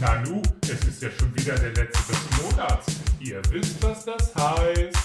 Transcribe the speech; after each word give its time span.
Nanu, 0.00 0.42
es 0.62 0.88
ist 0.88 1.02
ja 1.02 1.08
schon 1.18 1.34
wieder 1.36 1.54
der 1.54 1.70
letzte 1.70 2.12
des 2.12 2.42
Monats. 2.42 2.86
Ihr 3.20 3.40
wisst, 3.50 3.82
was 3.82 4.04
das 4.04 4.34
heißt. 4.34 4.96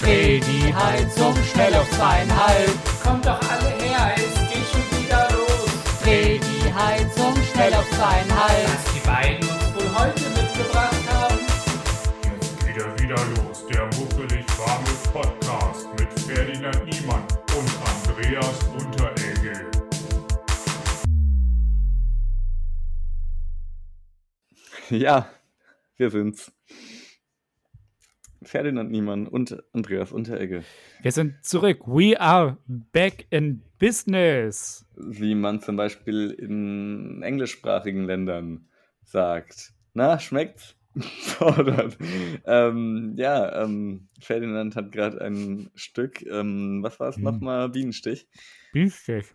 Dreh 0.00 0.40
die 0.40 0.74
Heizung 0.74 1.34
schnell 1.52 1.74
auf 1.74 1.90
zweieinhalb. 1.90 2.70
Kommt 3.02 3.26
doch 3.26 3.40
alle 3.50 3.70
her, 3.82 4.14
es 4.16 4.34
geht 4.50 4.66
schon 4.70 5.00
wieder 5.00 5.28
los. 5.32 5.70
Dreh 6.02 6.38
die 6.38 6.72
Heizung 6.72 7.34
schnell 7.52 7.74
auf 7.74 7.88
zweieinhalb. 7.90 8.68
Was 8.68 8.94
die 8.94 9.06
beiden 9.06 9.48
uns 9.48 9.74
wohl 9.74 9.98
heute 9.98 10.22
mitgebracht 10.30 11.04
haben. 11.12 11.38
Jetzt 12.22 12.66
geht 12.66 12.76
er 12.76 12.98
wieder 13.00 13.22
los, 13.36 13.66
der 13.70 13.84
muckelig 13.98 14.46
warme 14.56 14.94
Podcast 15.12 15.88
mit 15.98 16.20
Ferdinand 16.20 16.84
Niemann 16.86 17.24
und 17.56 17.70
Andreas 17.84 18.58
Unteregge. 18.78 19.87
Ja, 24.90 25.28
wir 25.96 26.10
sind's. 26.10 26.52
Ferdinand 28.42 28.90
Niemann 28.90 29.26
und 29.26 29.62
Andreas 29.72 30.12
Unteregge. 30.12 30.62
Wir 31.02 31.12
sind 31.12 31.44
zurück. 31.44 31.80
We 31.86 32.18
are 32.18 32.56
back 32.66 33.26
in 33.30 33.62
business. 33.78 34.86
Wie 34.96 35.34
man 35.34 35.60
zum 35.60 35.76
Beispiel 35.76 36.30
in 36.30 37.20
englischsprachigen 37.22 38.04
Ländern 38.04 38.68
sagt. 39.04 39.72
Na, 39.92 40.18
schmeckt's? 40.18 40.76
Fordert. 40.98 41.98
ähm, 42.46 43.14
ja, 43.18 43.62
ähm, 43.64 44.08
Ferdinand 44.20 44.74
hat 44.76 44.90
gerade 44.92 45.20
ein 45.20 45.70
Stück, 45.74 46.22
ähm, 46.26 46.82
was 46.82 46.98
war 46.98 47.10
es 47.10 47.16
Hm. 47.16 47.24
nochmal? 47.24 47.68
Bienenstich. 47.68 48.26
Bienenstich. 48.72 49.26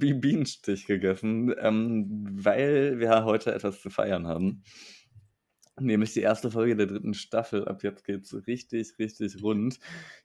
Wie 0.00 0.14
Bienenstich 0.14 0.86
gegessen, 0.86 1.54
ähm, 1.58 2.28
weil 2.32 2.98
wir 2.98 3.24
heute 3.24 3.54
etwas 3.54 3.80
zu 3.80 3.90
feiern 3.90 4.26
haben. 4.26 4.62
Nämlich 5.80 6.12
die 6.12 6.20
erste 6.20 6.50
Folge 6.50 6.76
der 6.76 6.86
dritten 6.86 7.14
Staffel. 7.14 7.66
Ab 7.66 7.82
jetzt 7.82 8.04
geht's 8.04 8.34
richtig, 8.46 8.98
richtig 8.98 9.42
rund. 9.42 9.78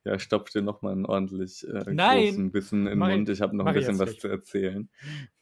Ja, 0.03 0.19
stopf 0.19 0.49
dir 0.49 0.61
nochmal 0.61 0.91
einen 0.91 1.05
ordentlich 1.05 1.65
äh, 1.67 1.95
großen 1.95 2.51
Bissen 2.51 2.85
in 2.85 2.99
den 2.99 2.99
Mund. 2.99 3.29
Ich 3.29 3.41
habe 3.41 3.55
noch 3.55 3.65
ein 3.65 3.73
bisschen 3.73 3.97
was 3.97 4.09
nicht. 4.09 4.21
zu 4.21 4.27
erzählen. 4.27 4.89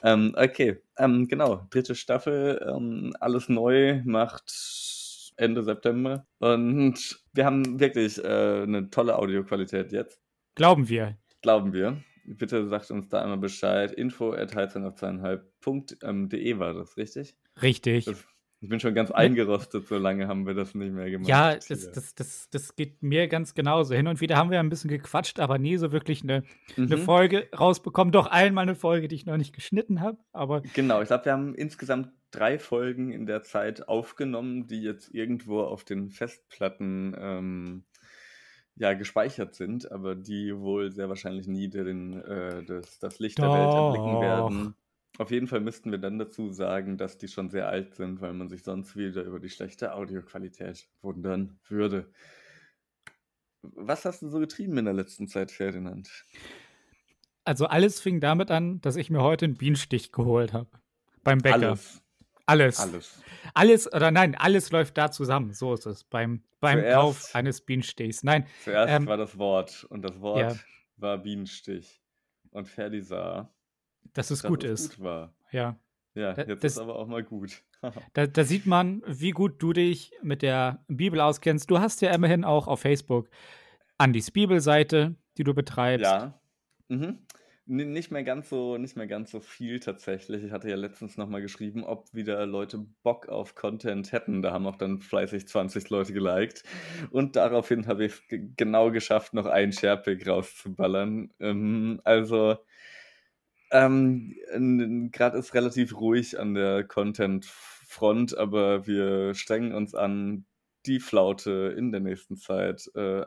Ähm, 0.03 0.35
okay, 0.37 0.77
ähm, 0.97 1.27
genau. 1.27 1.65
Dritte 1.71 1.95
Staffel, 1.95 2.63
ähm, 2.67 3.13
alles 3.19 3.49
neu, 3.49 4.01
macht 4.05 5.33
Ende 5.37 5.63
September. 5.63 6.27
Und 6.37 7.23
wir 7.33 7.45
haben 7.45 7.79
wirklich 7.79 8.23
äh, 8.23 8.63
eine 8.63 8.89
tolle 8.91 9.17
Audioqualität 9.17 9.91
jetzt. 9.91 10.21
Glauben 10.53 10.87
wir. 10.87 11.17
Glauben 11.41 11.73
wir. 11.73 11.97
Bitte 12.25 12.67
sagt 12.67 12.91
uns 12.91 13.09
da 13.09 13.21
einmal 13.21 13.37
Bescheid. 13.37 13.91
Info 13.91 14.33
at 14.33 14.55
auf 14.57 14.95
zweieinhalb.de 14.95 16.59
war 16.59 16.73
das, 16.73 16.97
richtig? 16.97 17.35
Richtig. 17.61 18.05
Das, 18.05 18.25
ich 18.61 18.69
bin 18.69 18.79
schon 18.79 18.95
ganz 18.95 19.11
eingerostet, 19.11 19.85
so 19.87 19.97
lange 19.97 20.27
haben 20.27 20.47
wir 20.47 20.53
das 20.55 20.73
nicht 20.73 20.91
mehr 20.91 21.09
gemacht. 21.11 21.29
Ja, 21.29 21.53
das, 21.53 21.67
das, 21.67 22.15
das, 22.15 22.49
das 22.49 22.75
geht 22.75 23.03
mir 23.03 23.27
ganz 23.27 23.53
genauso. 23.53 23.93
Hin 23.93 24.07
und 24.07 24.21
wieder 24.21 24.37
haben 24.37 24.49
wir 24.49 24.59
ein 24.59 24.69
bisschen 24.69 24.89
gequatscht, 24.89 25.39
aber 25.39 25.59
nie 25.59 25.77
so 25.77 25.91
wirklich 25.91 26.23
eine, 26.23 26.43
eine 26.77 26.97
Mhm. 26.97 27.01
Folge 27.01 27.47
rausbekommen. 27.57 28.11
Doch 28.11 28.27
einmal 28.27 28.63
eine 28.63 28.75
Folge, 28.75 29.07
die 29.07 29.15
ich 29.15 29.25
noch 29.25 29.37
nicht 29.37 29.53
geschnitten 29.53 30.01
habe. 30.01 30.17
Aber 30.31 30.61
Genau, 30.73 31.01
ich 31.01 31.07
glaube, 31.07 31.25
wir 31.25 31.33
haben 31.33 31.53
insgesamt 31.53 32.09
drei 32.31 32.57
Folgen 32.57 33.11
in 33.11 33.25
der 33.25 33.43
Zeit 33.43 33.87
aufgenommen, 33.87 34.67
die 34.67 34.81
jetzt 34.81 35.13
irgendwo 35.13 35.61
auf 35.61 35.83
den 35.83 36.09
Festplatten 36.09 37.15
ähm, 37.19 37.83
ja, 38.75 38.93
gespeichert 38.93 39.55
sind, 39.55 39.91
aber 39.91 40.15
die 40.15 40.57
wohl 40.57 40.91
sehr 40.91 41.09
wahrscheinlich 41.09 41.47
nie 41.47 41.69
den, 41.69 42.21
äh, 42.21 42.63
das, 42.63 42.99
das 42.99 43.19
Licht 43.19 43.37
der 43.37 43.51
Welt 43.51 43.73
erblicken 43.73 44.13
Doch. 44.13 44.21
werden. 44.21 44.75
Auf 45.17 45.31
jeden 45.31 45.47
Fall 45.47 45.61
müssten 45.61 45.91
wir 45.91 45.97
dann 45.97 46.19
dazu 46.19 46.51
sagen, 46.51 46.97
dass 46.97 47.17
die 47.17 47.29
schon 47.29 47.49
sehr 47.49 47.69
alt 47.69 47.95
sind, 47.95 48.19
weil 48.19 48.33
man 48.33 48.49
sich 48.49 48.63
sonst 48.63 48.97
wieder 48.97 49.23
über 49.23 49.39
die 49.39 49.49
schlechte 49.49 49.93
Audioqualität 49.93 50.89
wundern 51.01 51.57
würde. 51.69 52.11
Was 53.61 54.03
hast 54.03 54.21
du 54.21 54.27
so 54.27 54.39
getrieben 54.39 54.77
in 54.77 54.85
der 54.85 54.93
letzten 54.93 55.29
Zeit, 55.29 55.51
Ferdinand? 55.51 56.25
also 57.45 57.67
alles 57.67 58.01
fing 58.01 58.19
damit 58.19 58.51
an, 58.51 58.81
dass 58.81 58.95
ich 58.95 59.09
mir 59.09 59.21
heute 59.21 59.45
einen 59.45 59.55
Bienenstich 59.55 60.11
geholt 60.11 60.51
habe. 60.51 60.69
Beim 61.23 61.39
Bäcker. 61.39 61.69
Alles. 61.69 62.01
Alles. 62.45 62.79
Alles. 62.79 63.21
Alles, 63.53 63.91
oder 63.93 64.11
nein, 64.11 64.35
alles 64.35 64.71
läuft 64.71 64.97
da 64.97 65.11
zusammen. 65.11 65.53
So 65.53 65.73
ist 65.73 65.85
es. 65.85 66.03
Beim, 66.03 66.43
beim 66.59 66.79
Zuerst- 66.79 66.95
Kauf 66.95 67.35
eines 67.35 67.61
Bienenstichs. 67.61 68.23
Nein, 68.23 68.45
Zuerst 68.63 68.93
Ähm, 68.93 69.07
war 69.07 69.17
das 69.17 69.37
Wort 69.37 69.83
und 69.89 70.01
das 70.03 70.19
Wort 70.21 70.39
ja. 70.39 70.55
war 70.97 71.17
Bienenstich. 71.17 72.01
Und 72.51 72.67
Ferdi 72.67 73.01
sah, 73.01 73.51
dass 74.13 74.31
es 74.31 74.41
dass 74.41 74.49
gut 74.49 74.63
es 74.63 74.81
ist. 74.81 74.95
gut 74.97 75.03
war. 75.05 75.33
Ja. 75.51 75.77
Ja, 76.13 76.33
jetzt 76.37 76.63
das- 76.63 76.73
ist 76.73 76.77
aber 76.79 76.95
auch 76.97 77.07
mal 77.07 77.23
gut. 77.23 77.63
Da, 78.13 78.25
da 78.25 78.43
sieht 78.43 78.65
man, 78.65 79.03
wie 79.05 79.29
gut 79.29 79.61
du 79.61 79.71
dich 79.71 80.11
mit 80.23 80.41
der 80.41 80.83
Bibel 80.87 81.19
auskennst. 81.21 81.69
Du 81.69 81.77
hast 81.79 82.01
ja 82.01 82.11
immerhin 82.15 82.43
auch 82.43 82.67
auf 82.67 82.79
Facebook 82.79 83.29
Andys 83.99 84.31
Bibelseite, 84.31 85.15
die 85.37 85.43
du 85.43 85.53
betreibst. 85.53 86.03
ja. 86.05 86.39
Mhm. 86.87 87.19
Nicht 87.67 88.11
mehr 88.11 88.23
ganz 88.23 88.49
so, 88.49 88.77
nicht 88.77 88.95
mehr 88.95 89.07
ganz 89.07 89.31
so 89.31 89.39
viel 89.39 89.79
tatsächlich. 89.79 90.43
Ich 90.43 90.51
hatte 90.51 90.69
ja 90.69 90.75
letztens 90.75 91.17
nochmal 91.17 91.41
geschrieben, 91.41 91.83
ob 91.83 92.13
wieder 92.13 92.45
Leute 92.45 92.77
Bock 93.01 93.27
auf 93.27 93.55
Content 93.55 94.11
hätten. 94.11 94.43
Da 94.43 94.51
haben 94.53 94.67
auch 94.67 94.75
dann 94.75 94.99
fleißig 95.01 95.47
20 95.47 95.89
Leute 95.89 96.13
geliked. 96.13 96.61
Und 97.09 97.35
daraufhin 97.35 97.87
habe 97.87 98.05
ich 98.05 98.13
es 98.13 98.27
ge- 98.27 98.49
genau 98.55 98.91
geschafft, 98.91 99.33
noch 99.33 99.47
einen 99.47 99.71
Sharepick 99.71 100.27
rauszuballern. 100.27 101.31
Ähm, 101.39 102.01
also, 102.03 102.57
ähm, 103.71 104.35
gerade 105.11 105.37
ist 105.37 105.53
relativ 105.53 105.95
ruhig 105.99 106.39
an 106.39 106.53
der 106.53 106.83
Content-Front, 106.83 108.37
aber 108.37 108.87
wir 108.87 109.33
strengen 109.33 109.73
uns 109.73 109.95
an, 109.95 110.45
die 110.85 110.99
Flaute 110.99 111.73
in 111.77 111.91
der 111.91 111.99
nächsten 112.01 112.37
Zeit 112.37 112.89
äh, 112.95 113.25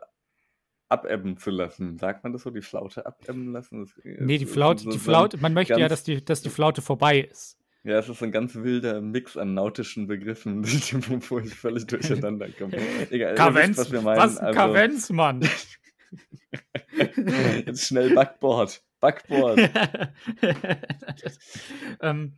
abebben 0.89 1.37
zu 1.37 1.51
lassen. 1.51 1.99
Sagt 1.99 2.25
man 2.25 2.33
das 2.33 2.43
so, 2.43 2.51
die 2.51 2.63
Flaute 2.63 3.05
abebben 3.07 3.53
lassen? 3.53 3.81
Das 3.85 3.93
Nee, 4.05 4.39
die 4.39 4.47
Flaute, 4.47 4.85
so- 4.85 4.91
die 4.91 4.99
Flaute, 4.99 5.37
man 5.39 5.53
möchte 5.55 5.75
ja, 5.75 5.79
ganz- 5.79 5.91
dass 5.91 6.03
die, 6.05 6.25
dass 6.25 6.43
die 6.43 6.51
Flaute 6.51 6.81
vorbei 6.83 7.21
ist. 7.21 7.57
Ja, 7.85 7.99
es 7.99 8.09
ist 8.09 8.23
ein 8.23 8.33
ganz 8.33 8.55
wilder 8.57 9.01
Mix 9.01 9.37
an 9.37 9.55
nautischen 9.55 10.07
Begriffen, 10.09 10.65
wo 11.31 11.39
ich 11.39 11.55
völlig 11.55 11.87
durcheinander 11.87 12.49
komme. 12.51 12.77
Egal, 13.11 13.35
Kavenz, 13.35 13.79
wisst, 13.79 13.87
was 13.89 13.93
wir 13.93 14.03
meinen. 14.03 14.19
was 14.19 14.39
ein 14.39 14.47
Also, 14.47 14.59
Kavenz, 14.59 15.11
Mann. 15.11 15.49
jetzt 17.67 17.87
schnell 17.87 18.15
Backboard. 18.15 18.83
Backboard. 19.01 19.59
ähm, 22.01 22.35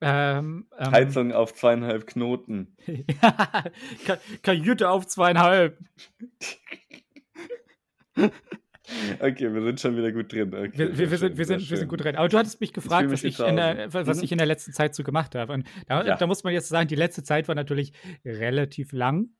ähm, 0.00 0.66
ähm, 0.78 0.90
Heizung 0.90 1.32
auf 1.32 1.54
zweieinhalb 1.54 2.06
Knoten. 2.06 2.76
Ka- 4.06 4.18
Kajüte 4.42 4.88
auf 4.88 5.06
zweieinhalb. 5.06 5.78
Okay, 9.18 9.50
wir 9.54 9.62
sind 9.62 9.80
schon 9.80 9.96
wieder 9.96 10.12
gut 10.12 10.30
drin. 10.30 10.52
Okay, 10.54 10.72
Wir, 10.76 10.98
wir, 10.98 11.10
wir, 11.10 11.16
sind, 11.16 11.38
wir, 11.38 11.46
sind, 11.46 11.70
wir 11.70 11.76
sind 11.78 11.88
gut 11.88 12.04
drin. 12.04 12.16
Aber 12.16 12.28
du 12.28 12.36
hattest 12.36 12.60
mich 12.60 12.74
gefragt, 12.74 13.10
was, 13.10 13.22
mich 13.22 13.32
ich 13.32 13.38
wie 13.38 13.48
in, 13.48 13.56
der, 13.56 13.90
was 13.94 14.18
Mhm. 14.18 14.24
ich 14.24 14.32
in 14.32 14.36
der 14.36 14.46
letzten 14.46 14.74
Zeit 14.74 14.94
so 14.94 15.02
gemacht 15.02 15.34
habe. 15.34 15.54
Und 15.54 15.66
da, 15.86 16.04
Ja. 16.04 16.16
da 16.16 16.26
muss 16.26 16.44
man 16.44 16.52
jetzt 16.52 16.68
sagen, 16.68 16.86
die 16.86 16.94
letzte 16.94 17.22
Zeit 17.22 17.48
war 17.48 17.54
natürlich 17.54 17.94
relativ 18.26 18.92
lang. 18.92 19.30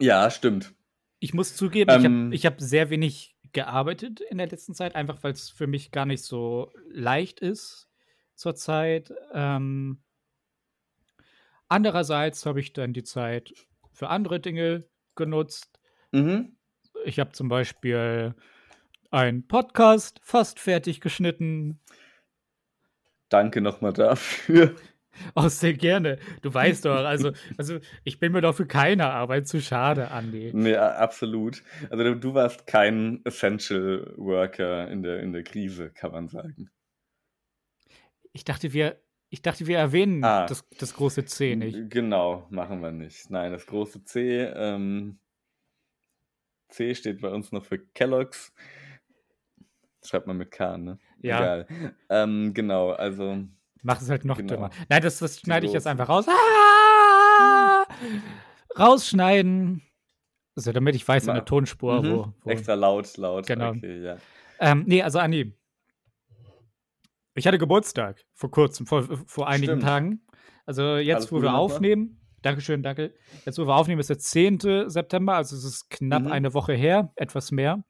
Ja, 0.00 0.28
stimmt. 0.32 0.74
Ich 1.20 1.32
muss 1.32 1.54
zugeben, 1.54 2.04
Ähm. 2.04 2.32
ich 2.32 2.44
habe 2.44 2.56
hab 2.56 2.60
sehr 2.60 2.90
wenig 2.90 3.36
gearbeitet 3.52 4.20
in 4.20 4.38
der 4.38 4.48
letzten 4.48 4.74
Zeit, 4.74 4.96
einfach 4.96 5.22
weil 5.22 5.32
es 5.32 5.48
für 5.48 5.68
mich 5.68 5.92
gar 5.92 6.06
nicht 6.06 6.24
so 6.24 6.72
leicht 6.90 7.38
ist 7.38 7.88
zurzeit. 8.34 9.14
Ähm, 9.32 10.02
andererseits 11.68 12.44
habe 12.46 12.58
ich 12.60 12.72
dann 12.72 12.92
die 12.92 13.04
Zeit 13.04 13.54
für 13.92 14.08
andere 14.08 14.40
Dinge 14.40 14.88
genutzt. 15.14 15.78
Mhm. 16.10 16.55
Ich 17.06 17.20
habe 17.20 17.30
zum 17.30 17.48
Beispiel 17.48 18.34
einen 19.12 19.46
Podcast 19.46 20.20
fast 20.22 20.58
fertig 20.58 21.00
geschnitten. 21.00 21.80
Danke 23.28 23.60
nochmal 23.60 23.92
dafür. 23.92 24.74
Oh, 25.34 25.48
sehr 25.48 25.72
gerne. 25.72 26.18
Du 26.42 26.52
weißt 26.52 26.84
doch, 26.84 26.96
also, 26.96 27.32
also 27.56 27.78
ich 28.04 28.18
bin 28.18 28.32
mir 28.32 28.42
doch 28.42 28.54
für 28.54 28.66
keine 28.66 29.06
Arbeit 29.12 29.48
zu 29.48 29.62
schade, 29.62 30.10
Andi. 30.10 30.50
Nee, 30.52 30.76
absolut. 30.76 31.62
Also 31.88 32.04
du, 32.04 32.16
du 32.16 32.34
warst 32.34 32.66
kein 32.66 33.22
Essential 33.24 34.12
Worker 34.18 34.88
in 34.88 35.02
der, 35.02 35.20
in 35.20 35.32
der 35.32 35.42
Krise, 35.42 35.88
kann 35.88 36.12
man 36.12 36.28
sagen. 36.28 36.68
Ich 38.34 38.44
dachte, 38.44 38.74
wir, 38.74 39.00
ich 39.30 39.40
dachte, 39.40 39.66
wir 39.66 39.78
erwähnen 39.78 40.22
Ah. 40.22 40.44
das, 40.44 40.68
das 40.78 40.92
große 40.92 41.24
C 41.24 41.56
nicht. 41.56 41.88
Genau, 41.88 42.46
machen 42.50 42.82
wir 42.82 42.92
nicht. 42.92 43.30
Nein, 43.30 43.52
das 43.52 43.64
große 43.64 44.04
C, 44.04 44.42
ähm, 44.42 45.18
C 46.68 46.94
steht 46.94 47.20
bei 47.20 47.28
uns 47.28 47.52
noch 47.52 47.64
für 47.64 47.78
Kellogg's. 47.78 48.52
Schreibt 50.04 50.26
man 50.26 50.36
mit 50.36 50.50
K, 50.50 50.78
ne? 50.78 50.98
Ja. 51.20 51.38
Egal. 51.38 51.94
Ähm, 52.08 52.54
genau, 52.54 52.90
also 52.90 53.46
Mach 53.82 54.00
es 54.00 54.10
halt 54.10 54.24
noch 54.24 54.36
Genau. 54.38 54.54
dümmer. 54.54 54.70
Nein, 54.88 55.02
das, 55.02 55.18
das 55.18 55.38
schneide 55.40 55.66
ich 55.66 55.72
jetzt 55.72 55.86
einfach 55.86 56.08
raus. 56.08 56.26
Ah! 56.28 57.86
Rausschneiden. 58.78 59.82
Also, 60.56 60.72
damit 60.72 60.94
ich 60.96 61.06
weiß, 61.06 61.26
in 61.26 61.34
der 61.34 61.44
Tonspur, 61.44 62.02
mhm, 62.02 62.10
wo. 62.10 62.32
wo. 62.42 62.50
extra 62.50 62.74
laut, 62.74 63.16
laut. 63.16 63.46
Genau. 63.46 63.70
Okay, 63.70 64.02
ja. 64.02 64.16
Ähm, 64.58 64.84
nee, 64.86 65.02
also 65.02 65.18
Andi. 65.18 65.52
Ich 67.34 67.46
hatte 67.46 67.58
Geburtstag 67.58 68.24
vor 68.32 68.50
kurzem, 68.50 68.86
vor, 68.86 69.02
vor 69.26 69.46
einigen 69.46 69.72
Stimmt. 69.72 69.82
Tagen. 69.82 70.20
Also 70.64 70.96
jetzt, 70.96 71.16
Alles 71.16 71.32
wo 71.32 71.36
wir 71.36 71.42
nochmal. 71.42 71.60
aufnehmen, 71.60 72.20
Dankeschön, 72.46 72.82
danke. 72.82 73.12
Jetzt, 73.44 73.58
wo 73.58 73.66
wir 73.66 73.74
aufnehmen, 73.74 74.00
ist 74.00 74.08
der 74.10 74.18
10. 74.18 74.88
September, 74.88 75.34
also 75.34 75.56
es 75.56 75.64
ist 75.64 75.90
knapp 75.90 76.22
Mhm. 76.22 76.30
eine 76.32 76.54
Woche 76.54 76.74
her, 76.74 77.12
etwas 77.16 77.50
mehr. 77.50 77.82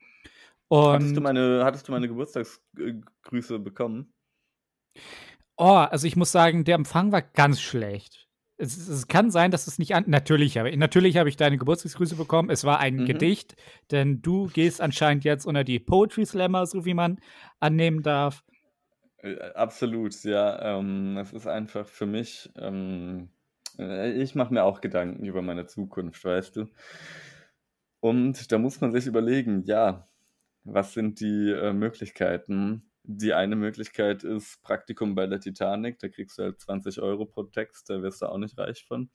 Und 0.69 0.95
Hattest 0.95 1.17
du 1.17 1.21
meine, 1.21 1.63
hattest 1.63 1.87
du 1.89 1.93
meine 1.93 2.09
Geburtstagsgrüße 2.09 3.59
bekommen? 3.59 4.13
Oh, 5.59 5.65
also 5.91 6.07
ich 6.07 6.17
muss 6.17 6.33
sagen, 6.33 6.65
der 6.65 6.75
Empfang 6.75 7.13
war 7.13 7.21
ganz 7.23 7.61
schlecht. 7.61 8.27
Es, 8.59 8.89
es 8.89 9.07
kann 9.07 9.31
sein, 9.31 9.51
dass 9.51 9.67
es 9.67 9.79
nicht 9.79 9.95
an. 9.95 10.05
Natürlich 10.07 10.57
habe 10.57 10.75
natürlich 10.77 11.19
habe 11.19 11.29
ich 11.29 11.37
deine 11.37 11.59
Geburtstagsgrüße 11.59 12.17
bekommen. 12.17 12.49
Es 12.49 12.65
war 12.65 12.79
ein 12.81 12.97
Mhm. 12.97 13.05
Gedicht, 13.07 13.57
denn 13.91 14.23
du 14.23 14.47
gehst 14.47 14.81
anscheinend 14.81 15.25
jetzt 15.25 15.45
unter 15.47 15.65
die 15.65 15.79
Poetry 15.79 16.25
Slammer, 16.25 16.65
so 16.67 16.87
wie 16.87 16.95
man 16.95 17.21
annehmen 17.61 18.03
darf. 18.03 18.43
Äh, 19.19 19.37
Absolut, 19.55 20.15
ja. 20.25 20.79
Ähm, 20.79 21.19
es 21.19 21.33
ist 21.35 21.47
einfach 21.47 21.87
für 21.87 22.07
mich, 22.07 22.51
ähm, 22.57 23.29
äh, 23.29 23.36
ich 23.79 24.35
mache 24.35 24.53
mir 24.55 24.65
auch 24.65 24.81
Gedanken 24.81 25.25
über 25.25 25.43
meine 25.43 25.67
Zukunft, 25.67 26.25
weißt 26.25 26.57
du. 26.57 26.67
Und 28.01 28.53
da 28.53 28.59
muss 28.59 28.81
man 28.81 28.93
sich 28.93 29.07
überlegen, 29.07 29.63
ja, 29.65 30.09
was 30.65 30.93
sind 30.95 31.21
die 31.21 31.51
äh, 31.51 31.73
Möglichkeiten? 31.73 32.91
Die 33.05 33.35
eine 33.35 33.57
Möglichkeit 33.57 34.25
ist 34.25 34.63
Praktikum 34.63 35.15
bei 35.15 35.27
der 35.27 35.41
Titanic, 35.41 35.99
da 36.01 36.09
kriegst 36.09 36.39
du 36.39 36.45
halt 36.45 36.61
20 36.61 37.01
Euro 37.01 37.25
pro 37.27 37.45
Text, 37.45 37.89
da 37.91 38.03
wirst 38.03 38.23
du 38.23 38.27
auch 38.27 38.39
nicht 38.39 38.59
reich 38.59 38.85
von. 38.85 39.11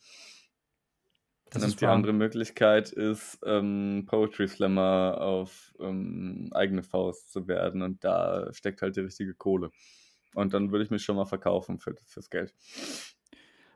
Das 1.49 1.65
Und 1.65 1.67
ist 1.67 1.81
die 1.81 1.87
wahr. 1.87 1.91
andere 1.91 2.13
Möglichkeit 2.13 2.91
ist, 2.91 3.39
ähm, 3.45 4.05
Poetry 4.07 4.47
Slammer 4.47 5.17
auf 5.19 5.73
ähm, 5.79 6.49
eigene 6.53 6.81
Faust 6.81 7.31
zu 7.31 7.47
werden. 7.47 7.81
Und 7.81 8.03
da 8.05 8.53
steckt 8.53 8.81
halt 8.81 8.95
die 8.95 9.01
richtige 9.01 9.33
Kohle. 9.33 9.71
Und 10.33 10.53
dann 10.53 10.71
würde 10.71 10.85
ich 10.85 10.91
mich 10.91 11.03
schon 11.03 11.17
mal 11.17 11.25
verkaufen 11.25 11.79
für, 11.79 11.95
fürs 12.05 12.29
Geld. 12.29 12.53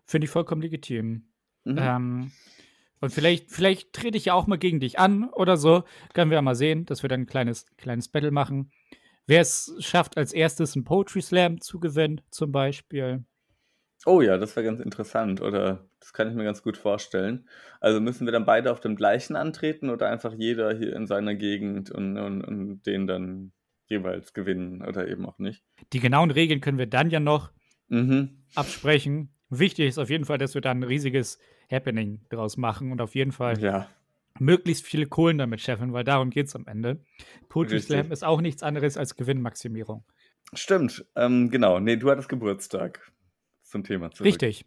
Finde 0.06 0.26
ich 0.26 0.32
vollkommen 0.32 0.62
legitim. 0.62 1.28
Mhm. 1.64 1.78
Ähm, 1.80 2.32
und 3.02 3.12
vielleicht, 3.12 3.52
vielleicht 3.52 3.94
trete 3.94 4.18
ich 4.18 4.26
ja 4.26 4.34
auch 4.34 4.48
mal 4.48 4.58
gegen 4.58 4.80
dich 4.80 5.00
an 5.00 5.30
oder 5.30 5.58
so. 5.58 5.84
Können 6.14 6.32
wir 6.32 6.36
ja 6.36 6.42
mal 6.42 6.56
sehen, 6.56 6.86
dass 6.86 7.04
wir 7.04 7.10
dann 7.10 7.22
ein 7.22 7.26
kleines, 7.28 7.66
kleines 7.78 8.08
Battle 8.08 8.32
machen. 8.32 8.72
Wer 9.28 9.42
es 9.42 9.76
schafft, 9.80 10.18
als 10.18 10.34
erstes 10.34 10.76
einen 10.76 10.86
Poetry 10.86 11.22
Slam 11.22 11.60
zu 11.60 11.80
gewinnen, 11.80 12.22
zum 12.30 12.52
Beispiel. 12.52 13.26
Oh 14.06 14.22
ja, 14.22 14.38
das 14.38 14.56
wäre 14.56 14.66
ganz 14.66 14.80
interessant. 14.80 15.42
Oder 15.42 15.90
das 16.00 16.14
kann 16.14 16.30
ich 16.30 16.36
mir 16.36 16.44
ganz 16.44 16.62
gut 16.62 16.78
vorstellen. 16.78 17.50
Also 17.80 18.00
müssen 18.00 18.26
wir 18.28 18.32
dann 18.32 18.46
beide 18.46 18.72
auf 18.72 18.80
dem 18.80 18.96
gleichen 18.96 19.36
antreten 19.36 19.90
oder 19.90 20.10
einfach 20.10 20.34
jeder 20.38 20.76
hier 20.78 20.96
in 20.96 21.08
seiner 21.08 21.34
Gegend 21.34 21.90
und, 21.90 22.18
und, 22.18 22.44
und 22.44 22.84
den 22.84 23.08
dann 23.08 23.52
jeweils 23.88 24.34
gewinnen 24.34 24.84
oder 24.84 25.08
eben 25.08 25.26
auch 25.26 25.40
nicht? 25.40 25.64
Die 25.94 26.00
genauen 26.00 26.32
Regeln 26.32 26.62
können 26.62 26.78
wir 26.78 26.88
dann 26.88 27.10
ja 27.10 27.20
noch 27.20 27.52
Mhm. 27.88 28.44
absprechen. 28.56 29.35
Wichtig 29.60 29.88
ist 29.88 29.98
auf 29.98 30.10
jeden 30.10 30.26
Fall, 30.26 30.38
dass 30.38 30.54
wir 30.54 30.62
da 30.62 30.72
ein 30.72 30.84
riesiges 30.84 31.40
Happening 31.72 32.22
draus 32.30 32.58
machen 32.58 32.92
und 32.92 33.02
auf 33.02 33.16
jeden 33.16 33.32
Fall 33.32 33.60
Ja, 33.62 33.90
möglichst 34.40 34.86
viele 34.86 35.08
Kohlen 35.08 35.38
damit 35.38 35.62
scheffeln, 35.62 35.94
weil 35.94 36.04
darum 36.04 36.30
geht 36.30 36.48
es 36.48 36.56
am 36.56 36.68
Ende. 36.68 37.04
Poetry. 37.50 37.80
Slam 37.80 38.12
ist 38.12 38.24
auch 38.24 38.42
nichts 38.42 38.64
anderes 38.64 38.98
als 38.98 39.16
Gewinnmaximierung. 39.16 40.04
stimmt. 40.54 41.06
Ähm, 41.16 41.50
genau. 41.50 41.80
Nee, 41.80 41.96
du 41.98 42.10
hattest 42.10 42.30
Geburtstag. 42.30 43.12
Zum 43.64 43.84
Thema 43.84 44.12
zurück. 44.12 44.28
Richtig. 44.28 44.66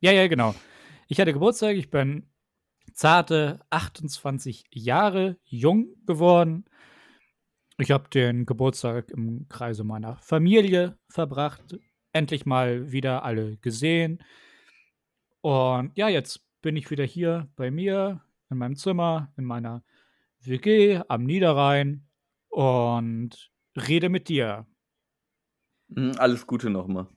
Ja, 0.00 0.10
ja, 0.12 0.26
genau. 0.26 0.54
Ich 1.06 1.20
hatte 1.20 1.32
Geburtstag, 1.32 1.76
ich 1.76 1.90
bin 1.90 2.26
zarte 2.92 3.60
28 3.70 4.64
Jahre 4.70 5.38
jung 5.44 5.94
geworden. 6.06 6.64
Ich 7.78 7.90
habe 7.90 8.08
den 8.08 8.46
Geburtstag 8.46 9.10
im 9.10 9.46
Kreise 9.48 9.84
meiner 9.84 10.16
Familie 10.16 10.98
verbracht. 11.08 11.78
Endlich 12.14 12.46
mal 12.46 12.92
wieder 12.92 13.24
alle 13.24 13.56
gesehen. 13.56 14.22
Und 15.40 15.90
ja, 15.96 16.08
jetzt 16.08 16.40
bin 16.62 16.76
ich 16.76 16.88
wieder 16.90 17.04
hier 17.04 17.48
bei 17.56 17.70
mir, 17.72 18.20
in 18.50 18.58
meinem 18.58 18.76
Zimmer, 18.76 19.32
in 19.36 19.44
meiner 19.44 19.82
WG 20.40 21.00
am 21.08 21.24
Niederrhein 21.24 22.06
und 22.50 23.50
rede 23.76 24.08
mit 24.08 24.28
dir. 24.28 24.64
Mhm, 25.88 26.12
Alles 26.18 26.46
Gute 26.46 26.70
nochmal. 26.70 27.08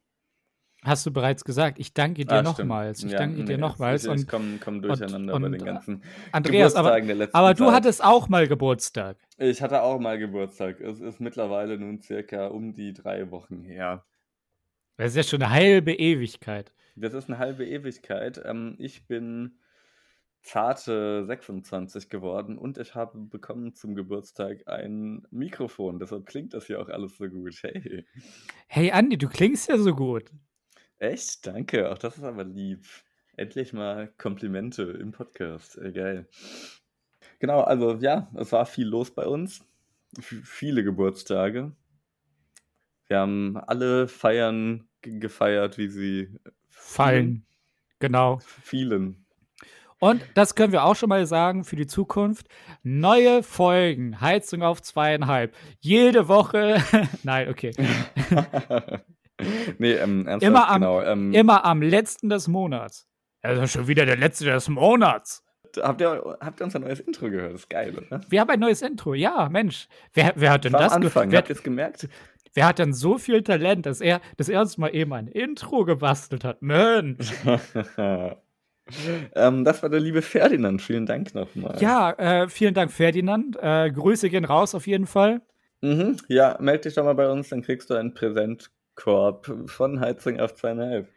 Hast 0.84 1.06
du 1.06 1.12
bereits 1.12 1.44
gesagt. 1.46 1.78
Ich 1.80 1.94
danke 1.94 2.26
dir 2.26 2.38
Ah, 2.38 2.42
nochmals. 2.42 3.04
Ich 3.04 3.12
Ja, 3.12 3.20
danke 3.20 3.44
dir 3.44 3.56
nee, 3.56 3.58
nochmals. 3.58 4.06
Ich, 4.06 4.14
ich 4.22 4.28
komme 4.28 4.58
komm 4.60 4.82
durcheinander 4.82 5.34
und- 5.36 5.42
bei 5.42 5.46
und, 5.48 5.52
den 5.54 5.64
ganzen 5.66 6.04
Andreas, 6.32 6.74
aber, 6.76 6.90
Geburtstagen 6.90 7.08
der 7.08 7.16
letzten 7.18 7.38
aber 7.38 7.54
du 7.54 7.66
Zeit. 7.66 7.74
hattest 7.74 8.04
auch 8.04 8.30
mal 8.30 8.48
Geburtstag. 8.48 9.18
Ich 9.38 9.62
hatte 9.62 9.84
auch 9.84 10.00
mal 10.00 10.18
Geburtstag. 10.18 10.80
Es 10.82 11.00
ist 11.02 11.20
mittlerweile 11.20 11.78
nun 11.78 12.02
circa 12.02 12.48
um 12.48 12.74
die 12.74 12.94
drei 12.94 13.30
Wochen 13.30 13.62
her. 13.62 14.06
Das 14.98 15.12
ist 15.12 15.16
ja 15.16 15.24
schon 15.24 15.44
eine 15.44 15.52
halbe 15.54 15.94
Ewigkeit. 15.94 16.74
Das 16.96 17.14
ist 17.14 17.30
eine 17.30 17.38
halbe 17.38 17.66
Ewigkeit. 17.66 18.42
Ähm, 18.44 18.76
ich 18.80 19.06
bin 19.06 19.60
zarte 20.42 21.26
26 21.26 22.10
geworden 22.10 22.58
und 22.58 22.80
ich 22.80 22.96
habe 22.96 23.20
bekommen 23.20 23.76
zum 23.76 23.94
Geburtstag 23.94 24.68
ein 24.68 25.28
Mikrofon. 25.30 26.00
Deshalb 26.00 26.26
klingt 26.26 26.54
das 26.54 26.66
hier 26.66 26.82
auch 26.82 26.90
alles 26.90 27.18
so 27.18 27.28
gut. 27.30 27.54
Hey. 27.62 28.06
Hey 28.68 28.92
Andi, 28.92 29.18
du 29.18 29.28
klingst 29.30 29.70
ja 29.70 29.78
so 29.78 29.94
gut. 29.94 30.32
Echt? 30.98 31.46
Danke. 31.46 31.92
Auch 31.92 32.00
das 32.00 32.18
ist 32.18 32.24
aber 32.24 32.44
lieb. 32.44 32.86
Endlich 33.36 33.74
mal 33.74 34.12
Komplimente 34.18 34.82
im 34.84 35.12
Podcast. 35.12 35.78
Äh, 35.78 35.92
geil. 35.92 36.28
Genau, 37.38 37.62
also 37.62 37.98
ja, 37.98 38.32
es 38.36 38.52
war 38.52 38.66
viel 38.66 38.88
los 38.88 39.14
bei 39.14 39.28
uns. 39.28 39.64
F 40.18 40.34
viele 40.44 40.84
Geburtstage. 40.84 41.74
Wir 43.08 43.20
haben 43.20 43.58
alle 43.68 44.08
Feiern 44.08 44.88
ge- 45.02 45.20
gefeiert, 45.20 45.78
wie 45.78 45.88
sie 45.88 46.40
Fallen. 46.70 47.46
Genau. 48.00 48.40
vielen. 48.64 49.26
Und 50.00 50.24
das 50.36 50.54
können 50.54 50.72
wir 50.72 50.84
auch 50.84 50.96
schon 50.96 51.10
mal 51.10 51.26
sagen 51.26 51.64
für 51.64 51.76
die 51.76 51.88
Zukunft. 51.88 52.48
Neue 52.84 53.42
Folgen, 53.42 54.22
Heizung 54.22 54.62
auf 54.62 54.82
zweieinhalb. 54.82 55.56
Jede 55.80 56.28
Woche. 56.28 56.78
Nein, 57.24 57.50
okay. 57.50 57.72
nee, 59.80 59.94
ähm, 59.94 60.28
ernsthaft, 60.28 60.44
Immer 60.44 60.70
am- 60.70 60.82
genau. 60.82 61.02
Ähm, 61.02 61.34
Immer 61.34 61.66
am 61.66 61.82
letzten 61.82 62.30
des 62.30 62.48
Monats. 62.48 63.08
Also 63.42 63.66
schon 63.68 63.88
wieder 63.88 64.06
der 64.06 64.18
letzte 64.18 64.46
des 64.46 64.68
Monats. 64.70 65.44
habt, 65.82 66.02
ihr, 66.02 66.38
habt 66.42 66.60
ihr 66.60 66.66
unser 66.66 66.80
neues 66.80 67.00
Intro 67.00 67.30
gehört? 67.30 67.54
Das 67.54 67.62
ist 67.62 67.70
geil, 67.70 67.96
oder? 67.98 68.22
Wir 68.30 68.42
haben 68.42 68.50
ein 68.50 68.60
neues 68.60 68.82
Intro. 68.82 69.14
Ja, 69.14 69.48
Mensch. 69.50 69.88
Wer, 70.14 70.34
wer 70.36 70.52
hat 70.52 70.66
denn 70.66 70.74
War 70.74 70.82
das 70.82 70.94
am 70.94 71.02
Anfang, 71.04 71.32
wer, 71.32 71.40
habt 71.40 71.50
ihr 71.50 71.56
es 71.56 71.64
gemerkt? 71.64 72.08
Wer 72.54 72.68
hat 72.68 72.80
denn 72.80 72.94
so 72.94 73.18
viel 73.18 73.44
Talent, 73.44 73.86
dass 73.86 74.02
er 74.02 74.22
das 74.38 74.50
erste 74.50 74.82
Mal 74.82 74.96
eben 74.96 75.14
ein 75.14 75.28
Intro 75.28 75.86
gebastelt 75.86 76.44
hat? 76.44 76.62
Mensch. 76.62 77.32
ähm, 79.36 79.64
das 79.64 79.84
war 79.84 79.90
der 79.90 80.00
liebe 80.00 80.22
Ferdinand. 80.22 80.82
Vielen 80.82 81.06
Dank 81.06 81.34
nochmal. 81.36 81.78
Ja, 81.80 82.12
äh, 82.12 82.50
vielen 82.50 82.74
Dank, 82.74 82.92
Ferdinand. 82.92 83.58
Äh, 83.62 83.92
Grüße 83.92 84.30
gehen 84.30 84.46
raus 84.46 84.76
auf 84.76 84.88
jeden 84.88 85.08
Fall. 85.08 85.42
Mhm. 85.82 86.18
Ja, 86.28 86.58
melde 86.60 86.84
dich 86.84 86.96
doch 86.96 87.04
mal 87.04 87.14
bei 87.14 87.30
uns, 87.30 87.50
dann 87.50 87.62
kriegst 87.62 87.90
du 87.90 87.94
einen 87.94 88.14
Präsentkorb 88.14 89.52
von 89.68 90.00
Heizung 90.00 90.40
auf 90.40 90.56
zweieinhalb. 90.56 91.08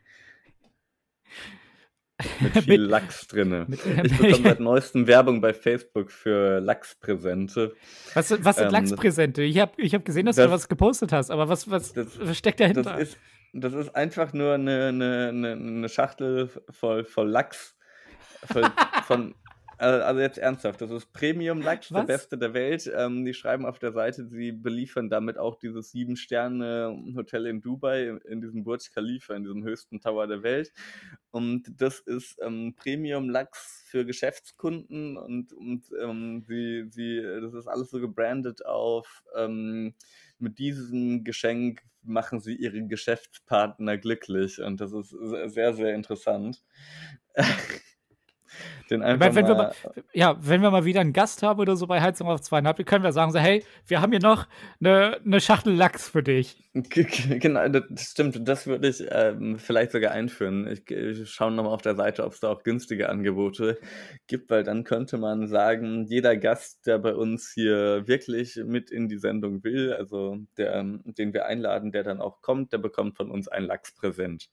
Mit 2.41 2.53
viel 2.65 2.79
Mit- 2.79 2.91
Lachs 2.91 3.27
drinne. 3.27 3.67
mit- 3.69 3.81
ich 3.85 4.17
bekomme 4.19 4.43
seit 4.43 4.61
neuestem 4.61 5.07
Werbung 5.07 5.41
bei 5.41 5.53
Facebook 5.55 6.11
für 6.11 6.61
Lachspräsente. 6.61 7.75
Was, 8.15 8.31
was 8.45 8.57
sind 8.57 8.67
Ähm, 8.67 8.73
Lachspräsente? 8.73 9.43
Ich 9.43 9.59
habe 9.59 9.73
ich 9.77 9.95
hab 9.95 10.05
gesehen, 10.05 10.27
dass 10.27 10.37
das- 10.37 10.47
du 10.47 10.53
was 10.53 10.69
gepostet 10.69 11.12
hast, 11.12 11.31
aber 11.31 11.49
was, 11.49 11.71
was, 11.71 11.93
Das- 11.93 12.19
was 12.21 12.37
steckt 12.37 12.61
dahinter? 12.61 12.83
Das 12.83 13.00
ist, 13.00 13.19
das 13.53 13.73
ist 13.75 13.95
einfach 13.97 14.33
nur 14.33 14.55
eine, 14.55 14.89
eine, 14.89 15.29
eine, 15.31 15.53
eine 15.53 15.89
Schachtel 15.89 16.50
voll, 16.71 17.05
voll 17.05 17.29
Lachs. 17.29 17.77
Voll, 18.53 18.65
von, 19.07 19.35
also 19.80 20.04
also 20.04 20.20
jetzt 20.20 20.38
ernsthaft, 20.38 20.80
das 20.80 20.90
ist 20.90 21.12
Premium-Lachs, 21.12 21.88
der 21.88 21.99
Was? 21.99 22.06
beste 22.06 22.38
der 22.38 22.52
Welt. 22.52 22.90
Ähm, 22.94 23.25
die 23.25 23.34
schreiben 23.34 23.64
auf 23.64 23.78
der 23.78 23.92
Seite, 23.92 24.26
sie 24.26 24.52
beliefern 24.52 25.08
damit 25.08 25.38
auch 25.38 25.56
dieses 25.56 25.90
Sieben-Sterne-Hotel 25.90 27.46
in 27.46 27.62
Dubai, 27.62 28.18
in 28.28 28.40
diesem 28.40 28.62
Burj 28.62 28.90
Khalifa, 28.92 29.34
in 29.34 29.44
diesem 29.44 29.64
höchsten 29.64 30.00
Tower 30.00 30.26
der 30.26 30.42
Welt. 30.42 30.72
Und 31.30 31.72
das 31.80 32.00
ist 32.00 32.38
ähm, 32.42 32.75
Premium-Lachs 32.76 33.84
für 33.87 34.04
Geschäftskunden 34.04 35.16
und, 35.16 35.52
und 35.52 35.84
ähm, 36.02 36.42
sie, 36.46 36.87
sie, 36.90 37.22
das 37.40 37.54
ist 37.54 37.66
alles 37.66 37.90
so 37.90 38.00
gebrandet 38.00 38.64
auf 38.66 39.25
ähm, 39.34 39.94
mit 40.38 40.58
diesem 40.58 41.25
Geschenk 41.25 41.82
machen 42.02 42.40
sie 42.40 42.54
ihre 42.54 42.87
Geschäftspartner 42.87 43.99
glücklich 43.99 44.60
und 44.60 44.80
das 44.80 44.92
ist 44.92 45.10
sehr, 45.46 45.75
sehr 45.75 45.94
interessant. 45.94 46.62
Den 48.90 49.02
einfach 49.02 49.26
meine, 49.26 49.37
wenn 49.37 49.47
wir 49.47 49.55
mal, 49.55 49.73
ja, 50.12 50.37
wenn 50.40 50.62
wir 50.62 50.71
mal 50.71 50.85
wieder 50.85 51.00
einen 51.00 51.12
Gast 51.12 51.43
haben 51.43 51.61
oder 51.61 51.76
so 51.76 51.87
bei 51.87 52.00
Heizung 52.00 52.29
auf 52.29 52.40
zweieinhalb, 52.40 52.85
können 52.87 53.05
wir 53.05 53.12
sagen 53.12 53.31
so, 53.31 53.38
hey, 53.38 53.64
wir 53.87 54.00
haben 54.00 54.11
hier 54.11 54.21
noch 54.21 54.47
eine, 54.81 55.21
eine 55.25 55.40
Schachtel 55.40 55.75
Lachs 55.75 56.09
für 56.09 56.23
dich. 56.23 56.57
Genau, 57.40 57.69
das 57.69 58.11
stimmt. 58.11 58.49
Das 58.49 58.67
würde 58.67 58.88
ich 58.88 59.05
ähm, 59.11 59.59
vielleicht 59.59 59.93
sogar 59.93 60.12
einführen. 60.12 60.69
Ich, 60.69 60.88
ich 60.90 61.31
schaue 61.31 61.50
nochmal 61.50 61.73
auf 61.73 61.83
der 61.83 61.97
Seite, 61.97 62.25
ob 62.25 62.33
es 62.33 62.40
da 62.40 62.49
auch 62.49 62.62
günstige 62.62 63.09
Angebote 63.09 63.79
gibt, 64.26 64.50
weil 64.50 64.62
dann 64.62 64.85
könnte 64.85 65.19
man 65.19 65.49
sagen, 65.49 66.05
jeder 66.05 66.37
Gast, 66.37 66.87
der 66.87 66.99
bei 66.99 67.14
uns 67.14 67.50
hier 67.52 68.07
wirklich 68.07 68.57
mit 68.64 68.90
in 68.90 69.09
die 69.09 69.19
Sendung 69.19 69.64
will, 69.64 69.93
also 69.93 70.38
der, 70.57 70.83
den 71.05 71.33
wir 71.33 71.47
einladen, 71.47 71.93
der 71.93 72.05
dann 72.05 72.21
auch 72.21 72.40
kommt, 72.40 72.73
der 72.73 72.79
bekommt 72.79 73.17
von 73.17 73.31
uns 73.31 73.49
ein 73.49 73.64
Lachspräsent. 73.64 74.49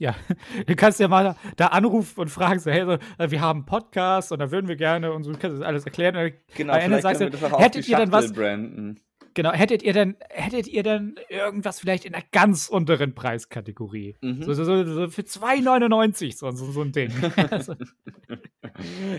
Ja, 0.00 0.16
du 0.66 0.74
kannst 0.76 0.98
ja 0.98 1.08
mal 1.08 1.36
da 1.56 1.66
anrufen 1.66 2.20
und 2.20 2.28
fragen, 2.28 2.58
so, 2.58 2.70
hey, 2.70 2.86
so, 2.86 2.92
äh, 3.22 3.30
wir 3.30 3.42
haben 3.42 3.60
einen 3.60 3.66
Podcast 3.66 4.32
und 4.32 4.38
da 4.38 4.50
würden 4.50 4.66
wir 4.66 4.76
gerne 4.76 5.12
und 5.12 5.24
so, 5.24 5.32
du 5.32 5.38
kannst 5.38 5.58
das 5.58 5.66
alles 5.66 5.84
erklären. 5.84 6.16
Und 6.16 6.32
Genau, 6.56 6.72
am 6.72 6.80
Ende 6.80 7.02
sagst 7.02 7.20
du, 7.20 7.26
hättet 7.58 7.86
ihr 7.86 7.96
denn 7.98 8.10
was, 8.10 8.32
branden. 8.32 9.00
genau, 9.34 9.52
hättet 9.52 9.82
ihr 9.82 9.92
denn, 9.92 10.16
hättet 10.30 10.68
ihr 10.68 10.82
denn 10.82 11.16
irgendwas 11.28 11.80
vielleicht 11.80 12.06
in 12.06 12.12
der 12.12 12.22
ganz 12.32 12.68
unteren 12.68 13.14
Preiskategorie? 13.14 14.16
Mhm. 14.22 14.42
So, 14.42 14.54
so, 14.54 14.64
so, 14.64 14.84
so 14.84 15.08
für 15.10 15.20
2,99 15.22 16.34
so, 16.34 16.50
so, 16.50 16.72
so 16.72 16.80
ein 16.80 16.92
Ding. 16.92 17.12
also, 17.50 17.74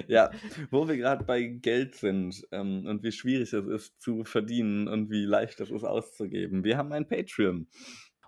ja, 0.07 0.31
wo 0.71 0.87
wir 0.87 0.97
gerade 0.97 1.23
bei 1.25 1.43
Geld 1.43 1.93
sind 1.95 2.43
ähm, 2.51 2.87
und 2.87 3.03
wie 3.03 3.11
schwierig 3.11 3.53
es 3.53 3.67
ist 3.67 4.01
zu 4.01 4.23
verdienen 4.23 4.87
und 4.87 5.11
wie 5.11 5.25
leicht 5.25 5.59
es 5.61 5.69
ist 5.69 5.83
auszugeben. 5.83 6.63
Wir 6.63 6.77
haben 6.77 6.91
ein 6.91 7.07
Patreon. 7.07 7.67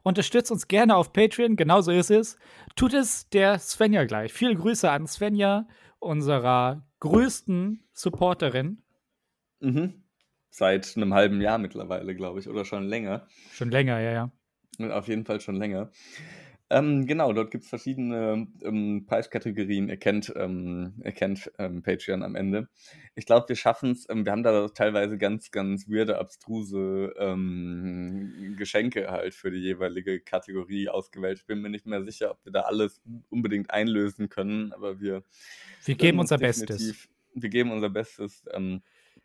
Unterstützt 0.03 0.51
uns 0.51 0.67
gerne 0.67 0.95
auf 0.98 1.13
Patreon, 1.13 1.55
genauso 1.55 1.91
ist 1.91 2.12
es. 2.12 2.38
Tut 2.75 2.93
es 2.93 3.29
der 3.29 3.57
Svenja 3.57 4.03
gleich. 4.03 4.33
Viele 4.33 4.55
Grüße 4.55 4.89
an 4.91 5.07
Svenja, 5.07 5.67
unserer 6.00 6.86
größten 7.00 7.83
Supporterin. 7.93 8.83
Mhm. 9.62 10.03
Seit 10.50 10.95
einem 10.98 11.13
halben 11.13 11.41
Jahr 11.41 11.57
mittlerweile, 11.57 12.15
glaube 12.15 12.39
ich, 12.39 12.50
oder 12.50 12.65
schon 12.65 12.83
länger. 12.83 13.25
Schon 13.53 13.72
länger, 13.72 14.00
ja, 14.00 14.29
ja. 14.79 14.91
Auf 14.91 15.07
jeden 15.07 15.25
Fall 15.25 15.39
schon 15.39 15.55
länger. 15.55 15.89
Ähm, 16.73 17.05
genau, 17.05 17.33
dort 17.33 17.51
gibt 17.51 17.65
es 17.65 17.69
verschiedene 17.69 18.47
ähm, 18.63 19.05
Preiskategorien. 19.05 19.89
Ihr 19.89 19.97
kennt, 19.97 20.33
ähm, 20.35 20.93
ihr 21.03 21.11
kennt 21.11 21.51
ähm, 21.59 21.83
Patreon 21.83 22.23
am 22.23 22.35
Ende. 22.35 22.67
Ich 23.13 23.27
glaube, 23.27 23.47
wir 23.47 23.55
schaffen 23.55 23.91
es. 23.91 24.09
Ähm, 24.09 24.25
wir 24.25 24.31
haben 24.31 24.41
da 24.41 24.67
teilweise 24.69 25.19
ganz, 25.19 25.51
ganz 25.51 25.87
weirde, 25.87 26.17
abstruse 26.17 27.13
ähm, 27.19 28.55
Geschenke 28.57 29.11
halt 29.11 29.35
für 29.35 29.51
die 29.51 29.59
jeweilige 29.59 30.19
Kategorie 30.19 30.89
ausgewählt. 30.89 31.37
Ich 31.39 31.45
bin 31.45 31.61
mir 31.61 31.69
nicht 31.69 31.85
mehr 31.85 32.03
sicher, 32.03 32.31
ob 32.31 32.43
wir 32.43 32.51
da 32.51 32.61
alles 32.61 33.03
unbedingt 33.29 33.69
einlösen 33.69 34.29
können, 34.29 34.73
aber 34.73 34.99
wir 34.99 35.23
Wir 35.85 35.95
geben 35.95 36.17
unser 36.17 36.35
uns 36.35 36.41
Bestes. 36.41 37.07
Wir 37.35 37.49
geben 37.49 37.71
unser 37.71 37.91
Bestes. 37.91 38.43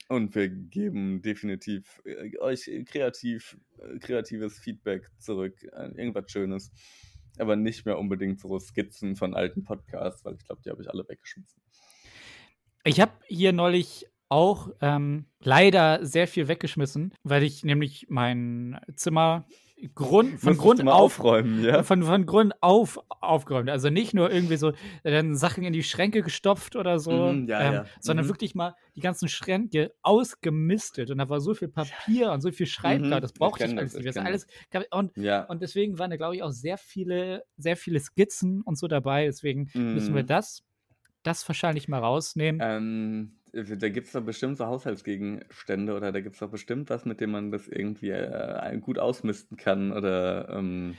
Und 0.09 0.35
wir 0.35 0.49
geben 0.49 1.21
definitiv 1.21 2.01
äh, 2.05 2.39
euch 2.39 2.71
kreativ, 2.87 3.59
äh, 3.79 3.99
kreatives 3.99 4.59
Feedback 4.59 5.11
zurück, 5.19 5.63
äh, 5.65 5.89
irgendwas 5.97 6.31
Schönes. 6.31 6.73
Aber 7.41 7.57
nicht 7.57 7.87
mehr 7.87 7.99
unbedingt 7.99 8.41
so 8.41 8.59
Skizzen 8.59 9.17
von 9.17 9.35
alten 9.35 9.65
Podcasts, 9.65 10.25
weil 10.25 10.35
ich 10.35 10.45
glaube, 10.45 10.63
die 10.65 10.71
habe 10.71 10.83
ich 10.83 10.91
alle 10.91 11.09
weggeschmissen. 11.09 11.63
Ich 12.85 13.01
habe 13.01 13.13
hier 13.27 13.53
neulich 13.53 14.07
auch 14.29 14.71
ähm, 14.81 15.27
leider 15.41 16.05
sehr 16.05 16.29
viel 16.29 16.49
weggeschmissen, 16.49 17.15
weil 17.23 17.43
ich 17.43 17.65
nämlich 17.65 18.07
mein 18.09 18.79
Zimmer 18.95 19.47
Grund, 19.95 20.41
von 20.41 20.57
Grund 20.57 20.87
auf 20.89 21.21
aufräumen, 21.21 21.63
ja? 21.63 21.83
von, 21.83 22.03
von 22.03 22.27
Grund 22.27 22.55
auf 22.63 22.99
aufgeräumt. 23.09 23.71
Also 23.71 23.91
nicht 23.91 24.13
nur 24.15 24.31
irgendwie 24.31 24.57
so 24.57 24.73
dann 25.05 25.37
Sachen 25.37 25.65
in 25.65 25.73
die 25.73 25.83
Schränke 25.85 26.23
gestopft 26.23 26.75
oder 26.77 26.99
so, 26.99 27.37
Mhm, 27.37 27.49
ja, 27.49 27.63
ähm, 27.63 27.83
ja. 27.85 27.85
sondern 28.01 28.27
Mhm. 28.27 28.29
wirklich 28.29 28.55
mal 28.55 28.75
die 28.97 29.01
ganzen 29.01 29.29
Schränke 29.29 29.93
ausgemistet. 30.03 31.11
Und 31.11 31.19
da 31.19 31.29
war 31.29 31.41
so 31.41 31.55
viel 31.55 31.69
Papier 31.69 32.33
und 32.33 32.41
so 32.41 32.51
viel 32.53 32.67
Schreibgrad, 32.67 33.23
Mhm, 33.23 33.23
das 33.23 33.35
ich 33.39 33.39
brauchte 33.39 33.67
ich 33.67 33.77
kenn 33.77 33.79
alles 33.79 33.95
das, 33.95 33.97
nicht. 33.97 34.07
ich 34.07 34.15
Das 34.15 34.19
alles, 34.19 34.47
und, 34.91 35.13
Ja. 35.17 35.45
und 35.47 35.63
deswegen 35.63 35.99
waren 35.99 36.11
da, 36.11 36.17
glaube 36.17 36.37
ich, 36.37 36.43
auch 36.43 36.51
sehr 36.53 36.79
viele, 36.79 37.45
sehr 37.57 37.77
viele 37.77 38.01
Skizzen 38.01 38.63
und 38.63 38.77
so 38.79 38.89
dabei. 38.89 39.27
Deswegen 39.27 39.71
müssen 39.93 40.15
wir 40.15 40.23
Mhm. 40.23 40.27
das, 40.27 40.63
das 41.23 41.49
wahrscheinlich 41.49 41.89
mal 41.89 42.01
rausnehmen. 42.01 42.61
Ähm, 42.61 43.38
da 43.53 43.89
gibt 43.89 44.07
es 44.07 44.13
doch 44.13 44.23
bestimmt 44.23 44.57
so 44.57 44.67
Haushaltsgegenstände 44.67 45.95
oder 45.95 46.13
da 46.13 46.21
gibt 46.21 46.35
es 46.35 46.41
doch 46.41 46.51
bestimmt 46.51 46.91
was, 46.91 47.05
mit 47.05 47.21
dem 47.21 47.31
man 47.31 47.51
das 47.51 47.69
irgendwie 47.69 48.11
äh, 48.11 48.79
gut 48.79 48.99
ausmisten 48.99 49.57
kann 49.57 49.93
oder 49.93 50.49
ähm, 50.51 50.97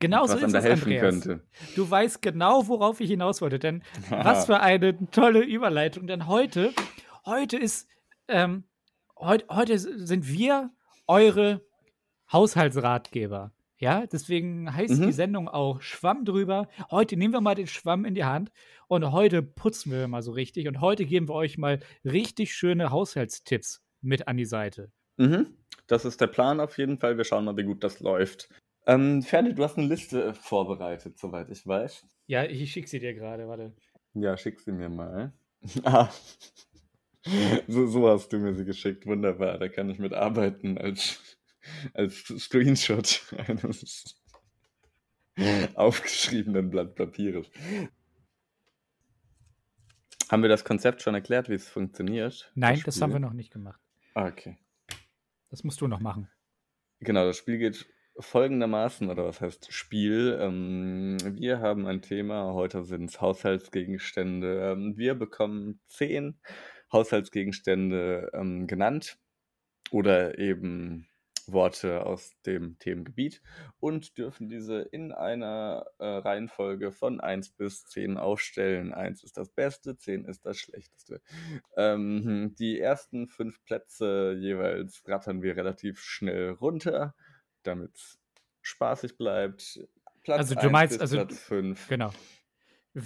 Genau 0.00 0.26
so 0.26 0.34
was 0.34 0.38
einem 0.38 0.46
ist 0.46 0.52
da 0.54 0.60
helfen 0.60 0.92
Andreas. 0.92 1.00
könnte. 1.00 1.40
Du 1.74 1.90
weißt 1.90 2.22
genau, 2.22 2.68
worauf 2.68 3.00
ich 3.00 3.10
hinaus 3.10 3.40
wollte. 3.40 3.58
Denn 3.58 3.82
was 4.10 4.46
für 4.46 4.60
eine 4.60 4.96
tolle 5.10 5.40
Überleitung. 5.40 6.06
Denn 6.06 6.26
heute, 6.28 6.72
heute 7.26 7.56
ist, 7.56 7.88
ähm, 8.28 8.64
heut, 9.18 9.44
heute 9.50 9.78
sind 9.78 10.28
wir 10.28 10.70
eure 11.06 11.62
Haushaltsratgeber. 12.32 13.52
Ja, 13.80 14.06
deswegen 14.06 14.74
heißt 14.74 14.98
Mhm. 14.98 15.06
die 15.06 15.12
Sendung 15.12 15.48
auch 15.48 15.80
Schwamm 15.82 16.24
drüber. 16.24 16.68
Heute 16.90 17.16
nehmen 17.16 17.32
wir 17.32 17.40
mal 17.40 17.54
den 17.54 17.68
Schwamm 17.68 18.04
in 18.04 18.14
die 18.14 18.24
Hand 18.24 18.50
und 18.88 19.12
heute 19.12 19.42
putzen 19.42 19.92
wir 19.92 20.08
mal 20.08 20.22
so 20.22 20.32
richtig. 20.32 20.66
Und 20.66 20.80
heute 20.80 21.04
geben 21.06 21.28
wir 21.28 21.34
euch 21.34 21.58
mal 21.58 21.78
richtig 22.04 22.52
schöne 22.54 22.90
Haushaltstipps 22.90 23.80
mit 24.00 24.26
an 24.26 24.36
die 24.36 24.44
Seite. 24.46 24.90
Mhm. 25.16 25.46
Das 25.86 26.04
ist 26.04 26.20
der 26.20 26.26
Plan 26.26 26.60
auf 26.60 26.76
jeden 26.76 26.98
Fall. 26.98 27.16
Wir 27.16 27.24
schauen 27.24 27.44
mal, 27.44 27.56
wie 27.56 27.62
gut 27.64 27.84
das 27.84 28.00
läuft. 28.00 28.48
Ähm, 28.86 29.22
Ferdi, 29.22 29.54
du 29.54 29.62
hast 29.62 29.78
eine 29.78 29.86
Liste 29.86 30.34
vorbereitet, 30.34 31.18
soweit 31.18 31.48
ich 31.50 31.66
weiß. 31.66 32.06
Ja, 32.26 32.44
ich 32.44 32.72
schicke 32.72 32.88
sie 32.88 32.98
dir 32.98 33.14
gerade, 33.14 33.46
warte. 33.48 33.72
Ja, 34.14 34.36
schick 34.36 34.58
sie 34.60 34.72
mir 34.72 34.88
mal. 34.88 35.32
Ah. 35.84 36.08
So, 37.66 37.86
so 37.86 38.08
hast 38.08 38.32
du 38.32 38.38
mir 38.38 38.54
sie 38.54 38.64
geschickt. 38.64 39.04
Wunderbar. 39.06 39.58
Da 39.58 39.68
kann 39.68 39.90
ich 39.90 39.98
mitarbeiten 39.98 40.78
als, 40.78 41.37
als 41.94 42.26
Screenshot 42.38 43.24
eines 43.46 44.20
aufgeschriebenen 45.74 46.70
Blatt 46.70 46.94
Papiers. 46.94 47.46
Haben 50.30 50.42
wir 50.42 50.48
das 50.50 50.64
Konzept 50.64 51.02
schon 51.02 51.14
erklärt, 51.14 51.48
wie 51.48 51.54
es 51.54 51.68
funktioniert? 51.68 52.52
Nein, 52.54 52.82
das 52.84 53.00
haben 53.00 53.12
wir 53.12 53.20
noch 53.20 53.32
nicht 53.32 53.52
gemacht. 53.52 53.80
Ah, 54.14 54.26
Okay. 54.28 54.58
Das 55.50 55.64
musst 55.64 55.80
du 55.80 55.88
noch 55.88 56.00
machen. 56.00 56.28
Genau, 57.00 57.24
das 57.24 57.38
Spiel 57.38 57.56
geht 57.56 57.86
folgendermaßen, 58.18 59.08
oder 59.08 59.24
was 59.24 59.40
heißt 59.40 59.72
Spiel? 59.72 60.36
Ähm, 60.40 61.16
wir 61.38 61.60
haben 61.60 61.86
ein 61.86 62.02
Thema, 62.02 62.52
heute 62.52 62.84
sind 62.84 63.04
es 63.08 63.20
Haushaltsgegenstände. 63.20 64.72
Ähm, 64.72 64.98
wir 64.98 65.14
bekommen 65.14 65.80
zehn 65.86 66.38
Haushaltsgegenstände 66.92 68.30
ähm, 68.34 68.66
genannt 68.66 69.18
oder 69.90 70.38
eben 70.38 71.07
Worte 71.52 72.04
aus 72.06 72.32
dem 72.46 72.78
Themengebiet 72.78 73.42
und 73.80 74.16
dürfen 74.18 74.48
diese 74.48 74.80
in 74.82 75.12
einer 75.12 75.86
äh, 75.98 76.04
Reihenfolge 76.06 76.92
von 76.92 77.20
1 77.20 77.50
bis 77.50 77.86
10 77.86 78.16
aufstellen. 78.18 78.92
1 78.92 79.24
ist 79.24 79.36
das 79.36 79.48
Beste, 79.50 79.96
10 79.96 80.24
ist 80.24 80.44
das 80.46 80.58
Schlechteste. 80.58 81.20
Ähm, 81.76 82.54
die 82.58 82.78
ersten 82.80 83.28
fünf 83.28 83.62
Plätze 83.64 84.36
jeweils 84.38 85.02
rattern 85.06 85.42
wir 85.42 85.56
relativ 85.56 86.00
schnell 86.00 86.50
runter, 86.50 87.14
damit 87.62 87.94
es 87.96 88.18
spaßig 88.62 89.16
bleibt. 89.16 89.80
Platz 90.22 90.38
Also 90.38 90.54
du 90.54 90.60
1 90.62 90.72
meinst- 90.72 91.00
also- 91.00 91.16
Platz 91.16 91.38
5. 91.38 91.88
Genau. 91.88 92.12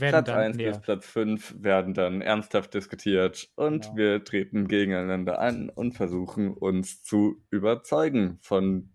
Werden 0.01 0.11
Platz 0.25 0.27
dann 0.27 0.39
1 0.39 0.57
näher. 0.57 0.71
bis 0.71 0.81
Platz 0.81 1.07
5 1.07 1.55
werden 1.61 1.95
dann 1.95 2.21
ernsthaft 2.23 2.75
diskutiert 2.75 3.49
und 3.57 3.83
Genau. 3.85 3.97
wir 3.97 4.25
treten 4.25 4.69
gegeneinander 4.69 5.39
an 5.41 5.69
und 5.71 5.93
versuchen 5.93 6.53
uns 6.55 7.03
zu 7.03 7.37
überzeugen 7.51 8.39
von, 8.43 8.91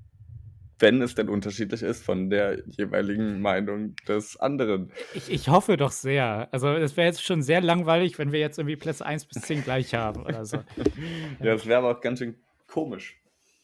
wenn 0.79 1.01
es 1.01 1.15
denn 1.15 1.27
unterschiedlich 1.29 1.81
ist, 1.81 2.03
von 2.03 2.29
der 2.29 2.59
jeweiligen 2.67 3.41
Meinung 3.41 3.95
des 4.07 4.37
anderen. 4.37 4.91
Ich, 5.15 5.29
ich 5.31 5.49
hoffe 5.49 5.75
doch 5.75 5.91
sehr. 5.91 6.47
Also 6.51 6.69
es 6.69 6.95
wäre 6.97 7.07
jetzt 7.07 7.23
schon 7.23 7.41
sehr 7.41 7.61
langweilig, 7.61 8.19
wenn 8.19 8.31
wir 8.31 8.39
jetzt 8.39 8.59
irgendwie 8.59 8.75
Plätze 8.75 9.05
1 9.05 9.25
bis 9.25 9.41
10 9.41 9.63
gleich 9.63 9.93
haben 9.95 10.23
oder 10.25 10.45
so. 10.45 10.57
Ja, 11.39 11.53
das 11.53 11.65
wäre 11.65 11.79
aber 11.79 11.97
auch 11.97 12.01
ganz 12.01 12.19
schön 12.19 12.35
komisch. 12.67 13.19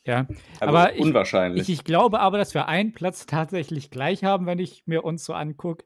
Ja. 0.05 0.27
Also 0.59 0.75
Aber 0.75 0.93
ich- 0.95 1.01
unwahrscheinlich. 1.01 1.69
Ich, 1.69 1.79
ich 1.79 1.83
glaube 1.85 2.19
aber, 2.19 2.37
dass 2.37 2.53
wir 2.53 2.67
einen 2.67 2.93
Platz 2.93 3.25
tatsächlich 3.25 3.89
gleich 3.91 4.23
haben, 4.23 4.45
wenn 4.47 4.59
ich 4.59 4.83
mir 4.85 5.03
uns 5.05 5.23
so 5.23 5.33
angucke. 5.33 5.85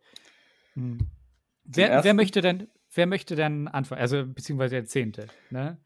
Hm. 0.74 1.00
Wer, 1.68 2.04
wer 2.04 2.14
möchte 2.14 2.42
denn, 2.42 2.68
wer 2.94 3.08
möchte 3.08 3.36
denn 3.36 3.68
anfangen? 3.68 4.02
Also 4.02 4.26
beziehungsweise 4.26 4.76
der 4.76 4.86
Zehnte, 4.86 5.28
ne? 5.50 5.78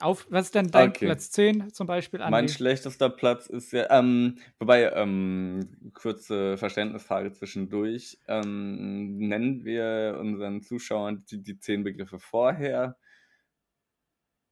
Auf, 0.00 0.26
was 0.30 0.46
ist 0.46 0.54
denn 0.54 0.70
dein 0.70 0.90
Okay. 0.90 1.06
Platz 1.06 1.30
10 1.32 1.72
zum 1.72 1.88
Beispiel? 1.88 2.22
Andi? 2.22 2.30
Mein 2.30 2.48
schlechtester 2.48 3.10
Platz 3.10 3.46
ist 3.48 3.72
ja, 3.72 3.90
ähm, 3.90 4.38
wobei, 4.60 4.92
ähm, 4.92 5.90
kurze 5.94 6.56
Verständnisfrage 6.56 7.32
zwischendurch. 7.32 8.18
Ähm, 8.28 9.18
nennen 9.18 9.64
wir 9.64 10.16
unseren 10.20 10.62
Zuschauern 10.62 11.24
die, 11.30 11.42
die 11.42 11.58
zehn 11.58 11.82
Begriffe 11.84 12.18
vorher? 12.20 12.96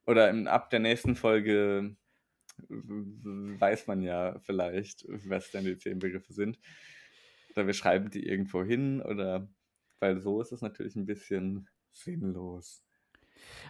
Oder 0.07 0.31
im, 0.31 0.47
ab 0.47 0.71
der 0.71 0.81
nächsten 0.81 1.17
Folge 1.17 1.97
weiß 2.69 3.87
man 3.87 4.03
ja 4.03 4.39
vielleicht, 4.41 5.05
was 5.09 5.51
denn 5.51 5.65
die 5.65 5.79
zehn 5.79 5.99
Begriffe 5.99 6.33
sind. 6.33 6.59
Oder 7.55 7.67
wir 7.67 7.75
schreiben 7.75 8.11
die 8.11 8.27
irgendwo 8.27 8.63
hin, 8.65 9.03
oder 9.03 9.49
weil 10.01 10.21
so 10.21 10.41
ist 10.41 10.53
es 10.53 10.63
natürlich 10.63 10.97
ein 10.97 11.07
bisschen 11.07 11.69
sinnlos. 11.93 12.83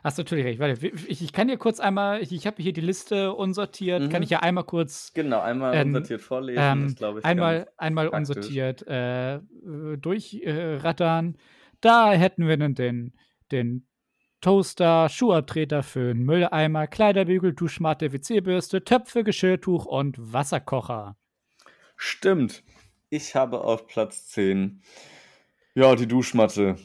Hast 0.05 0.17
du 0.19 0.23
natürlich 0.23 0.45
recht. 0.45 0.61
Warte, 0.61 0.87
ich, 0.87 1.23
ich 1.23 1.33
kann 1.33 1.49
dir 1.49 1.57
kurz 1.57 1.81
einmal, 1.81 2.23
ich, 2.23 2.33
ich 2.33 2.47
habe 2.47 2.63
hier 2.63 2.73
die 2.73 2.81
Liste 2.81 3.33
unsortiert, 3.35 4.11
kann 4.11 4.21
Mhm. 4.21 4.25
ich 4.25 4.31
ja 4.31 4.41
einmal 4.41 4.65
kurz 4.65 5.13
Genau, 5.13 5.41
einmal 5.41 5.75
Ähm, 5.75 5.89
unsortiert 5.89 6.21
vorlesen, 6.23 6.61
Ähm, 6.63 6.87
ist, 6.87 6.97
glaube 6.97 7.19
ich, 7.19 7.25
einmal 7.25 7.69
einmal 7.77 8.11
praktisch. 8.11 8.37
unsortiert 8.37 8.87
äh, 8.87 9.41
durchrattern. 9.99 11.37
da 11.81 12.13
hätten 12.13 12.47
wir 12.47 12.57
dann 12.57 12.75
den, 12.75 13.13
den 13.51 13.87
Toaster, 14.41 15.09
Schuhabtreter, 15.09 15.83
Föhn, 15.83 16.23
Mülleimer, 16.23 16.87
Kleiderbügel, 16.87 17.55
Duschmatte, 17.55 18.13
WC-Bürste, 18.13 18.85
Töpfe, 18.85 19.25
Geschirrtuch 19.25 19.87
und 19.87 20.17
Wasserkocher. 20.33 21.17
Stimmt. 21.97 22.63
Ich 23.11 23.35
habe 23.35 23.61
auf 23.63 23.87
Platz 23.87 24.27
10 24.29 24.83
ja, 25.77 25.95
die 25.95 26.09
Duschmatte. 26.09 26.77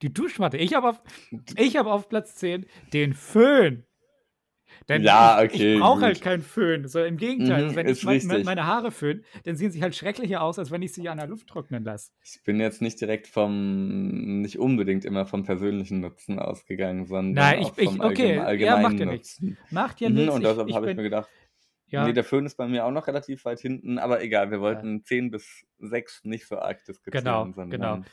Die 0.00 0.12
Duschmatte. 0.12 0.56
Ich 0.56 0.74
habe 0.74 0.88
auf, 0.88 1.00
ich 1.56 1.76
hab 1.76 1.86
auf 1.86 2.08
Platz 2.08 2.34
10 2.36 2.66
den 2.92 3.12
Föhn. 3.12 3.84
Denn 4.88 5.02
Ja, 5.02 5.42
ich, 5.42 5.52
okay, 5.52 5.74
ich 5.74 5.80
brauche 5.80 6.00
halt 6.00 6.20
keinen 6.22 6.42
Föhn. 6.42 6.88
So, 6.88 7.04
Im 7.04 7.18
Gegenteil, 7.18 7.70
Mhm, 7.70 7.76
wenn 7.76 7.88
ich 7.88 8.02
mein, 8.04 8.42
meine 8.44 8.66
Haare 8.66 8.90
föhne, 8.90 9.22
dann 9.44 9.54
sehen 9.54 9.70
sie 9.70 9.82
halt 9.82 9.94
schrecklicher 9.94 10.42
aus, 10.42 10.58
als 10.58 10.70
wenn 10.70 10.82
ich 10.82 10.92
sie 10.92 11.08
an 11.08 11.18
der 11.18 11.26
Luft 11.28 11.46
trocknen 11.46 11.84
lasse. 11.84 12.10
Ich 12.24 12.42
bin 12.42 12.58
jetzt 12.58 12.80
nicht 12.82 13.00
direkt 13.00 13.26
vom, 13.28 14.40
nicht 14.40 14.58
unbedingt 14.58 15.04
immer 15.04 15.26
vom 15.26 15.44
persönlichen 15.44 16.00
Nutzen 16.00 16.38
ausgegangen, 16.38 17.06
sondern 17.06 17.34
Nein, 17.34 17.60
ich- 17.60 17.66
auch 17.66 17.78
ich- 17.78 17.84
vom 17.90 18.00
okay, 18.00 18.38
allgemein- 18.38 18.38
ja, 18.38 18.40
macht 18.42 18.48
allgemeinen 18.48 18.98
ja 18.98 19.06
nichts. 19.06 19.42
Macht 19.70 20.00
ja 20.00 20.08
Mhm, 20.08 20.14
nichts. 20.16 20.34
und 20.34 20.40
ich, 20.42 20.48
deshalb 20.48 20.68
ich 20.68 20.74
habe 20.74 20.90
ich 20.90 20.96
mir 20.96 21.02
gedacht, 21.02 21.28
ja, 21.92 22.06
nee, 22.06 22.12
der 22.12 22.24
Föhn 22.24 22.46
ist 22.46 22.56
bei 22.56 22.66
mir 22.66 22.84
auch 22.84 22.90
noch 22.90 23.06
relativ 23.06 23.44
weit 23.44 23.60
hinten, 23.60 23.98
aber 23.98 24.22
egal, 24.22 24.50
wir 24.50 24.60
wollten 24.60 25.04
10 25.04 25.30
bis 25.30 25.64
6 25.78 26.24
nicht 26.24 26.46
so 26.46 26.58
arg 26.58 26.84
diskutieren, 26.84 27.24
Genau, 27.24 27.44
sondern 27.52 27.70
genau. 27.70 28.04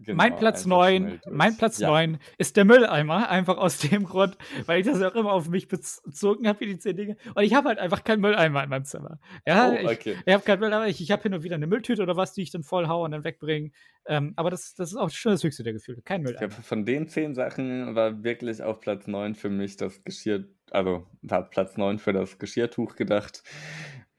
Genau, 0.00 0.16
mein 0.16 0.36
Platz 0.36 0.64
einfach 0.64 0.68
9, 0.78 1.02
schnell 1.02 1.18
durch. 1.24 1.34
mein 1.36 1.56
Platz 1.56 1.78
Ja. 1.78 1.88
9 1.88 2.18
ist 2.38 2.56
der 2.56 2.64
Mülleimer, 2.64 3.28
einfach 3.28 3.56
aus 3.56 3.78
dem 3.78 4.04
Grund, 4.04 4.36
weil 4.66 4.80
ich 4.80 4.86
das 4.86 5.00
auch 5.02 5.14
immer 5.14 5.32
auf 5.32 5.48
mich 5.48 5.68
bezogen 5.68 6.48
habe, 6.48 6.60
wie 6.60 6.66
die 6.66 6.78
zehn 6.78 6.96
Dinge. 6.96 7.16
Und 7.34 7.42
ich 7.42 7.54
habe 7.54 7.68
halt 7.68 7.78
einfach 7.78 8.04
keinen 8.04 8.20
Mülleimer 8.20 8.62
in 8.64 8.70
meinem 8.70 8.84
Zimmer. 8.84 9.18
Ja, 9.46 9.70
Oh, 9.70 9.74
ich, 9.74 9.86
okay. 9.98 10.16
ich 10.24 10.32
habe 10.32 10.44
keinen 10.44 10.60
Mülleimer, 10.60 10.86
ich, 10.88 11.00
ich 11.00 11.10
habe 11.10 11.22
hin 11.22 11.34
und 11.34 11.42
wieder 11.42 11.54
eine 11.56 11.66
Mülltüte 11.66 12.02
oder 12.02 12.16
was, 12.16 12.32
die 12.32 12.42
ich 12.42 12.50
dann 12.50 12.62
voll 12.62 12.88
hau 12.88 13.04
und 13.04 13.10
dann 13.12 13.24
wegbringe. 13.24 13.70
Ähm, 14.06 14.32
aber 14.36 14.50
das, 14.50 14.74
das 14.74 14.90
ist 14.90 14.96
auch 14.96 15.10
schon 15.10 15.32
das 15.32 15.42
höchste 15.42 15.62
der 15.64 15.72
Gefühle. 15.72 16.00
Kein 16.04 16.20
Ich 16.20 16.26
Mülleimer. 16.28 16.48
glaube, 16.48 16.62
von 16.62 16.84
den 16.84 17.08
10 17.08 17.34
Sachen 17.34 17.94
war 17.94 18.22
wirklich 18.22 18.62
auf 18.62 18.80
Platz 18.80 19.06
9 19.06 19.34
für 19.34 19.50
mich 19.50 19.76
das 19.76 20.04
Geschirr, 20.04 20.44
also 20.70 21.06
war 21.22 21.48
Platz 21.48 21.76
9 21.76 21.98
für 21.98 22.12
das 22.12 22.38
Geschirrtuch 22.38 22.94
gedacht. 22.96 23.42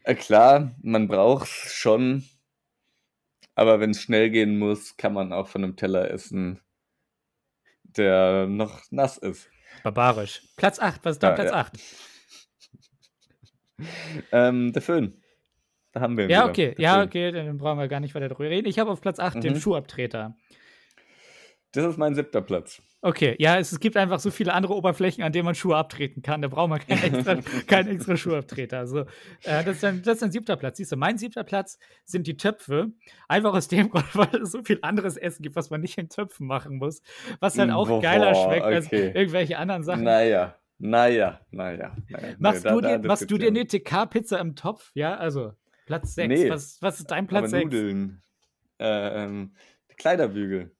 Äh, 0.03 0.15
klar, 0.15 0.71
man 0.81 1.07
braucht 1.07 1.47
es 1.47 1.74
schon, 1.74 2.24
aber 3.58 3.80
wenn 3.80 3.92
es 3.92 4.02
schnell 4.02 4.30
gehen 4.30 4.58
muss, 4.60 4.96
kann 4.98 5.14
man 5.14 5.34
auch 5.34 5.48
von 5.48 5.64
einem 5.64 5.76
Teller 5.76 6.12
essen, 6.12 6.62
der 7.84 8.48
noch 8.48 8.82
nass 8.92 9.18
ist. 9.18 9.50
Barbarisch. 9.84 10.44
Platz 10.56 10.80
8, 10.80 11.04
was 11.04 11.14
ist 11.16 11.24
da 11.24 11.30
Ja, 11.30 11.36
Platz 11.36 11.52
ja. 11.52 11.58
8? 11.58 11.80
Ähm, 14.32 14.74
der 14.74 14.82
Föhn. 14.82 15.22
Da 15.92 16.02
haben 16.02 16.18
wir 16.18 16.26
ihn 16.26 16.32
Ja, 16.32 16.42
wieder. 16.42 16.50
okay, 16.50 16.76
Der 16.76 16.84
ja, 16.84 16.94
Föhn. 16.96 17.08
okay, 17.08 17.32
dann 17.32 17.58
brauchen 17.58 17.80
wir 17.80 17.88
gar 17.88 18.00
nicht 18.00 18.16
weiter 18.16 18.28
drüber 18.30 18.50
reden. 18.50 18.68
Ich 18.68 18.80
habe 18.80 18.90
auf 18.92 19.02
Platz 19.02 19.20
8 19.20 19.44
den 19.44 19.54
Mhm. 19.54 19.60
Schuhabtreter. 19.60 20.36
Das 21.77 21.86
ist 21.86 21.98
mein 21.98 22.15
siebter 22.15 22.41
Platz. 22.41 22.81
Okay, 23.03 23.36
ja, 23.38 23.60
es, 23.60 23.72
es 23.72 23.79
gibt 23.79 23.98
einfach 23.98 24.19
so 24.19 24.31
viele 24.31 24.51
andere 24.53 24.74
Oberflächen, 24.74 25.24
an 25.24 25.31
denen 25.31 25.46
man 25.46 25.53
Schuhe 25.53 25.77
abtreten 25.77 26.24
kann. 26.24 26.41
Da 26.41 26.48
braucht 26.48 26.69
man 26.72 26.79
keinen 26.79 27.03
extra, 27.13 27.36
keinen 27.67 27.89
extra 27.89 28.17
Schuhabtreter. 28.17 28.79
Also, 28.79 29.01
äh, 29.43 29.63
das, 29.63 29.77
ist 29.77 29.86
ein, 29.86 30.01
das 30.01 30.15
ist 30.17 30.24
ein 30.24 30.31
siebter 30.31 30.57
Platz. 30.57 30.77
Siehst 30.77 30.91
du, 30.91 30.96
mein 30.96 31.19
siebter 31.19 31.43
Platz 31.43 31.77
sind 32.03 32.25
die 32.25 32.36
Töpfe. 32.36 32.93
Einfach 33.27 33.53
aus 33.53 33.67
dem 33.67 33.89
Grund, 33.91 34.07
weil 34.15 34.41
es 34.41 34.51
so 34.51 34.63
viel 34.63 34.79
anderes 34.81 35.17
Essen 35.17 35.43
gibt, 35.43 35.55
was 35.55 35.69
man 35.69 35.81
nicht 35.81 36.00
in 36.00 36.10
Töpfen 36.10 36.48
machen 36.48 36.77
muss. 36.77 37.03
Was 37.39 37.60
halt 37.60 37.69
auch 37.69 37.88
Boah, 37.88 38.01
geiler 38.01 38.34
schmeckt 38.34 38.63
als 38.65 38.88
okay. 38.88 39.12
irgendwelche 39.13 39.60
anderen 39.60 39.84
Sachen. 39.84 40.03
Naja, 40.03 40.55
naja, 40.79 41.39
naja. 41.51 41.96
naja. 42.10 42.36
machst, 42.39 42.65
Nee, 42.65 42.72
du 42.72 42.81
da- 42.81 42.88
dir, 42.89 42.98
da 42.98 43.07
machst 43.07 43.29
du 43.29 43.38
dir 43.38 43.50
eine 43.50 43.67
TK-Pizza 43.67 44.39
im 44.39 44.55
Topf? 44.55 44.89
Ja, 44.96 45.15
also 45.15 45.53
Platz 45.86 46.15
6. 46.15 46.27
Nee, 46.27 46.50
was, 46.50 46.81
was 46.81 46.98
ist 46.98 47.12
dein. 47.12 47.27
Platz 47.27 47.43
Aber 47.43 47.50
6? 47.50 47.65
Nudeln. 47.65 48.24
Äh, 48.79 49.24
ähm, 49.24 49.53
Kleiderbügel. 49.98 50.72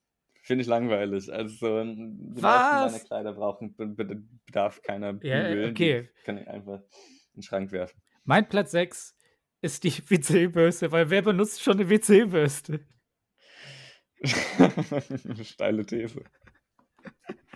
Finde 0.48 0.62
ich 0.62 0.68
langweilig. 0.70 1.32
Also, 1.32 1.84
die 1.84 2.42
meisten 2.42 2.42
Was? 2.42 2.92
meiner 2.94 3.04
Kleider 3.04 3.34
brauchen, 3.34 3.76
be- 3.76 3.86
be- 3.88 4.24
bedarf 4.46 4.82
keiner 4.82 5.08
Ja, 5.22 5.44
Bügel. 5.50 5.72
okay. 5.72 6.10
Die 6.22 6.24
kann 6.24 6.38
ich 6.38 6.48
einfach 6.48 6.80
in 6.80 7.42
den 7.42 7.44
Schrank 7.44 7.72
werfen. 7.74 8.02
Mein 8.24 8.48
Platz 8.48 8.72
6 8.72 9.14
ist 9.62 9.84
die 9.84 9.92
WC-Bürste, 10.10 10.90
weil 10.94 11.10
wer 11.10 11.22
benutzt 11.22 11.62
schon 11.62 11.74
eine 11.74 11.90
WC-Bürste? 11.90 12.80
Steile 15.44 15.86
These. 15.86 16.24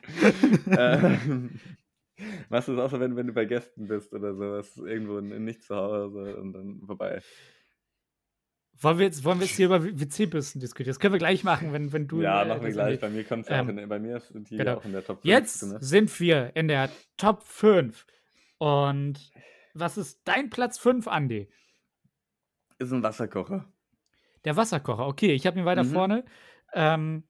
ähm, 0.77 1.59
machst 2.50 2.68
du 2.68 2.74
es 2.74 2.79
auch 2.79 2.89
so, 2.92 3.00
wenn, 3.00 3.16
wenn 3.16 3.27
du 3.27 3.33
bei 3.33 3.46
Gästen 3.46 3.87
bist 3.87 4.13
oder 4.13 4.35
sowas, 4.35 4.75
irgendwo 4.77 5.18
n- 5.20 5.46
nicht 5.46 5.63
zu 5.63 5.75
Hause 5.75 6.35
und 6.37 6.53
dann 6.53 6.81
vorbei? 6.85 7.22
Wollen 8.81 8.98
wir 8.98 9.05
jetzt, 9.05 9.24
wollen 9.24 9.39
wir 9.39 9.46
jetzt 9.46 9.55
hier 9.57 9.67
über 9.67 9.83
WC-Bürsten 9.83 10.59
diskutieren? 10.59 10.89
Das 10.91 11.00
können 11.00 11.13
wir 11.13 11.20
gleich 11.20 11.44
machen, 11.44 11.72
wenn, 11.72 11.94
wenn 11.94 12.07
du. 12.07 12.22
ja, 12.22 12.41
äh, 12.41 12.48
machen 12.48 12.63
wir 12.63 12.72
gleich. 12.72 13.00
Bei 13.00 13.09
mir 13.09 13.24
kommt 13.24 13.48
ja 13.48 13.61
auch 13.61 13.67
ähm, 13.67 13.77
in, 13.77 13.87
bei 13.89 14.00
mir 14.00 14.20
sind 14.20 14.50
die 14.50 14.57
genau. 14.57 14.77
auch 14.77 14.85
in 14.85 14.91
der 14.91 15.05
Top 15.05 15.17
5 15.22 15.25
Jetzt 15.25 15.61
drin. 15.61 15.77
sind 15.81 16.20
wir 16.20 16.55
in 16.55 16.67
der 16.67 16.89
Top 17.17 17.44
5. 17.44 18.05
Und 18.57 19.31
was 19.75 19.98
ist 19.98 20.22
dein 20.25 20.50
Platz 20.50 20.79
5, 20.79 21.07
Andi? 21.07 21.48
Ist 22.79 22.91
ein 22.91 23.03
Wasserkocher. 23.03 23.72
Der 24.46 24.57
Wasserkocher. 24.57 25.05
Okay, 25.07 25.33
ich 25.33 25.46
habe 25.46 25.59
ihn 25.59 25.65
weiter 25.65 25.83
Mhm. 25.83 25.91
vorne. 25.91 26.25
Ähm, 26.74 27.24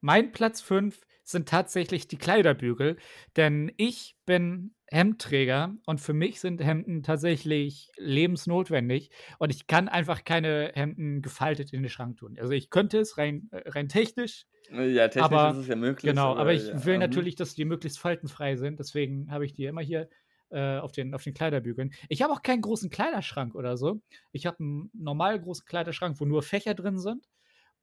mein 0.00 0.32
Platz 0.32 0.60
5 0.60 1.00
sind 1.30 1.48
tatsächlich 1.48 2.08
die 2.08 2.18
Kleiderbügel, 2.18 2.96
denn 3.36 3.72
ich 3.76 4.16
bin 4.26 4.74
Hemdträger 4.88 5.76
und 5.86 6.00
für 6.00 6.12
mich 6.12 6.40
sind 6.40 6.62
Hemden 6.62 7.02
tatsächlich 7.02 7.90
lebensnotwendig 7.96 9.10
und 9.38 9.50
ich 9.50 9.66
kann 9.66 9.88
einfach 9.88 10.24
keine 10.24 10.72
Hemden 10.74 11.22
gefaltet 11.22 11.72
in 11.72 11.82
den 11.82 11.88
Schrank 11.88 12.16
tun. 12.16 12.36
Also 12.40 12.52
ich 12.52 12.70
könnte 12.70 12.98
es 12.98 13.16
rein, 13.16 13.48
äh, 13.52 13.68
rein 13.70 13.88
technisch, 13.88 14.46
Ja, 14.72 15.08
technisch 15.08 15.24
Aber- 15.24 15.50
ist 15.52 15.58
es 15.58 15.68
ja 15.68 15.76
möglich. 15.76 16.10
genau, 16.10 16.34
aber 16.36 16.52
ich 16.52 16.68
ja, 16.68 16.84
will 16.84 16.94
mhm. 16.94 17.00
natürlich, 17.00 17.36
dass 17.36 17.54
die 17.54 17.64
möglichst 17.64 17.98
faltenfrei 17.98 18.56
sind, 18.56 18.78
deswegen 18.80 19.30
habe 19.30 19.46
ich 19.46 19.52
die 19.52 19.64
immer 19.66 19.82
hier 19.82 20.08
äh, 20.50 20.78
auf, 20.78 20.90
den, 20.90 21.14
auf 21.14 21.22
den 21.22 21.34
Kleiderbügeln. 21.34 21.92
Ich 22.08 22.22
habe 22.22 22.32
auch 22.32 22.42
keinen 22.42 22.60
großen 22.60 22.90
Kleiderschrank 22.90 23.54
oder 23.54 23.76
so. 23.76 24.00
Ich 24.32 24.46
habe 24.46 24.58
einen 24.58 24.90
normal 24.92 25.40
großen 25.40 25.64
Kleiderschrank, 25.64 26.18
wo 26.18 26.24
nur 26.24 26.42
Fächer 26.42 26.74
drin 26.74 26.98
sind. 26.98 27.28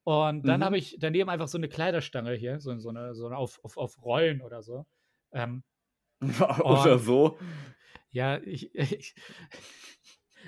Und 0.08 0.46
dann 0.46 0.60
Mhm. 0.60 0.64
habe 0.64 0.78
ich 0.78 0.96
daneben 0.98 1.28
einfach 1.28 1.48
so 1.48 1.58
eine 1.58 1.68
Kleiderstange 1.68 2.32
hier, 2.32 2.60
so, 2.60 2.74
so 2.78 2.88
eine, 2.88 3.14
so 3.14 3.26
eine 3.26 3.36
auf, 3.36 3.62
auf, 3.62 3.76
auf 3.76 4.02
Rollen 4.02 4.40
oder 4.40 4.62
so. 4.62 4.86
Ähm, 5.32 5.64
Oder 6.64 6.94
Und- 6.94 6.98
so. 7.00 7.38
ja, 8.10 8.38
ich, 8.38 8.74
ich, 8.74 9.14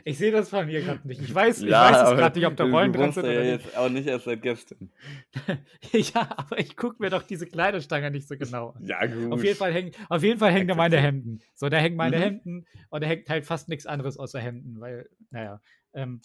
ich 0.05 0.17
sehe 0.17 0.33
das 0.33 0.49
von 0.49 0.65
mir 0.65 0.81
gerade 0.81 1.07
nicht. 1.07 1.21
Ich 1.21 1.35
weiß, 1.35 1.61
ich 1.61 1.69
ja, 1.69 1.93
weiß 1.93 2.09
es 2.11 2.17
gerade 2.17 2.39
nicht, 2.39 2.47
ob 2.49 2.57
da 2.57 2.65
Rollen 2.65 2.95
wohnst 2.95 3.17
sind 3.17 3.27
ja 3.27 3.33
oder 3.33 3.41
nicht. 3.43 3.65
jetzt 3.67 3.77
auch 3.77 3.91
nicht 3.91 4.07
erst 4.07 4.25
seit 4.25 4.41
gestern. 4.41 4.91
ja, 5.93 6.27
aber 6.39 6.59
ich 6.59 6.75
gucke 6.75 6.97
mir 6.99 7.11
doch 7.11 7.23
diese 7.23 7.47
Kleiderstange 7.47 8.11
nicht 8.11 8.29
so 8.29 8.39
genau 8.39 8.71
an. 8.71 8.83
Ja, 8.87 9.05
gut. 9.05 9.31
Auf 9.31 9.45
jeden 9.45 9.59
Fall 9.59 9.75
hängen, 9.75 9.93
auf 10.09 10.23
jeden 10.23 10.39
Fall 10.39 10.53
hängen 10.53 10.69
da 10.69 10.75
meine. 10.75 10.97
Hemden. 10.99 11.43
So, 11.55 11.69
da 11.69 11.77
hängen 11.77 11.97
meine 11.97 12.17
Mhm. 12.17 12.23
Hemden 12.23 12.67
und 12.89 13.03
da 13.03 13.07
hängt 13.07 13.29
halt 13.29 13.45
fast 13.45 13.69
nichts 13.69 13.85
anderes 13.85 14.17
außer 14.17 14.41
Hemden, 14.41 14.81
weil, 14.81 15.07
naja. 15.31 15.61
Ähm, 15.93 16.23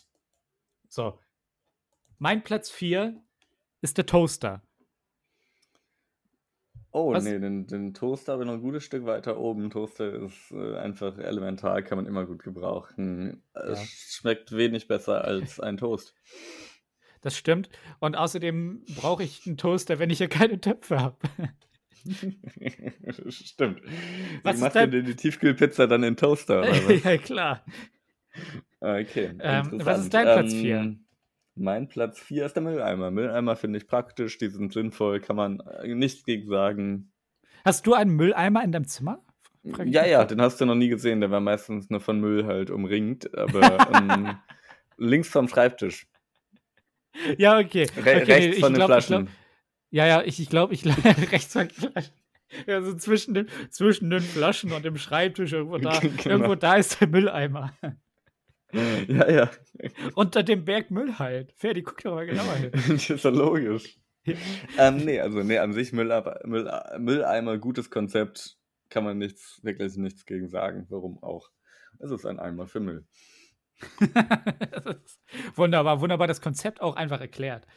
so. 0.88 1.19
Mein 2.17 2.45
Platz 2.45 2.71
4 2.71 3.21
ist 3.82 3.98
der 3.98 4.06
Toaster. 4.06 4.62
Oh, 6.92 7.12
Was- 7.14 7.24
nee, 7.26 7.38
den, 7.40 7.68
den 7.68 7.94
Toaster 7.94 8.34
habe 8.34 8.44
ich 8.44 8.48
noch 8.48 8.54
ein 8.56 8.62
gutes 8.62 8.84
Stück 8.86 9.06
weiter 9.06 9.38
oben. 9.38 9.70
Toaster 9.70 10.14
ist 10.14 10.52
äh, 10.52 10.78
einfach 10.78 11.18
elementar, 11.18 11.82
kann 11.82 11.98
man 11.98 12.06
immer 12.06 12.26
gut 12.26 12.42
gebrauchen. 12.44 13.44
Es 13.54 13.80
Ja. 13.80 13.86
schmeckt 13.86 14.52
wenig 14.56 14.88
besser 14.88 15.24
als 15.26 15.60
ein 15.60 15.78
Toast. 15.78 16.16
Das 17.22 17.36
stimmt. 17.36 17.70
Und 18.00 18.16
außerdem 18.16 18.84
brauche 18.98 19.24
ich 19.24 19.48
einen 19.48 19.58
Toaster, 19.58 19.98
wenn 19.98 20.12
ich 20.12 20.20
hier 20.20 20.28
keine 20.28 20.62
Töpfe 20.62 21.00
habe. 21.00 21.18
Stimmt. 23.30 23.82
Was 24.44 24.60
dein- 24.60 24.92
du 24.92 24.98
denn 24.98 25.06
die 25.08 25.16
Tiefkühlpizza 25.16 25.88
dann 25.88 26.04
in 26.04 26.16
Toaster? 26.18 26.64
Ja, 27.04 27.18
klar. 27.18 27.66
Okay. 28.80 29.34
Ähm, 29.40 29.72
was 29.84 30.02
ist 30.02 30.14
dein 30.14 30.26
Platz 30.26 30.54
vier? 30.54 30.78
Ähm, 30.82 31.05
Mein 31.56 31.88
Platz 31.88 32.20
4 32.20 32.46
ist 32.46 32.54
der 32.54 32.63
Mülleimer. 32.63 33.12
Mülleimer 33.12 33.56
finde 33.56 33.78
ich 33.78 33.88
praktisch, 33.88 34.38
die 34.38 34.50
sind 34.50 34.74
sinnvoll, 34.74 35.22
kann 35.22 35.38
man 35.38 35.62
äh, 35.62 35.94
nichts 35.96 36.26
gegen 36.26 36.50
sagen. 36.50 37.12
Hast 37.63 37.88
du 37.88 37.94
einen 37.94 38.12
Mülleimer 38.12 38.63
in 38.63 38.72
deinem 38.72 38.88
Zimmer? 38.88 39.24
Frag 39.72 39.88
ich 39.88 39.94
Ja, 39.94 40.06
ja, 40.06 40.26
den 40.26 40.41
hast 40.41 40.60
du 40.60 40.65
noch 40.65 40.76
nie 40.76 40.89
gesehen. 40.89 41.22
Der 41.22 41.32
war 41.32 41.39
meistens 41.39 41.89
nur 41.89 42.02
von 42.02 42.20
Müll 42.20 42.46
halt 42.46 42.70
umringt. 42.70 43.36
Aber 43.38 43.88
ähm, 43.94 44.36
links 44.98 45.30
vom 45.30 45.48
Schreibtisch. 45.48 46.08
Ja, 47.38 47.58
okay. 47.58 47.88
Re 47.96 48.02
okay 48.02 48.24
rechts 48.24 48.56
nee, 48.58 48.62
von 48.62 48.74
den 48.74 48.76
glaub, 48.76 48.89
Flaschen. 48.89 49.26
glaub, 49.26 49.36
ja, 49.91 50.06
ja, 50.06 50.22
ich, 50.24 50.39
ich 50.39 50.50
glaube, 50.50 50.74
ich 50.74 50.82
glaub, 50.82 50.98
rechts 51.32 51.54
von 51.54 51.68
den 51.68 51.72
Flaschen. 51.72 52.13
Ja, 52.68 52.82
so 52.82 52.94
zwischen 52.96 53.34
den, 53.34 53.48
zwischen 53.70 54.10
den 54.10 54.22
Flaschen 54.22 54.72
und 54.72 54.86
dem 54.86 54.98
Schreibtisch, 54.98 55.54
irgendwo 55.54 55.78
da, 55.78 56.00
Genau. 56.00 56.24
irgendwo 56.26 56.56
da 56.56 56.76
ist 56.76 57.00
der 57.00 57.08
Mülleimer. 57.08 57.74
Ja, 59.08 59.30
ja. 59.30 59.52
Unter 60.16 60.44
dem 60.44 60.66
Berg 60.66 60.92
Müll 60.92 61.18
halt. 61.18 61.54
Ferdi, 61.58 61.82
guck 61.82 62.02
doch 62.04 62.16
mal 62.16 62.26
genauer 62.26 62.56
hin. 62.56 62.72
das 62.90 63.10
ist 63.10 63.24
ja 63.24 63.30
logisch. 63.30 63.98
ähm, 64.78 64.98
nee, 64.98 65.20
also 65.20 65.44
nee, 65.44 65.60
an 65.60 65.74
sich 65.74 65.94
Mülleimer, 65.94 66.40
Müll, 66.46 66.72
Mülleimer, 66.98 67.58
gutes 67.58 67.92
Konzept, 67.92 68.58
kann 68.90 69.04
man 69.04 69.18
nichts, 69.18 69.60
wirklich 69.64 69.96
nichts 69.98 70.26
gegen 70.26 70.50
sagen. 70.50 70.88
Warum 70.90 71.22
auch? 71.22 71.52
Es 72.00 72.12
ist 72.12 72.26
ein 72.26 72.40
Eimer 72.40 72.68
für 72.68 72.80
Müll. 72.80 73.06
Wunderbar, 75.56 76.02
wunderbar 76.02 76.28
das 76.28 76.42
Konzept 76.42 76.82
auch 76.82 76.96
einfach 76.96 77.22
erklärt. 77.22 77.68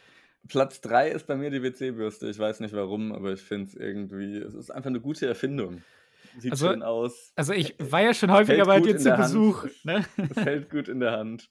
Platz 0.47 0.81
3 0.81 1.09
ist 1.09 1.27
bei 1.27 1.35
mir 1.35 1.51
die 1.51 1.61
WC-Bürste. 1.61 2.29
Ich 2.29 2.39
weiß 2.39 2.61
nicht 2.61 2.73
warum, 2.73 3.11
aber 3.11 3.33
ich 3.33 3.41
finde 3.41 3.67
es 3.67 3.75
irgendwie, 3.75 4.37
es 4.37 4.55
ist 4.55 4.71
einfach 4.71 4.89
eine 4.89 5.01
gute 5.01 5.27
Erfindung. 5.27 5.81
Sieht 6.37 6.51
Also- 6.51 6.67
schön 6.69 6.83
aus, 6.83 7.31
Also 7.35 7.53
ich 7.53 7.75
war 7.79 8.01
ja 8.01 8.13
schon 8.13 8.31
häufiger 8.31 8.65
bei 8.65 8.79
dir 8.79 8.97
zu. 8.97 9.11
Besuch. 9.15 9.65
Ne? 9.83 10.05
es 10.29 10.37
hält 10.37 10.69
gut 10.69 10.87
in 10.87 10.99
der 10.99 11.11
Hand. 11.13 11.49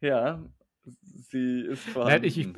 Ja, 0.00 0.42
Sie 0.84 1.60
ist 1.62 1.84
Nein, 1.86 1.92
vorhanden. 1.94 2.24
ich, 2.24 2.38
ich, 2.38 2.48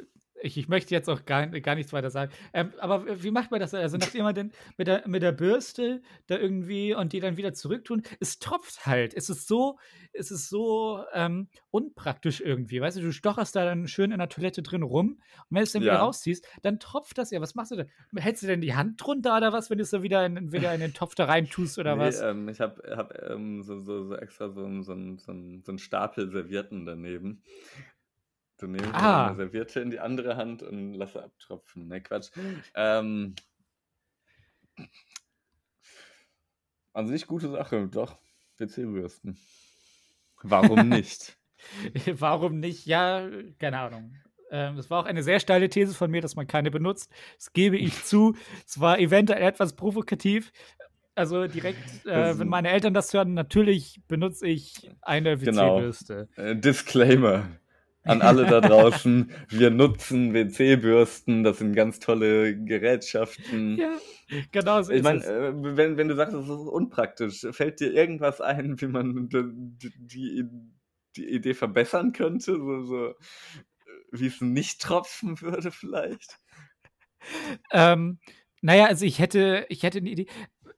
ich, 0.43 0.57
ich 0.57 0.69
möchte 0.69 0.95
jetzt 0.95 1.09
auch 1.09 1.25
gar, 1.25 1.47
gar 1.47 1.75
nichts 1.75 1.93
weiter 1.93 2.11
sagen. 2.11 2.33
Ähm, 2.53 2.73
aber 2.79 3.23
wie 3.23 3.31
macht 3.31 3.51
man 3.51 3.61
das? 3.61 3.75
Also, 3.75 3.97
nachdem 3.97 4.23
man 4.25 4.35
denn 4.35 4.53
mit 4.77 4.87
der, 4.87 5.07
mit 5.07 5.23
der 5.23 5.33
Bürste 5.33 6.03
da 6.27 6.37
irgendwie 6.39 6.95
und 6.95 7.13
die 7.13 7.21
dann 7.21 7.37
wieder 7.37 7.53
zurücktun, 7.55 8.03
es 8.21 8.39
tropft 8.39 8.87
halt. 8.87 9.15
Es 9.15 9.29
ist 9.31 9.49
so, 9.49 9.79
es 10.13 10.31
ist 10.31 10.49
so 10.49 11.05
ähm, 11.13 11.49
unpraktisch 11.71 12.41
irgendwie. 12.41 12.81
Weißt 12.81 12.97
du, 12.97 13.01
du 13.03 13.13
stocherst 13.13 13.55
da 13.57 13.65
dann 13.65 13.89
schön 13.89 14.13
in 14.13 14.19
der 14.19 14.29
Toilette 14.29 14.63
drin 14.63 14.83
rum 14.83 15.11
und 15.11 15.21
wenn 15.51 15.59
du 15.59 15.63
es 15.65 15.73
dann 15.73 15.83
wieder 15.83 15.95
Ja. 15.95 16.03
rausziehst, 16.05 16.47
dann 16.63 16.79
tropft 16.79 17.19
das 17.19 17.31
ja. 17.31 17.41
Was 17.41 17.55
machst 17.55 17.73
du 17.73 17.77
denn? 17.77 17.89
Hältst 18.17 18.43
du 18.43 18.47
denn 18.47 18.61
die 18.61 18.75
Hand 18.75 19.03
drunter 19.05 19.37
oder 19.37 19.53
was, 19.53 19.71
wenn 19.71 19.79
du 19.79 19.83
es 19.85 19.91
da 19.91 20.03
wieder 20.03 20.25
in, 20.27 20.53
wieder 20.53 20.73
in 20.75 20.81
den 20.81 20.95
Topf 20.95 21.15
da 21.15 21.25
rein 21.25 21.49
tust 21.49 21.79
oder 21.79 21.97
Nee, 21.97 22.03
was? 22.03 22.21
ähm, 22.21 22.49
ich 22.49 22.61
habe 22.61 22.83
hab, 22.97 23.13
ähm, 23.31 23.63
so, 23.63 23.81
so, 23.81 24.05
so 24.05 24.17
extra 24.17 24.51
so, 24.51 24.65
einen- 24.65 24.83
so, 24.83 24.95
so, 24.95 25.33
so 25.63 25.73
einen 25.73 25.79
Stapel 25.79 26.31
Servietten 26.31 26.87
daneben. 26.87 27.43
Du 28.59 28.67
nimmst 28.67 28.93
Ah. 28.93 29.29
eine 29.29 29.37
Serviette 29.37 29.81
in 29.81 29.91
die 29.91 30.01
andere 30.01 30.37
Hand 30.37 30.63
und 30.63 30.95
lasse 30.95 31.23
abtropfen. 31.23 31.87
Ne, 31.89 32.01
Quatsch. 32.01 32.31
Ähm, 32.75 33.35
an 36.93 37.07
sich 37.07 37.27
gute 37.27 37.49
Sache, 37.51 37.89
doch. 37.89 38.19
WC-Bürsten. 38.59 39.39
Warum 40.43 40.89
nicht? 40.89 41.37
Warum 42.07 42.61
nicht? 42.61 42.87
Ja, 42.87 43.29
keine 43.59 43.79
Ahnung. 43.79 44.17
Ähm, 44.51 44.77
das 44.77 44.91
war 44.91 45.03
auch 45.03 45.07
eine 45.07 45.23
sehr 45.23 45.39
steile 45.41 45.69
These 45.69 45.95
von 45.95 46.11
mir, 46.11 46.21
dass 46.23 46.35
man 46.37 46.47
keine 46.47 46.71
benutzt. 46.71 47.13
Das 47.37 47.53
gebe 47.53 47.77
ich 47.77 48.03
zu. 48.05 48.37
Es 48.67 48.81
war 48.81 48.99
eventuell 48.99 49.43
etwas 49.43 49.75
provokativ. 49.77 50.53
Also 51.15 51.49
direkt, 51.49 52.07
äh, 52.07 52.39
wenn 52.39 52.47
meine 52.49 52.71
Eltern 52.71 52.95
das 52.95 53.13
hören, 53.13 53.35
natürlich 53.35 54.01
benutze 54.07 54.47
ich 54.47 54.89
eine 55.03 55.37
Genau. 55.37 55.77
WC-Bürste. 55.79 56.29
Äh, 56.37 56.57
Disclaimer 56.57 57.49
an 58.09 58.23
alle 58.23 58.47
da 58.47 58.61
draußen. 58.61 59.31
Wir 59.49 59.71
nutzen 59.71 60.35
WC-Bürsten. 60.35 61.45
Das 61.45 61.59
sind 61.59 61.75
ganz 61.75 61.99
tolle 61.99 62.57
Gerätschaften. 62.57 63.79
Ja, 63.79 63.93
genau 64.53 64.83
so 64.83 64.93
Ich 64.93 65.03
meine, 65.03 65.25
äh, 65.25 65.53
wenn, 65.55 65.97
wenn 65.97 66.09
du 66.09 66.17
sagst, 66.17 66.35
es 66.35 66.45
ist 66.45 66.51
unpraktisch, 66.51 67.47
fällt 67.51 67.81
dir 67.81 67.93
irgendwas 67.93 68.41
ein, 68.41 68.81
wie 68.81 68.87
man 68.87 69.29
d- 69.29 69.45
die, 69.99 70.45
die 71.17 71.29
Idee 71.29 71.55
verbessern 71.55 72.13
könnte? 72.13 72.53
So, 72.57 72.83
so, 72.85 73.15
wie 74.13 74.27
es 74.27 74.41
nicht 74.41 74.81
tropfen 74.81 75.41
würde, 75.41 75.71
vielleicht? 75.71 76.39
Ähm, 77.73 78.19
naja, 78.61 78.87
also 78.87 79.05
ich 79.05 79.19
hätte, 79.19 79.67
ich 79.69 79.83
hätte 79.83 79.99
eine 79.99 80.11
Idee. 80.11 80.27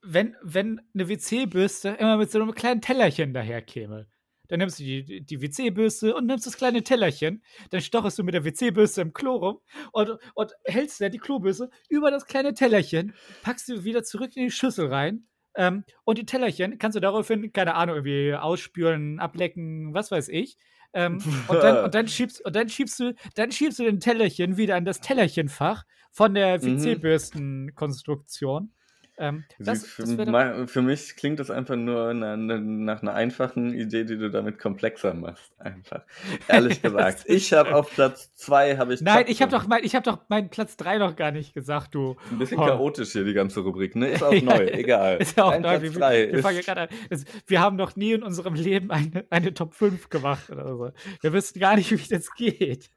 Wenn, 0.03 0.37
wenn 0.43 0.81
eine 0.95 1.09
WC-Bürste 1.09 1.91
immer 1.91 2.17
mit 2.17 2.31
so 2.31 2.41
einem 2.41 2.55
kleinen 2.55 2.81
Tellerchen 2.81 3.35
daherkäme, 3.35 4.09
dann 4.51 4.59
nimmst 4.59 4.79
du 4.79 4.85
die, 4.85 5.23
die 5.23 5.41
WC-Bürste 5.41 6.15
und 6.15 6.27
nimmst 6.27 6.47
das 6.47 6.57
kleine 6.57 6.83
Tellerchen, 6.83 7.43
dann 7.71 7.81
stochest 7.81 8.19
du 8.19 8.25
mit 8.25 8.35
der 8.35 8.45
WC-Bürste 8.45 9.01
im 9.01 9.15
Klo 9.15 9.37
rum 9.37 9.61
und, 9.93 10.19
und 10.35 10.53
hältst 10.65 11.01
dann 11.01 11.13
die 11.13 11.19
Klobürste 11.19 11.71
über 11.89 12.11
das 12.11 12.27
kleine 12.27 12.53
Tellerchen, 12.53 13.15
packst 13.43 13.67
sie 13.67 13.85
wieder 13.85 14.03
zurück 14.03 14.37
in 14.37 14.45
die 14.45 14.51
Schüssel 14.51 14.89
rein 14.89 15.27
ähm, 15.55 15.85
und 16.05 16.19
die 16.19 16.27
Tellerchen 16.27 16.79
kannst 16.79 16.97
du 16.97 17.01
daraufhin, 17.01 17.53
keine 17.53 17.75
Ahnung, 17.75 17.97
irgendwie 17.97 18.35
ausspülen, 18.35 19.21
ablecken, 19.21 19.95
was 19.95 20.11
weiß 20.11 20.29
ich. 20.29 20.57
Ähm, 20.93 21.23
und, 21.47 21.63
dann, 21.63 21.85
und, 21.85 21.95
dann 21.95 22.09
schiebst, 22.09 22.45
und 22.45 22.57
dann 22.57 22.69
schiebst 22.69 22.99
du, 22.99 23.15
dann 23.37 23.53
schiebst 23.53 23.79
du 23.79 23.85
den 23.85 24.01
Tellerchen 24.01 24.57
wieder 24.57 24.77
in 24.77 24.85
das 24.85 25.01
Tellerchenfach 25.01 25.85
von 26.11 26.35
der 26.35 26.59
Mhm. 26.59 26.83
WC-Bürstenkonstruktion. 26.83 28.73
Ähm, 29.21 29.45
das, 29.59 29.87
für, 29.87 30.03
das 30.05 30.27
ma- 30.27 30.67
für 30.67 30.83
mich 30.83 31.15
klingt 31.17 31.39
das 31.39 31.51
einfach 31.51 31.77
nur 31.77 32.15
na, 32.15 32.37
na, 32.37 32.59
nach 32.59 33.03
einer 33.03 33.15
einfachen 33.15 33.75
Idee, 33.75 34.05
die 34.05 34.17
du 34.19 34.31
damit 34.31 34.59
komplexer 34.59 35.15
machst. 35.15 35.53
Einfach. 35.59 36.03
Ehrlich 36.49 36.81
gesagt. 36.83 37.25
ich 37.27 37.53
habe 37.53 37.75
auf 37.75 37.91
Platz 37.95 38.35
zwei 38.35 38.77
habe 38.79 38.95
ich. 38.95 39.03
Nein, 39.03 39.27
ich 39.29 39.43
habe 39.43 39.53
doch, 39.53 39.67
mein, 39.69 39.85
ich 39.85 39.95
hab 39.95 40.05
doch 40.05 40.19
meinen 40.29 40.49
Platz 40.49 40.77
3 40.79 40.99
noch 40.99 41.17
gar 41.17 41.31
nicht 41.33 41.53
gesagt, 41.55 41.95
du. 41.95 42.17
Ein 42.31 42.39
bisschen 42.39 42.59
Oh. 42.59 42.65
chaotisch 42.67 43.13
hier 43.13 43.25
die 43.25 43.35
ganze 43.35 43.61
Rubrik, 43.61 43.95
ne? 43.95 44.09
Ist 44.09 44.23
auch 44.25 44.33
neu, 44.43 44.65
egal. 44.67 45.19
Ist 45.19 45.37
ja 45.37 45.45
auch 45.45 45.51
Dein 45.53 45.63
neu. 45.63 45.69
Platz 45.79 45.83
Wir, 45.83 45.91
drei 45.93 46.33
wir 46.33 46.43
fangen 46.43 46.59
ist- 46.59 46.65
gerade 46.67 46.81
an. 46.83 46.89
Es, 47.11 47.25
wir 47.47 47.61
haben 47.61 47.77
noch 47.77 47.97
nie 47.97 48.13
in 48.13 48.23
unserem 48.23 48.55
Leben 48.55 48.91
eine, 48.91 49.25
eine 49.31 49.53
Top 49.55 49.75
5 49.75 50.09
gemacht 50.09 50.49
oder 50.51 50.67
so. 50.77 50.91
Wir 51.21 51.33
wissen 51.33 51.61
gar 51.61 51.77
nicht, 51.77 51.91
wie 51.93 52.09
das 52.15 52.33
geht. 52.35 52.91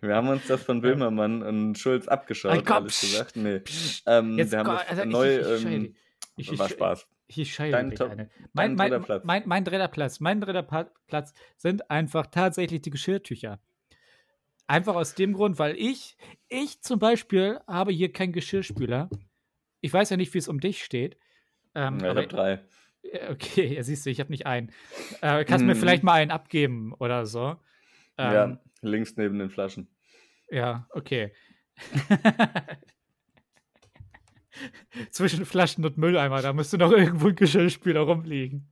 Wir 0.00 0.14
haben 0.14 0.28
uns 0.28 0.46
das 0.46 0.62
von 0.62 0.80
Böhmermann 0.80 1.42
und 1.42 1.78
Schulz 1.78 2.06
abgeschaut, 2.08 2.52
Ein 2.52 2.64
ehrlich 2.66 3.00
gesagt. 3.00 3.36
Nee. 3.36 3.60
Ähm, 4.06 4.38
Jetzt 4.38 4.52
wir 4.52 4.58
haben 4.60 4.66
das 4.68 4.88
also 4.88 5.02
ich- 5.02 5.08
neu. 5.38 5.56
ich- 5.56 5.60
ich 5.60 5.64
ähm, 5.74 5.94
ich- 6.36 6.58
war 6.58 6.68
Spaß. 6.68 7.08
Ich 7.32 7.54
scheide 7.54 7.70
Dein 7.72 7.90
dein 7.90 8.30
Mein, 8.54 8.74
mein, 8.74 8.90
dritter 8.90 9.04
Platz. 9.04 9.24
mein, 9.24 9.42
mein 9.46 9.64
dritter 9.64 9.86
Platz. 9.88 10.18
Mein 10.18 10.40
dritter 10.40 10.64
Pa- 10.64 10.90
Platz 11.06 11.32
sind 11.56 11.88
einfach 11.88 12.26
tatsächlich 12.26 12.82
die 12.82 12.90
Geschirrtücher. 12.90 13.60
Einfach 14.66 14.96
aus 14.96 15.14
dem 15.14 15.32
Grund, 15.34 15.58
weil 15.60 15.76
ich, 15.76 16.16
ich 16.48 16.80
zum 16.82 16.98
Beispiel 16.98 17.60
habe 17.68 17.92
hier 17.92 18.12
keinen 18.12 18.32
Geschirrspüler. 18.32 19.08
Ich 19.80 19.92
weiß 19.92 20.10
ja 20.10 20.16
nicht, 20.16 20.34
wie 20.34 20.38
es 20.38 20.48
um 20.48 20.58
dich 20.60 20.82
steht. 20.84 21.16
Ähm, 21.76 22.00
Ja, 22.00 22.10
ich 22.10 22.16
habe 22.16 22.26
drei. 22.26 22.60
Okay, 23.30 23.74
ja, 23.76 23.82
siehst 23.84 24.04
du, 24.06 24.10
ich 24.10 24.18
habe 24.20 24.30
nicht 24.30 24.46
einen. 24.46 24.72
Äh, 25.22 25.44
kannst 25.44 25.64
mir 25.64 25.74
Mhm. 25.76 25.78
vielleicht 25.78 26.02
mal 26.02 26.14
einen 26.14 26.30
abgeben 26.32 26.92
oder 26.94 27.26
so. 27.26 27.56
Ähm, 28.18 28.32
ja, 28.32 28.60
links 28.82 29.16
neben 29.16 29.38
den 29.38 29.50
Flaschen. 29.50 29.88
Ja, 30.50 30.88
okay. 30.90 31.32
Zwischen 35.10 35.44
Flaschen 35.44 35.84
und 35.84 35.98
Mülleimer, 35.98 36.42
da 36.42 36.52
müsste 36.52 36.78
noch 36.78 36.92
irgendwo 36.92 37.28
ein 37.28 37.36
Geschirrspüler 37.36 38.00
rumliegen. 38.00 38.68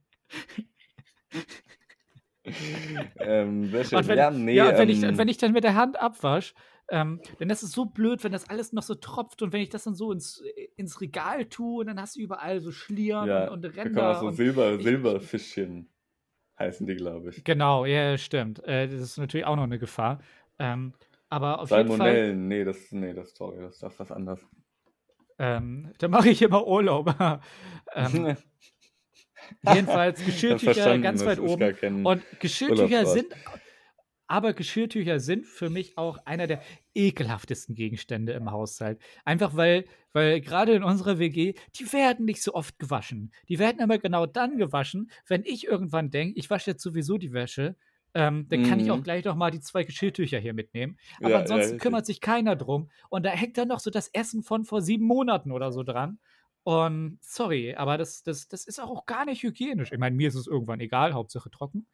ähm, 3.18 3.70
sehr 3.70 3.84
schön. 3.84 3.98
Und 3.98 4.08
wenn, 4.08 4.18
ja, 4.18 4.30
nee, 4.30 4.54
ja, 4.54 4.70
und 4.70 4.78
wenn, 4.78 4.88
ich, 4.88 5.02
ähm, 5.02 5.10
und 5.10 5.18
wenn 5.18 5.28
ich 5.28 5.38
dann 5.38 5.52
mit 5.52 5.64
der 5.64 5.74
Hand 5.74 6.00
abwasch, 6.00 6.54
ähm, 6.90 7.20
denn 7.38 7.48
das 7.48 7.62
ist 7.62 7.72
so 7.72 7.84
blöd, 7.84 8.24
wenn 8.24 8.32
das 8.32 8.48
alles 8.48 8.72
noch 8.72 8.82
so 8.82 8.94
tropft 8.94 9.42
und 9.42 9.52
wenn 9.52 9.60
ich 9.60 9.68
das 9.68 9.84
dann 9.84 9.94
so 9.94 10.10
ins, 10.10 10.42
ins 10.76 11.00
Regal 11.00 11.44
tue 11.44 11.80
und 11.80 11.86
dann 11.86 12.00
hast 12.00 12.16
du 12.16 12.20
überall 12.20 12.60
so 12.60 12.72
Schlieren 12.72 13.28
ja, 13.28 13.44
und, 13.44 13.50
und 13.50 13.62
da 13.64 13.68
kommen 13.68 13.86
Ränder. 13.96 14.16
auch 14.16 14.20
so 14.20 14.30
Silber, 14.30 14.74
ich- 14.74 14.82
Silberfischchen. 14.82 15.90
Heißen 16.58 16.86
die, 16.88 16.96
glaube 16.96 17.30
ich. 17.30 17.44
genau, 17.44 17.84
ja, 17.84 18.18
stimmt. 18.18 18.64
Äh, 18.64 18.88
das 18.88 19.00
ist 19.00 19.18
natürlich 19.18 19.46
auch 19.46 19.54
noch 19.54 19.62
eine 19.62 19.78
Gefahr. 19.78 20.18
Ähm, 20.58 20.92
aber 21.28 21.60
auf 21.60 21.70
jeden 21.70 21.86
Fall, 21.86 21.98
Salmonellen, 21.98 22.48
nee, 22.48 22.64
das, 22.64 22.90
nee, 22.90 23.12
das, 23.12 23.32
sorry, 23.36 23.60
das, 23.60 23.78
das 23.78 23.92
ist 23.92 24.00
was 24.00 24.10
anderes. 24.10 24.44
Ähm, 25.38 25.92
da 25.98 26.08
mache 26.08 26.30
ich 26.30 26.42
immer 26.42 26.66
Urlaub. 26.66 27.14
ähm, 27.94 28.36
jedenfalls 29.74 30.24
Geschirrtücher 30.24 30.98
ganz 30.98 31.24
weit 31.24 31.40
oben. 31.40 32.04
Und 32.04 32.22
Geschirrtücher 32.40 33.06
sind, 33.06 33.34
aber 34.26 34.52
Geschirrtücher 34.52 35.20
sind 35.20 35.46
für 35.46 35.70
mich 35.70 35.96
auch 35.96 36.18
einer 36.26 36.46
der 36.46 36.62
ekelhaftesten 36.94 37.74
Gegenstände 37.74 38.32
im 38.32 38.50
Haushalt. 38.50 39.00
Einfach 39.24 39.56
weil, 39.56 39.86
weil 40.12 40.40
gerade 40.40 40.74
in 40.74 40.82
unserer 40.82 41.18
WG, 41.18 41.54
die 41.78 41.92
werden 41.92 42.26
nicht 42.26 42.42
so 42.42 42.52
oft 42.52 42.78
gewaschen. 42.78 43.32
Die 43.48 43.58
werden 43.58 43.80
aber 43.80 43.98
genau 43.98 44.26
dann 44.26 44.58
gewaschen, 44.58 45.10
wenn 45.26 45.44
ich 45.44 45.66
irgendwann 45.66 46.10
denke, 46.10 46.38
ich 46.38 46.50
wasche 46.50 46.72
jetzt 46.72 46.82
sowieso 46.82 47.16
die 47.16 47.32
Wäsche. 47.32 47.76
Ähm, 48.14 48.46
dann 48.48 48.62
kann 48.62 48.80
ich 48.80 48.90
auch 48.90 48.96
Mhm. 48.98 49.02
gleich 49.02 49.24
noch 49.24 49.36
mal 49.36 49.50
die 49.50 49.60
zwei 49.60 49.84
Geschirrtücher 49.84 50.38
hier 50.38 50.54
mitnehmen. 50.54 50.98
Aber 51.22 51.28
Ja, 51.30 51.30
ja, 51.30 51.38
ansonsten 51.40 51.72
richtig. 51.74 51.82
kümmert 51.82 52.06
sich 52.06 52.20
keiner 52.20 52.56
drum. 52.56 52.90
Und 53.10 53.24
da 53.24 53.30
hängt 53.30 53.58
dann 53.58 53.68
noch 53.68 53.80
so 53.80 53.90
das 53.90 54.08
Essen 54.08 54.42
von 54.42 54.64
vor 54.64 54.80
sieben 54.82 55.04
Monaten 55.06 55.52
oder 55.52 55.72
so 55.72 55.82
dran. 55.82 56.18
Und 56.64 57.18
sorry, 57.22 57.74
aber 57.74 57.98
das, 57.98 58.22
das, 58.22 58.48
das 58.48 58.64
ist 58.66 58.80
auch 58.80 59.06
gar 59.06 59.24
nicht 59.24 59.42
hygienisch. 59.42 59.92
Ich 59.92 59.98
meine, 59.98 60.16
mir 60.16 60.28
ist 60.28 60.34
es 60.34 60.46
irgendwann 60.46 60.80
egal, 60.80 61.14
Hauptsache 61.14 61.50
trocken. 61.50 61.86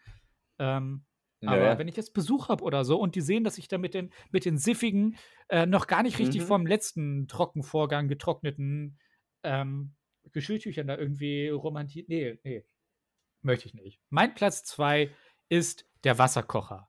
Ähm, 0.58 1.04
Ja, 1.40 1.50
aber 1.52 1.60
ja. 1.72 1.78
wenn 1.78 1.88
ich 1.88 1.96
jetzt 1.96 2.14
Besuch 2.14 2.48
habe 2.48 2.64
oder 2.64 2.84
so 2.84 2.98
und 2.98 3.14
die 3.16 3.20
sehen, 3.20 3.44
dass 3.44 3.58
ich 3.58 3.68
da 3.68 3.78
mit 3.78 3.94
den, 3.94 4.12
mit 4.30 4.44
den 4.44 4.56
siffigen, 4.58 5.16
äh, 5.48 5.66
noch 5.66 5.86
gar 5.86 6.02
nicht 6.02 6.18
richtig 6.18 6.42
Mhm. 6.42 6.46
vom 6.46 6.66
letzten 6.66 7.28
Trockenvorgang 7.28 8.08
getrockneten 8.08 8.98
ähm, 9.42 9.94
Geschirrtüchern 10.32 10.86
da 10.86 10.96
irgendwie 10.96 11.48
romantiert. 11.48 12.08
Nee, 12.08 12.38
nee. 12.44 12.64
Möchte 13.42 13.66
ich 13.68 13.74
nicht. 13.74 14.00
Mein 14.10 14.34
Platz 14.34 14.64
zwei 14.64 15.10
ist 15.48 15.86
der 16.04 16.18
Wasserkocher. 16.18 16.88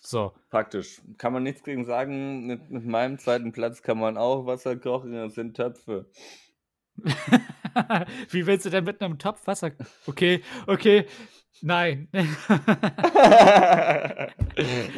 So. 0.00 0.32
Praktisch. 0.50 1.00
Kann 1.18 1.32
man 1.32 1.42
nichts 1.42 1.62
gegen 1.62 1.84
sagen. 1.84 2.46
Mit, 2.46 2.70
mit 2.70 2.84
meinem 2.84 3.18
zweiten 3.18 3.52
Platz 3.52 3.82
kann 3.82 3.98
man 3.98 4.16
auch 4.18 4.44
Wasser 4.46 4.76
kochen. 4.76 5.12
Das 5.12 5.34
sind 5.34 5.56
Töpfe. 5.56 6.10
Wie 8.30 8.46
willst 8.46 8.66
du 8.66 8.70
denn 8.70 8.84
mit 8.84 9.00
einem 9.02 9.18
Topf 9.18 9.46
Wasser? 9.46 9.72
Okay, 10.06 10.42
okay. 10.66 11.06
Nein. 11.62 12.08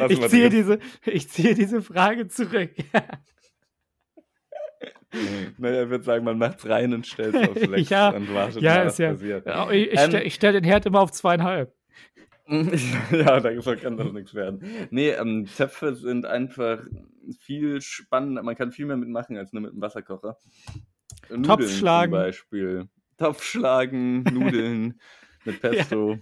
Ich, 0.09 0.29
ziehe 0.29 0.51
diese, 0.51 0.79
ich 1.05 1.29
ziehe 1.31 1.55
diese 1.55 1.81
Frage 1.83 2.29
zurück. 2.29 2.71
Naja, 5.57 5.85
ich 5.85 5.89
würde 5.89 6.05
sagen, 6.05 6.25
man 6.25 6.37
macht's 6.37 6.69
rein 6.69 6.93
und 6.93 7.07
stellt 7.07 7.35
es 7.35 7.49
aufs 7.49 7.61
Lex 7.67 7.89
Ja, 7.89 8.11
und 8.11 8.35
wartet 8.35 8.61
ja, 8.61 8.75
mal, 8.75 8.87
ist 8.89 8.99
ja- 8.99 9.13
passiert. 9.13 9.47
Ja, 9.47 9.71
ich 9.71 9.87
ich 9.93 9.99
Ähm, 9.99 10.09
stelle 10.11 10.31
stell 10.31 10.53
den 10.53 10.65
Herd 10.65 10.85
immer 10.85 11.01
auf 11.01 11.11
zweieinhalb. 11.13 11.73
ja, 13.11 13.41
da 13.41 13.75
kann 13.75 13.97
das 13.97 14.13
nichts 14.13 14.35
werden. 14.35 14.65
Nee, 14.91 15.11
ähm, 15.11 15.47
Töpfe 15.47 15.95
sind 15.95 16.27
einfach 16.27 16.81
viel 17.41 17.81
spannender. 17.81 18.43
Man 18.43 18.55
kann 18.55 18.71
viel 18.71 18.87
mehr 18.87 18.97
mitmachen 18.97 19.37
als 19.37 19.53
nur 19.53 19.63
mit 19.63 19.73
einem 19.73 19.81
Wasserkocher. 19.81 20.39
Nudeln 21.29 21.43
Topf 21.43 21.71
schlagen. 21.71 22.13
Zum 22.13 22.21
Beispiel. 22.21 22.89
Topf 23.19 23.43
schlagen, 23.43 24.23
Nudeln 24.33 25.01
mit 25.45 25.61
Pesto. 25.61 26.19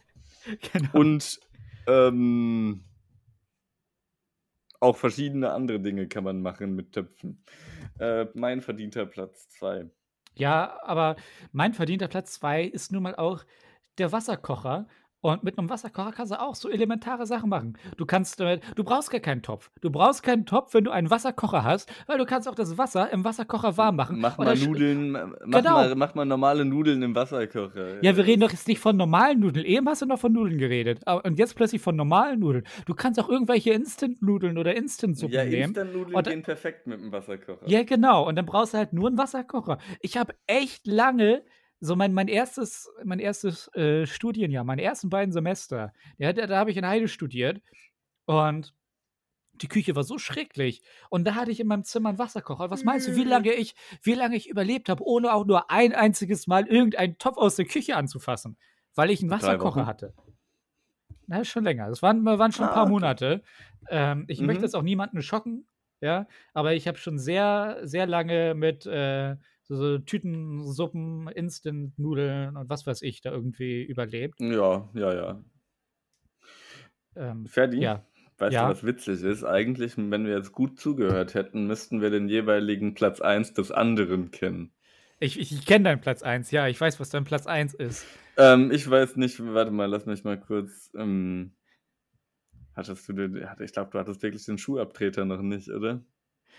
Genau. 0.72 0.88
Und 0.92 1.40
ähm, 1.86 2.84
auch 4.80 4.96
verschiedene 4.96 5.52
andere 5.52 5.80
Dinge 5.80 6.08
kann 6.08 6.24
man 6.24 6.40
machen 6.40 6.74
mit 6.74 6.92
Töpfen. 6.92 7.42
Äh, 7.98 8.26
mein 8.34 8.60
verdienter 8.60 9.06
Platz 9.06 9.48
2. 9.50 9.90
Ja, 10.34 10.78
aber 10.82 11.16
mein 11.52 11.74
verdienter 11.74 12.08
Platz 12.08 12.32
2 12.34 12.64
ist 12.64 12.92
nun 12.92 13.02
mal 13.02 13.14
auch 13.14 13.44
der 13.98 14.12
Wasserkocher. 14.12 14.86
Und 15.24 15.42
mit 15.42 15.56
einem 15.58 15.70
Wasserkocher 15.70 16.12
kannst 16.12 16.32
du 16.32 16.38
auch 16.38 16.54
so 16.54 16.68
elementare 16.68 17.24
Sachen 17.24 17.48
machen. 17.48 17.78
Du 17.96 18.04
kannst 18.04 18.38
damit, 18.40 18.60
du 18.76 18.84
brauchst 18.84 19.10
gar 19.10 19.20
keinen 19.20 19.40
Topf. 19.40 19.70
Du 19.80 19.88
brauchst 19.90 20.22
keinen 20.22 20.44
Topf, 20.44 20.74
wenn 20.74 20.84
du 20.84 20.90
einen 20.90 21.08
Wasserkocher 21.08 21.64
hast, 21.64 21.90
weil 22.06 22.18
du 22.18 22.26
kannst 22.26 22.46
auch 22.46 22.54
das 22.54 22.76
Wasser 22.76 23.10
im 23.10 23.24
Wasserkocher 23.24 23.78
warm 23.78 23.96
machen. 23.96 24.20
Mach 24.20 24.36
mal 24.36 24.54
Nudeln, 24.54 25.12
mach, 25.12 25.30
Genau. 25.46 25.72
mal, 25.72 25.94
mach 25.94 26.14
mal 26.14 26.26
normale 26.26 26.66
Nudeln 26.66 27.00
im 27.02 27.14
Wasserkocher. 27.14 28.02
Ja, 28.02 28.14
wir 28.18 28.26
reden 28.26 28.42
doch 28.42 28.50
jetzt 28.50 28.68
nicht 28.68 28.80
von 28.80 28.98
normalen 28.98 29.40
Nudeln. 29.40 29.64
Eben 29.64 29.88
hast 29.88 30.02
du 30.02 30.06
noch 30.06 30.18
von 30.18 30.30
Nudeln 30.30 30.58
geredet. 30.58 31.00
Und 31.22 31.38
jetzt 31.38 31.56
plötzlich 31.56 31.80
von 31.80 31.96
normalen 31.96 32.40
Nudeln. 32.40 32.64
Du 32.84 32.92
kannst 32.94 33.18
auch 33.18 33.30
irgendwelche 33.30 33.70
Instant-Nudeln 33.70 34.58
oder 34.58 34.76
Instant-Suppen 34.76 35.34
Ja, 35.34 35.44
nehmen. 35.46 35.68
Instant-Nudeln 35.68 36.14
Und- 36.16 36.26
gehen 36.28 36.42
perfekt 36.42 36.86
mit 36.86 37.00
dem 37.00 37.10
Wasserkocher. 37.12 37.66
Ja, 37.66 37.82
genau. 37.82 38.28
Und 38.28 38.36
dann 38.36 38.44
brauchst 38.44 38.74
du 38.74 38.78
halt 38.78 38.92
nur 38.92 39.08
einen 39.08 39.16
Wasserkocher. 39.16 39.78
Ich 40.02 40.18
habe 40.18 40.34
echt 40.46 40.86
lange, 40.86 41.40
so 41.84 41.96
mein, 41.96 42.12
mein 42.14 42.28
erstes, 42.28 42.90
mein 43.04 43.18
erstes 43.18 43.68
äh, 43.74 44.06
Studienjahr, 44.06 44.64
meine 44.64 44.82
ersten 44.82 45.10
beiden 45.10 45.32
Semester, 45.32 45.92
ja, 46.18 46.32
da, 46.32 46.46
da 46.46 46.58
habe 46.58 46.70
ich 46.70 46.76
in 46.76 46.86
Heide 46.86 47.08
studiert 47.08 47.60
und 48.26 48.74
die 49.54 49.68
Küche 49.68 49.94
war 49.96 50.04
so 50.04 50.18
schrecklich. 50.18 50.82
Und 51.10 51.24
da 51.26 51.34
hatte 51.36 51.50
ich 51.52 51.60
in 51.60 51.68
meinem 51.68 51.84
Zimmer 51.84 52.08
einen 52.10 52.18
Wasserkocher. 52.18 52.70
Was 52.70 52.84
meinst 52.84 53.06
du, 53.08 53.14
wie 53.16 53.24
lange 53.24 53.52
ich, 53.52 53.74
wie 54.02 54.14
lange 54.14 54.36
ich 54.36 54.48
überlebt 54.48 54.88
habe, 54.88 55.04
ohne 55.06 55.32
auch 55.32 55.46
nur 55.46 55.70
ein 55.70 55.94
einziges 55.94 56.46
Mal 56.48 56.66
irgendeinen 56.66 57.18
Topf 57.18 57.36
aus 57.38 57.56
der 57.56 57.66
Küche 57.66 57.96
anzufassen? 57.96 58.58
Weil 58.96 59.10
ich 59.10 59.20
einen 59.20 59.30
Wasserkocher 59.30 59.86
hatte. 59.86 60.14
Na, 61.26 61.40
ist 61.40 61.48
schon 61.48 61.64
länger. 61.64 61.88
Das 61.88 62.02
waren, 62.02 62.24
waren 62.24 62.52
schon 62.52 62.66
ein 62.66 62.70
Ah, 62.70 62.74
paar 62.74 62.84
okay. 62.84 62.90
Monate. 62.92 63.42
Ähm, 63.88 64.24
ich 64.28 64.40
möchte 64.40 64.60
Mhm. 64.60 64.64
jetzt 64.64 64.74
auch 64.76 64.82
niemanden 64.82 65.22
schocken, 65.22 65.66
ja, 66.00 66.26
aber 66.52 66.74
ich 66.74 66.88
habe 66.88 66.98
schon 66.98 67.18
sehr, 67.18 67.80
sehr 67.82 68.06
lange 68.06 68.54
mit 68.54 68.86
äh, 68.86 69.36
so, 69.64 69.76
so 69.76 69.98
Tütensuppen, 69.98 71.28
Instant-Nudeln 71.28 72.56
und 72.56 72.68
was 72.68 72.86
weiß 72.86 73.02
ich 73.02 73.20
da 73.20 73.30
irgendwie 73.32 73.82
überlebt. 73.82 74.38
Ja, 74.40 74.88
ja, 74.94 75.14
ja. 75.14 75.44
Ähm, 77.16 77.46
Ferdi? 77.46 77.80
ja. 77.82 78.04
Weißt 78.38 78.54
Ja. 78.54 78.64
du, 78.64 78.70
was 78.74 78.84
witzig 78.84 79.22
ist? 79.22 79.44
Eigentlich, 79.44 79.96
wenn 79.96 80.26
wir 80.26 80.36
jetzt 80.36 80.52
gut 80.52 80.80
zugehört 80.80 81.34
hätten, 81.34 81.66
müssten 81.66 82.00
wir 82.00 82.10
den 82.10 82.28
jeweiligen 82.28 82.94
Platz 82.94 83.20
1 83.20 83.52
des 83.54 83.70
anderen 83.70 84.32
kennen. 84.32 84.72
Ich, 85.20 85.38
ich, 85.38 85.52
ich 85.52 85.64
kenne 85.64 85.84
deinen 85.84 86.00
Platz 86.00 86.22
1, 86.22 86.50
ja, 86.50 86.66
ich 86.66 86.80
weiß, 86.80 86.98
was 86.98 87.10
dein 87.10 87.24
Platz 87.24 87.46
1 87.46 87.74
ist. 87.74 88.04
Ähm, 88.36 88.72
ich 88.72 88.88
weiß 88.90 89.16
nicht, 89.16 89.38
warte 89.40 89.70
mal, 89.70 89.86
lass 89.86 90.06
mich 90.06 90.24
mal 90.24 90.38
kurz. 90.38 90.90
Ähm, 90.96 91.54
hattest 92.74 93.08
du 93.08 93.12
den, 93.12 93.48
ich 93.60 93.72
glaube, 93.72 93.90
du 93.92 93.98
hattest 93.98 94.22
wirklich 94.22 94.44
den 94.44 94.58
Schuhabtreter 94.58 95.24
noch 95.24 95.42
nicht, 95.42 95.68
oder? 95.68 96.04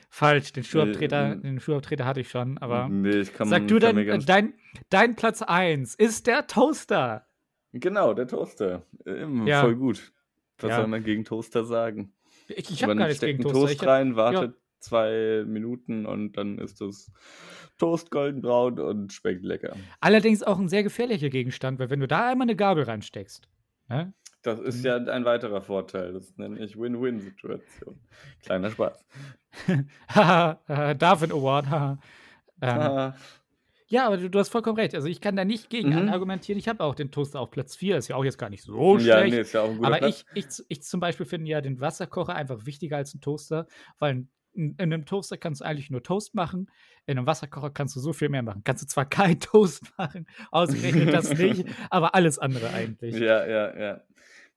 Falsch, 0.09 0.53
den 0.53 0.63
Schuhabtreter, 0.63 1.33
ähm, 1.33 1.41
den 1.41 1.59
Schuhabtreter 1.59 2.05
hatte 2.05 2.21
ich 2.21 2.29
schon, 2.29 2.57
aber. 2.59 2.87
Nee, 2.89 3.17
ich 3.21 3.33
kann 3.33 3.47
Sag 3.49 3.67
du 3.67 3.79
kann 3.79 3.95
mir 3.95 4.01
äh, 4.01 4.05
ganz- 4.05 4.25
dein, 4.25 4.53
dein 4.89 5.15
Platz 5.15 5.41
1 5.41 5.95
ist 5.95 6.27
der 6.27 6.47
Toaster. 6.47 7.25
Genau, 7.73 8.13
der 8.13 8.27
Toaster. 8.27 8.83
Ähm, 9.05 9.45
Ja. 9.47 9.61
Voll 9.61 9.75
gut. 9.75 10.13
Was 10.59 10.69
Ja. 10.69 10.75
soll 10.77 10.87
man 10.87 11.03
gegen 11.03 11.25
Toaster 11.25 11.65
sagen? 11.65 12.13
Ich, 12.47 12.69
ich 12.71 12.83
habe 12.83 12.95
gar 12.95 13.07
nichts 13.07 13.19
gegen 13.21 13.39
einen 13.39 13.43
Toaster. 13.43 13.59
Toast 13.59 13.73
Ich 13.73 13.79
hab, 13.81 13.87
rein, 13.89 14.15
wartet 14.15 14.55
zwei 14.79 15.43
Minuten 15.47 16.05
und 16.05 16.33
dann 16.37 16.59
ist 16.59 16.79
das 16.79 17.11
Toast 17.77 18.11
goldenbraun 18.11 18.79
und 18.79 19.11
schmeckt 19.11 19.43
lecker. 19.43 19.75
allerdings 19.99 20.43
auch 20.43 20.59
ein 20.59 20.69
sehr 20.69 20.83
gefährlicher 20.83 21.29
Gegenstand, 21.29 21.79
weil 21.79 21.89
wenn 21.89 21.99
du 21.99 22.07
da 22.07 22.29
einmal 22.29 22.45
eine 22.45 22.55
Gabel 22.55 22.83
reinsteckst, 22.83 23.49
ne? 23.89 24.13
Das 24.45 24.59
ist 24.59 24.79
Mhm. 24.79 24.85
ja 24.85 24.95
ein 24.97 25.25
weiterer 25.25 25.61
Vorteil. 25.61 26.13
Das 26.13 26.37
nenne 26.37 26.59
ich 26.59 26.77
Win-Win-Situation. 26.79 27.99
Kleiner 28.43 28.69
Spaß. 28.69 29.03
Haha, 30.13 30.93
Darwin 30.93 31.31
Award, 31.31 31.99
ähm, 32.61 33.13
ja, 33.87 34.07
aber 34.07 34.17
du, 34.17 34.29
du 34.29 34.39
hast 34.39 34.49
vollkommen 34.49 34.77
recht. 34.79 34.95
Also 34.95 35.07
ich 35.07 35.21
kann 35.21 35.35
da 35.35 35.45
nicht 35.45 35.69
gegen 35.69 35.89
Mhm. 35.89 36.09
argumentieren. 36.09 36.57
Ich 36.57 36.67
habe 36.67 36.83
auch 36.83 36.95
den 36.95 37.11
Toaster 37.11 37.39
auf 37.39 37.51
Platz 37.51 37.75
4. 37.75 37.97
Ist 37.97 38.07
ja 38.07 38.15
auch 38.15 38.23
jetzt 38.23 38.37
gar 38.37 38.49
nicht 38.49 38.63
so 38.63 38.97
ja, 38.97 39.19
schlecht. 39.19 39.33
nee, 39.33 39.41
ist 39.41 39.53
ja 39.53 39.61
auch 39.61 39.69
ein 39.69 39.77
guter 39.77 39.87
aber 39.87 39.97
Platz. 39.99 40.25
ich, 40.33 40.45
ich, 40.45 40.65
ich 40.69 40.81
zum 40.83 40.99
Beispiel 40.99 41.25
finde 41.25 41.49
ja 41.51 41.61
den 41.61 41.79
Wasserkocher 41.79 42.35
einfach 42.35 42.65
wichtiger 42.65 42.97
als 42.97 43.13
ein 43.13 43.21
Toaster, 43.21 43.67
weil 43.99 44.27
in, 44.53 44.71
in 44.77 44.79
einem 44.79 45.05
Toaster 45.05 45.37
kannst 45.37 45.61
du 45.61 45.65
eigentlich 45.65 45.89
nur 45.91 46.01
Toast 46.01 46.33
machen. 46.33 46.71
In 47.05 47.17
einem 47.17 47.27
Wasserkocher 47.27 47.69
kannst 47.69 47.95
du 47.95 47.99
so 47.99 48.11
viel 48.13 48.29
mehr 48.29 48.41
machen. 48.41 48.61
Kannst 48.63 48.83
du 48.83 48.87
zwar 48.87 49.05
kein 49.05 49.39
Toast 49.39 49.83
machen, 49.97 50.25
ausgerechnet 50.51 51.13
das 51.13 51.31
nicht, 51.37 51.65
aber 51.89 52.15
alles 52.15 52.39
andere 52.39 52.69
eigentlich. 52.71 53.15
Ja, 53.15 53.45
ja, 53.45 53.77
ja. 53.79 54.01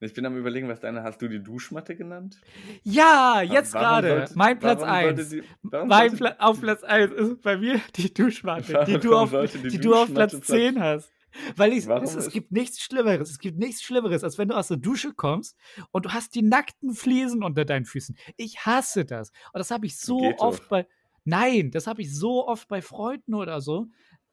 Ich 0.00 0.14
bin 0.14 0.24
am 0.26 0.36
überlegen, 0.36 0.68
was 0.68 0.78
deine, 0.80 1.02
hast 1.02 1.20
du 1.20 1.28
die 1.28 1.42
Duschmatte 1.42 1.96
genannt? 1.96 2.40
Ja, 2.84 3.42
jetzt 3.42 3.72
gerade. 3.72 4.28
Mein 4.34 4.58
Platz 4.58 4.80
warum 4.80 5.02
sollte 5.02 5.20
1. 5.22 5.28
die- 5.30 5.42
warum 5.62 5.88
Mein 5.88 6.12
Pla 6.16 6.36
auf 6.38 6.60
Platz 6.60 6.84
1 6.84 7.12
ist 7.12 7.42
bei 7.42 7.56
mir 7.56 7.80
die 7.96 8.12
Duschmatte, 8.14 8.84
die 8.86 8.98
du 8.98 9.16
auf, 9.16 9.30
die 9.30 9.68
die 9.68 9.78
du 9.78 9.94
auf 9.94 10.12
Platz 10.14 10.32
Platz- 10.32 10.46
10 10.46 10.80
hast. 10.80 11.10
Weil 11.56 11.72
ich, 11.72 11.86
es, 11.86 12.14
es 12.14 12.30
gibt 12.30 12.52
nichts 12.52 12.80
Schlimmeres. 12.80 13.30
Es 13.30 13.38
gibt 13.38 13.58
nichts 13.58 13.82
Schlimmeres, 13.82 14.24
als 14.24 14.38
wenn 14.38 14.48
du 14.48 14.56
aus 14.56 14.68
der 14.68 14.78
Dusche 14.78 15.12
kommst 15.12 15.56
und 15.90 16.06
du 16.06 16.10
hast 16.12 16.34
die 16.34 16.42
nackten 16.42 16.94
Fliesen 16.94 17.42
unter 17.44 17.64
deinen 17.66 17.84
Füßen. 17.84 18.16
Ich 18.36 18.64
hasse 18.64 19.04
das. 19.04 19.30
Und 19.52 19.58
das 19.58 19.70
habe 19.70 19.84
ich 19.86 19.98
so 19.98 20.18
Geht 20.18 20.38
oft 20.38 20.62
doch. 20.62 20.68
bei. 20.68 20.86
Nein, 21.24 21.70
das 21.70 21.86
habe 21.86 22.00
ich 22.00 22.16
so 22.16 22.46
oft 22.48 22.66
bei 22.68 22.80
Freunden 22.80 23.34
oder 23.34 23.60
so, 23.60 23.88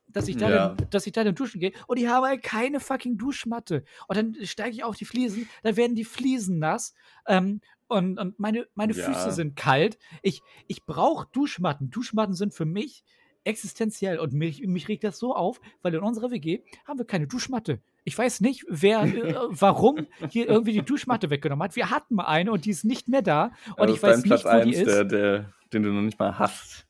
dass 0.07 0.27
ich 0.27 0.37
da, 0.37 0.49
Ja. 0.49 0.69
dann, 0.69 0.89
dass 0.89 1.05
ich 1.07 1.13
da 1.13 1.23
dann 1.23 1.35
duschen 1.35 1.59
gehe 1.59 1.71
und 1.87 1.99
die 1.99 2.07
haben 2.09 2.25
halt 2.25 2.43
keine 2.43 2.79
fucking 2.79 3.17
Duschmatte. 3.17 3.83
Und 4.07 4.17
dann 4.17 4.35
steige 4.43 4.71
ich 4.75 4.83
auf 4.83 4.95
die 4.95 5.05
Fliesen, 5.05 5.47
dann 5.63 5.75
werden 5.77 5.95
die 5.95 6.05
Fliesen 6.05 6.59
nass. 6.59 6.93
Ähm, 7.27 7.61
und, 7.87 8.17
und 8.17 8.39
meine, 8.39 8.65
meine 8.75 8.93
Ja. 8.93 9.05
Füße 9.05 9.31
sind 9.31 9.55
kalt. 9.55 9.97
Ich, 10.23 10.41
ich 10.67 10.85
brauche 10.85 11.27
Duschmatten. 11.33 11.91
Duschmatten 11.91 12.33
sind 12.33 12.53
für 12.53 12.65
mich 12.65 13.03
existenziell 13.43 14.17
und 14.17 14.33
mich, 14.33 14.65
mich 14.65 14.87
regt 14.87 15.03
das 15.03 15.19
so 15.19 15.35
auf, 15.35 15.61
weil 15.83 15.93
in 15.93 15.99
unserer 16.01 16.31
WG 16.31 16.61
haben 16.85 16.97
wir 16.97 17.05
keine 17.05 17.27
Duschmatte. 17.27 17.79
Ich 18.03 18.17
weiß 18.17 18.41
nicht, 18.41 18.65
wer, 18.67 19.03
äh, 19.03 19.35
warum 19.49 20.07
hier 20.29 20.47
irgendwie 20.47 20.73
die 20.73 20.81
Duschmatte 20.81 21.29
weggenommen 21.29 21.63
hat. 21.63 21.75
Wir 21.75 21.91
hatten 21.91 22.15
mal 22.15 22.25
eine 22.25 22.51
und 22.51 22.65
die 22.65 22.71
ist 22.71 22.85
nicht 22.85 23.07
mehr 23.07 23.21
da. 23.21 23.51
Und 23.77 23.79
Also 23.81 23.93
ich 23.95 24.01
weiß 24.03 24.15
dein 24.15 24.23
Platz 24.23 24.43
nicht, 24.43 24.53
wo 24.53 24.63
die 24.63 24.75
ist. 24.75 24.85
Der, 24.87 25.03
der, 25.05 25.53
den 25.73 25.83
du 25.83 25.91
noch 25.91 26.01
nicht 26.01 26.17
mal 26.19 26.39
hast. 26.39 26.87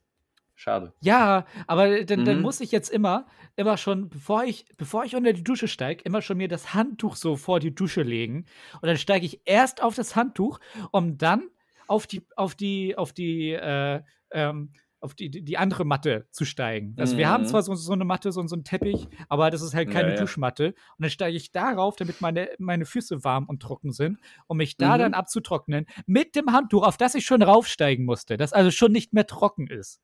Schade. 0.65 0.93
Ja, 1.01 1.45
aber 1.67 2.03
dann, 2.05 2.23
dann 2.23 2.37
Mhm. 2.37 2.41
muss 2.41 2.61
ich 2.61 2.71
jetzt 2.71 2.89
immer, 2.89 3.27
immer 3.55 3.77
schon, 3.77 4.09
bevor 4.09 4.43
ich, 4.43 4.65
bevor 4.77 5.03
ich 5.05 5.15
unter 5.15 5.33
die 5.33 5.43
Dusche 5.43 5.67
steige, 5.67 6.03
immer 6.03 6.21
schon 6.21 6.37
mir 6.37 6.47
das 6.47 6.73
Handtuch 6.73 7.15
so 7.15 7.35
vor 7.35 7.59
die 7.59 7.75
Dusche 7.75 8.01
legen. 8.01 8.45
Und 8.81 8.87
dann 8.87 8.97
steige 8.97 9.25
ich 9.25 9.41
erst 9.45 9.83
auf 9.83 9.93
das 9.95 10.15
Handtuch, 10.15 10.59
um 10.91 11.17
dann 11.17 11.49
auf 11.87 12.07
die, 12.07 12.25
auf 12.35 12.55
die, 12.55 12.97
auf 12.97 13.13
die, 13.13 13.51
äh, 13.51 14.01
ähm, 14.31 14.73
auf 14.99 15.13
die, 15.13 15.29
die 15.29 15.57
andere 15.57 15.85
Matte 15.85 16.27
zu 16.31 16.45
steigen. 16.45 16.95
Also 16.97 17.17
wir 17.17 17.29
haben 17.29 17.43
Mhm. 17.43 17.45
zwar 17.45 17.61
so, 17.61 17.75
so 17.75 17.93
eine 17.93 18.05
Matte, 18.05 18.31
so, 18.31 18.41
so 18.47 18.55
einen 18.55 18.63
Teppich, 18.63 19.07
aber 19.29 19.51
das 19.51 19.61
ist 19.61 19.75
halt 19.75 19.91
keine 19.91 20.09
Ja, 20.09 20.15
ja. 20.15 20.15
Duschmatte. 20.21 20.69
Und 20.69 20.75
dann 21.03 21.11
steige 21.11 21.37
ich 21.37 21.51
darauf, 21.51 21.95
damit 21.97 22.21
meine, 22.21 22.49
meine 22.57 22.85
Füße 22.85 23.23
warm 23.23 23.45
und 23.45 23.61
trocken 23.61 23.91
sind, 23.91 24.19
um 24.47 24.57
mich 24.57 24.77
da 24.77 24.97
Mhm. 24.97 24.97
dann 24.97 25.13
abzutrocknen, 25.13 25.85
mit 26.07 26.35
dem 26.35 26.51
Handtuch, 26.53 26.83
auf 26.87 26.97
das 26.97 27.13
ich 27.13 27.25
schon 27.25 27.43
raufsteigen 27.43 28.05
musste, 28.05 28.37
das 28.37 28.53
also 28.53 28.71
schon 28.71 28.91
nicht 28.91 29.13
mehr 29.13 29.27
trocken 29.27 29.67
ist. 29.67 30.01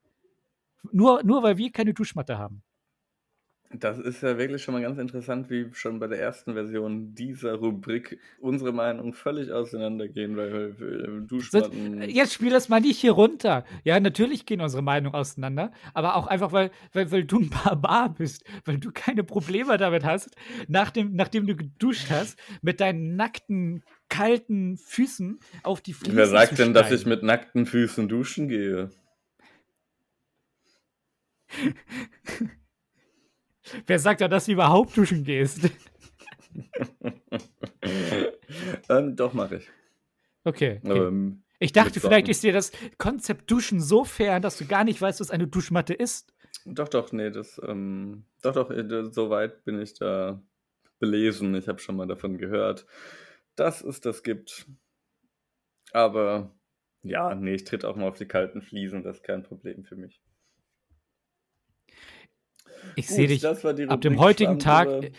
Nur, 0.92 1.24
nur 1.24 1.44
weil 1.44 1.58
wir 1.58 1.72
keine 1.72 1.94
Duschmatte 1.94 2.38
haben. 2.38 2.64
Das 3.74 4.00
ist 4.00 4.22
ja 4.22 4.38
wirklich 4.38 4.62
schon 4.62 4.74
mal 4.74 4.82
ganz 4.82 5.00
interessant, 5.00 5.50
wie 5.50 5.70
schon 5.74 6.00
bei 6.00 6.08
der 6.08 6.20
ersten 6.20 6.54
Version 6.54 7.16
dieser 7.16 7.56
Rubrik 7.56 8.20
unsere 8.40 8.74
Meinungen 8.74 9.14
völlig 9.14 9.52
auseinandergehen, 9.52 10.36
weil 10.36 10.78
wir 10.78 10.88
äh, 10.88 11.22
Duschmatten. 11.22 12.02
Jetzt 12.10 12.34
spiel 12.34 12.50
das 12.50 12.68
mal 12.68 12.82
nicht 12.82 13.00
hier 13.00 13.14
runter. 13.14 13.64
Ja, 13.84 14.00
natürlich 14.00 14.46
gehen 14.46 14.60
unsere 14.60 14.82
Meinungen 14.82 15.16
auseinander, 15.16 15.72
aber 15.94 16.16
auch 16.16 16.28
einfach, 16.28 16.52
weil, 16.52 16.72
weil, 16.92 17.12
weil 17.12 17.24
du 17.24 17.40
ein 17.40 17.50
Barbar 17.50 18.14
bist, 18.14 18.44
weil 18.66 18.78
du 18.78 18.92
keine 18.92 19.24
Probleme 19.24 19.78
damit 19.78 20.04
hast, 20.04 20.36
nachdem, 20.68 21.16
nachdem 21.16 21.48
du 21.48 21.56
geduscht 21.56 22.08
hast, 22.10 22.38
mit 22.62 22.82
deinen 22.82 23.16
nackten, 23.16 23.84
kalten 24.10 24.78
Füßen 24.78 25.40
auf 25.64 25.80
die 25.80 25.94
Fliesen 25.94 26.18
Wer 26.18 26.28
sagt 26.28 26.60
denn, 26.60 26.74
dass 26.74 26.92
ich 26.92 27.06
mit 27.06 27.24
nackten 27.24 27.66
Füßen 27.66 28.10
duschen 28.10 28.50
gehe? 28.50 28.90
Wer 33.86 34.00
sagt 34.00 34.22
da, 34.22 34.28
dass 34.28 34.46
du 34.46 34.54
überhaupt 34.54 34.98
duschen 34.98 35.24
gehst? 35.24 35.70
ähm, 38.90 39.16
doch, 39.16 39.34
mache 39.34 39.58
ich. 39.58 39.70
Okay. 40.44 40.82
okay. 40.84 40.98
Ähm, 40.98 41.44
ich 41.60 41.74
dachte, 41.74 42.00
vielleicht 42.00 42.28
ist 42.28 42.44
dir 42.44 42.54
das 42.54 42.72
Konzept 42.98 43.50
Duschen 43.52 43.80
so 43.80 44.04
fern, 44.04 44.42
dass 44.42 44.58
du 44.58 44.66
gar 44.66 44.84
nicht 44.84 45.00
weißt, 45.00 45.20
was 45.20 45.30
eine 45.30 45.48
Duschmatte 45.48 45.94
ist. 45.94 46.34
doch, 46.66 46.90
doch, 46.90 47.12
nee, 47.12 47.30
das, 47.30 47.62
ähm, 47.64 48.26
doch, 48.42 48.54
doch, 48.54 48.72
äh, 48.72 49.12
soweit 49.12 49.64
bin 49.64 49.80
ich 49.80 49.94
da 49.94 50.42
belesen. 51.00 51.54
Ich 51.56 51.68
habe 51.68 51.80
schon 51.80 51.96
mal 51.96 52.08
davon 52.08 52.38
gehört, 52.38 52.88
dass 53.56 53.84
es 53.84 54.02
das 54.02 54.24
gibt. 54.24 54.66
Aber 55.92 56.56
ja, 57.04 57.36
nee, 57.36 57.56
ich 57.56 57.64
tritt 57.64 57.86
auch 57.86 57.96
mal 57.96 58.08
auf 58.08 58.18
die 58.18 58.28
kalten 58.28 58.62
Fliesen, 58.62 59.04
das 59.04 59.18
ist 59.18 59.24
kein 59.24 59.44
Problem 59.44 59.84
für 59.84 59.96
mich. 59.96 60.22
Ich 62.96 63.08
sehe 63.08 63.28
dich 63.28 63.46
ab 63.46 64.02
dem 64.02 64.20
heutigen 64.20 64.60
Tag. 64.60 64.88
Schwamm 64.90 65.04
äh, 65.04 65.12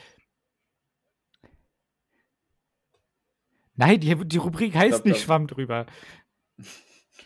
Nein, 3.75 4.01
die, 4.01 4.15
die 4.27 4.37
Rubrik 4.37 4.75
heißt 4.75 4.91
glaub, 5.03 5.05
nicht 5.07 5.21
da- 5.21 5.25
Schwamm 5.25 5.47
drüber. 5.47 5.87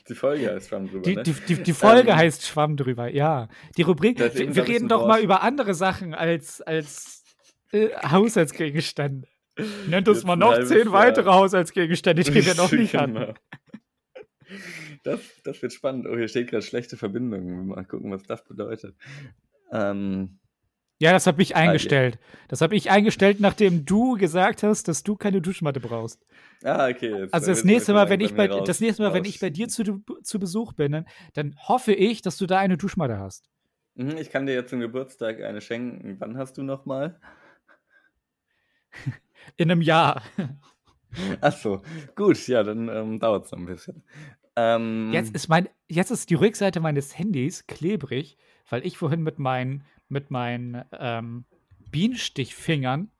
Die 0.08 0.14
Folge 0.14 0.52
heißt 0.52 0.68
Schwamm 0.68 0.88
drüber, 0.88 1.02
Die, 1.02 1.16
ne? 1.16 1.22
die, 1.24 1.32
die, 1.32 1.62
die 1.62 1.72
Folge 1.72 2.10
Ähm, 2.10 2.16
heißt 2.16 2.46
Schwamm 2.46 2.76
drüber, 2.76 3.08
ja. 3.08 3.48
Die 3.76 3.82
Rubrik, 3.82 4.18
wir, 4.20 4.32
wir 4.34 4.46
glaub 4.52 4.68
reden 4.68 4.88
doch 4.88 5.06
mal 5.06 5.20
über 5.20 5.42
andere 5.42 5.74
Sachen 5.74 6.14
als, 6.14 6.60
als 6.62 7.24
äh, 7.72 7.88
Haushaltsgegenstände. 8.08 9.26
Nennt 9.88 10.06
uns 10.08 10.18
Jetzt 10.18 10.26
mal 10.26 10.36
noch 10.36 10.62
zehn 10.64 10.84
Jahr. 10.84 10.92
weitere 10.92 11.30
Haushaltsgegenstände, 11.30 12.22
die 12.22 12.34
wir 12.46 12.54
noch 12.54 12.72
nicht 12.72 12.94
hatten. 12.94 13.34
Genau. 14.48 14.60
Das, 15.02 15.20
das 15.42 15.60
wird 15.60 15.72
spannend. 15.72 16.06
Oh, 16.08 16.16
hier 16.16 16.28
steht 16.28 16.50
gerade 16.50 16.62
schlechte 16.62 16.96
Verbindung. 16.96 17.66
Mal 17.66 17.84
gucken, 17.84 18.12
was 18.12 18.22
das 18.22 18.44
bedeutet. 18.44 18.96
Ähm, 19.72 20.38
Ja, 20.98 21.12
das 21.12 21.26
habe 21.26 21.42
ich 21.42 21.54
eingestellt. 21.56 22.18
Das 22.48 22.60
habe 22.60 22.74
ich 22.76 22.90
eingestellt, 22.90 23.40
nachdem 23.40 23.84
du 23.84 24.14
gesagt 24.16 24.62
hast, 24.62 24.88
dass 24.88 25.02
du 25.02 25.16
keine 25.16 25.40
Duschmatte 25.42 25.80
brauchst. 25.80 26.24
ah, 26.64 26.88
okay. 26.88 27.10
Jetzt, 27.22 27.34
Also 27.34 27.48
das 27.48 27.58
jetzt 27.58 27.64
nächste 27.64 27.92
Mal, 27.92 28.08
wenn 28.08 28.20
ich 28.20 28.34
bei, 28.34 28.48
raus- 28.48 28.66
das 28.66 28.80
nächste 28.80 29.02
Mal, 29.02 29.12
wenn 29.12 29.22
raus- 29.24 29.28
ich 29.28 29.40
bei 29.40 29.50
dir 29.50 29.68
zu, 29.68 30.02
zu 30.22 30.38
Besuch 30.38 30.72
bin, 30.72 30.92
dann, 30.92 31.06
dann 31.34 31.56
hoffe 31.68 31.92
ich, 31.92 32.22
dass 32.22 32.38
du 32.38 32.46
da 32.46 32.58
eine 32.58 32.76
Duschmatte 32.78 33.18
hast. 33.18 33.48
Mhm, 33.94 34.16
Ich 34.18 34.30
kann 34.30 34.46
dir 34.46 34.54
jetzt 34.54 34.70
zum 34.70 34.80
Geburtstag 34.80 35.42
eine 35.42 35.60
schenken. 35.60 36.16
Wann 36.18 36.36
hast 36.38 36.56
du 36.58 36.62
nochmal? 36.62 37.18
In 39.56 39.70
einem 39.70 39.82
Jahr. 39.82 40.22
Achso, 41.40 41.82
gut, 42.14 42.46
ja, 42.48 42.62
dann 42.62 42.88
ähm, 42.88 43.18
dauert 43.20 43.46
es 43.46 43.52
noch 43.52 43.58
ein 43.58 43.66
bisschen. 43.66 44.02
Ähm, 44.56 45.10
Jetzt 45.12 45.34
ist 45.34 45.48
mein, 45.48 45.68
jetzt 45.88 46.10
ist 46.10 46.28
die 46.30 46.34
Rückseite 46.34 46.80
meines 46.80 47.16
Handys 47.18 47.66
klebrig, 47.66 48.36
weil 48.68 48.86
ich 48.86 48.98
vorhin 48.98 49.22
mit 49.22 49.38
meinen, 49.38 49.84
mit 50.08 50.30
meinen 50.30 50.84
ähm, 50.92 51.44
Bienenstichfingern 51.90 53.10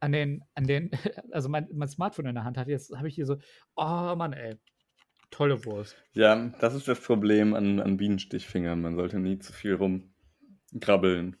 an 0.00 0.12
den, 0.12 0.44
an 0.54 0.66
den, 0.66 0.90
also 1.32 1.48
mein, 1.48 1.68
mein 1.72 1.88
Smartphone 1.88 2.26
in 2.26 2.34
der 2.34 2.44
Hand 2.44 2.58
hatte. 2.58 2.70
Jetzt 2.70 2.94
habe 2.96 3.08
ich 3.08 3.14
hier 3.14 3.26
so, 3.26 3.36
oh 3.76 4.14
Mann, 4.16 4.32
ey. 4.32 4.56
Tolle 5.30 5.64
Wurst. 5.64 5.96
ja, 6.12 6.36
das 6.60 6.74
ist 6.74 6.86
das 6.86 7.00
Problem 7.00 7.54
an, 7.54 7.80
an 7.80 7.96
Bienenstichfingern. 7.96 8.80
Man 8.80 8.94
sollte 8.94 9.18
nie 9.18 9.38
zu 9.40 9.52
viel 9.52 9.74
rumkrabbeln. 9.74 11.36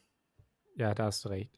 Ja, 0.74 0.92
da 0.92 1.04
hast 1.04 1.24
du 1.24 1.28
recht. 1.28 1.56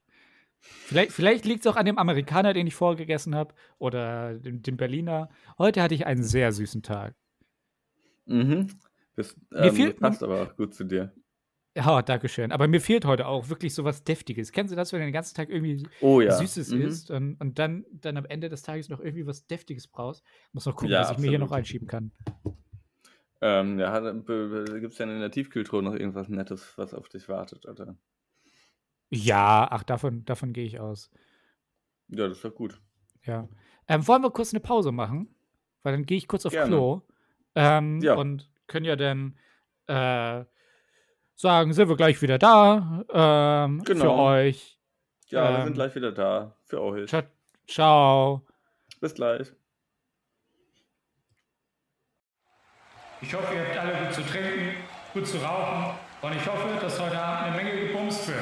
Vielleicht, 0.61 1.13
vielleicht 1.13 1.45
liegt 1.47 1.61
es 1.61 1.67
auch 1.67 1.77
an 1.77 1.87
dem 1.87 1.99
Amerikaner, 1.99 2.53
den 2.53 2.67
ich 2.67 2.75
vorher 2.75 2.97
gegessen 2.97 3.35
habe, 3.35 3.55
oder 3.79 4.35
dem, 4.35 4.63
dem 4.63 4.77
Berliner. 4.77 5.31
Heute 5.57 5.83
hatte 5.83 5.95
ich 5.95 6.07
einen 6.07 6.23
sehr 6.23 6.53
süßen 6.53 6.83
Tag. 6.83 7.15
Mhm. 8.27 8.69
Das 9.17 9.35
ähm, 9.55 9.97
passt 9.97 10.23
aber 10.23 10.43
auch 10.43 10.57
gut 10.57 10.75
zu 10.75 10.85
dir. 10.85 11.13
Ja, 11.79 12.03
danke 12.03 12.29
schön. 12.29 12.51
Aber 12.51 12.67
mir 12.67 12.81
fehlt 12.81 13.05
heute 13.05 13.29
auch 13.29 13.49
wirklich 13.51 13.73
so 13.73 13.85
was 13.85 14.03
Deftiges. 14.03 14.51
Kennst 14.51 14.73
du 14.73 14.77
das, 14.77 14.93
wenn 14.93 14.99
du 14.99 15.07
den 15.07 15.12
ganzen 15.12 15.37
Tag 15.37 15.49
irgendwie 15.49 15.87
Oh 16.01 16.21
ja. 16.21 16.33
Süßes 16.33 16.71
Mhm. 16.73 16.81
isst 16.81 17.11
und, 17.12 17.37
und 17.41 17.59
dann, 17.61 17.85
dann 17.93 18.17
am 18.17 18.25
Ende 18.27 18.49
des 18.49 18.62
Tages 18.62 18.88
noch 18.88 18.99
irgendwie 18.99 19.27
was 19.29 19.47
Deftiges 19.47 19.87
brauchst? 19.87 20.25
Muss 20.53 20.67
noch 20.67 20.75
gucken, 20.75 20.91
Ja, 20.91 21.03
was 21.03 21.12
ich 21.12 21.19
mir 21.19 21.29
hier 21.29 21.38
noch 21.38 21.53
einschieben 21.53 21.87
kann. 21.87 22.11
Ähm, 23.41 23.79
ja, 23.79 24.01
gibt 24.01 24.29
es 24.29 24.97
denn 24.97 25.09
in 25.11 25.21
der 25.21 25.31
Tiefkühltruhe 25.31 25.81
noch 25.81 25.93
irgendwas 25.95 26.29
Nettes, 26.29 26.73
was 26.77 26.95
auf 26.95 27.09
dich 27.09 27.29
wartet, 27.29 27.64
oder? 27.67 27.97
Ja, 29.11 29.69
ach, 29.71 29.85
davon, 29.85 30.25
davon 30.25 30.53
gehe 30.53 30.67
ich 30.67 30.81
aus. 30.81 31.11
Ja, 32.09 32.27
das 32.27 32.38
ist 32.38 32.45
doch 32.45 32.55
gut. 32.57 32.81
Ja. 33.23 33.49
Ähm, 33.87 34.07
wollen 34.09 34.23
wir 34.23 34.31
kurz 34.33 34.53
eine 34.53 34.61
Pause 34.61 34.91
machen? 34.91 35.33
Weil 35.85 35.93
dann 35.93 36.07
gehe 36.07 36.19
ich 36.19 36.27
kurz 36.27 36.45
auf 36.45 36.53
Gerne. 36.53 36.71
Klo. 36.71 37.03
Ähm, 37.55 38.01
Ja. 38.03 38.14
Und 38.17 38.51
können 38.67 38.85
ja 38.85 38.97
dann 38.97 39.38
äh, 39.87 40.45
sagen, 41.38 41.72
sind 41.72 41.88
wir 41.88 41.96
gleich 41.96 42.20
wieder 42.20 42.37
da 42.38 43.05
ähm, 43.12 43.79
für 43.85 43.94
Genau. 43.94 44.27
euch. 44.33 44.77
Ja, 45.29 45.51
wir 45.51 45.59
Ähm, 45.59 45.64
sind 45.66 45.74
gleich 45.74 45.94
wieder 45.94 46.12
da. 46.12 46.57
Für 46.64 46.83
euch. 46.83 47.09
Ciao. 47.09 47.22
Ciao. 47.68 48.46
Bis 49.01 49.14
gleich. 49.14 49.53
Ich 53.20 53.35
hoffe, 53.35 53.55
ihr 53.55 53.61
habt 53.66 53.77
alle 53.79 54.05
gut 54.05 54.14
zu 54.14 54.22
trinken, 54.22 54.77
gut 55.12 55.27
zu 55.27 55.38
rauchen 55.38 55.94
und 56.22 56.35
ich 56.35 56.46
hoffe, 56.46 56.68
dass 56.81 57.01
heute 57.01 57.18
Abend 57.20 57.46
eine 57.55 57.57
Menge 57.64 57.87
gebumst 57.88 58.29
wird. 58.29 58.37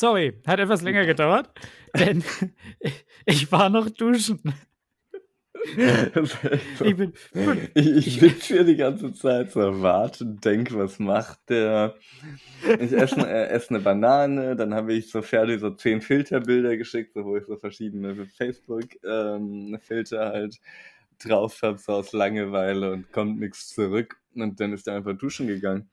Sorry, 0.00 0.32
hat 0.46 0.58
etwas 0.58 0.80
länger 0.80 1.04
gedauert, 1.04 1.50
denn 1.94 2.24
ich 3.26 3.52
war 3.52 3.68
noch 3.68 3.90
duschen. 3.90 4.40
So. 4.42 4.52
Ich 6.82 6.96
bin, 6.96 7.12
Ich, 7.74 7.86
ich 7.86 8.18
sitze 8.18 8.54
hier 8.54 8.64
die 8.64 8.76
ganze 8.76 9.12
Zeit 9.12 9.52
so, 9.52 9.82
warte, 9.82 10.24
denk, 10.24 10.72
was 10.72 10.98
macht 10.98 11.38
der? 11.50 11.96
Ich 12.80 12.92
esse, 12.92 13.20
äh, 13.28 13.48
esse 13.48 13.74
eine 13.74 13.80
Banane, 13.80 14.56
dann 14.56 14.72
habe 14.72 14.94
ich 14.94 15.10
so 15.10 15.20
fertig 15.20 15.60
so 15.60 15.68
zehn 15.68 16.00
Filterbilder 16.00 16.78
geschickt, 16.78 17.12
so, 17.12 17.26
wo 17.26 17.36
ich 17.36 17.44
so 17.44 17.58
verschiedene 17.58 18.24
Facebook-Filter 18.24 20.30
halt 20.30 20.58
drauf 21.22 21.60
habe, 21.60 21.76
so 21.76 21.92
aus 21.92 22.14
Langeweile 22.14 22.92
und 22.92 23.12
kommt 23.12 23.38
nichts 23.38 23.68
zurück. 23.68 24.16
Und 24.34 24.60
dann 24.60 24.72
ist 24.72 24.88
er 24.88 24.96
einfach 24.96 25.18
duschen 25.18 25.46
gegangen. 25.46 25.90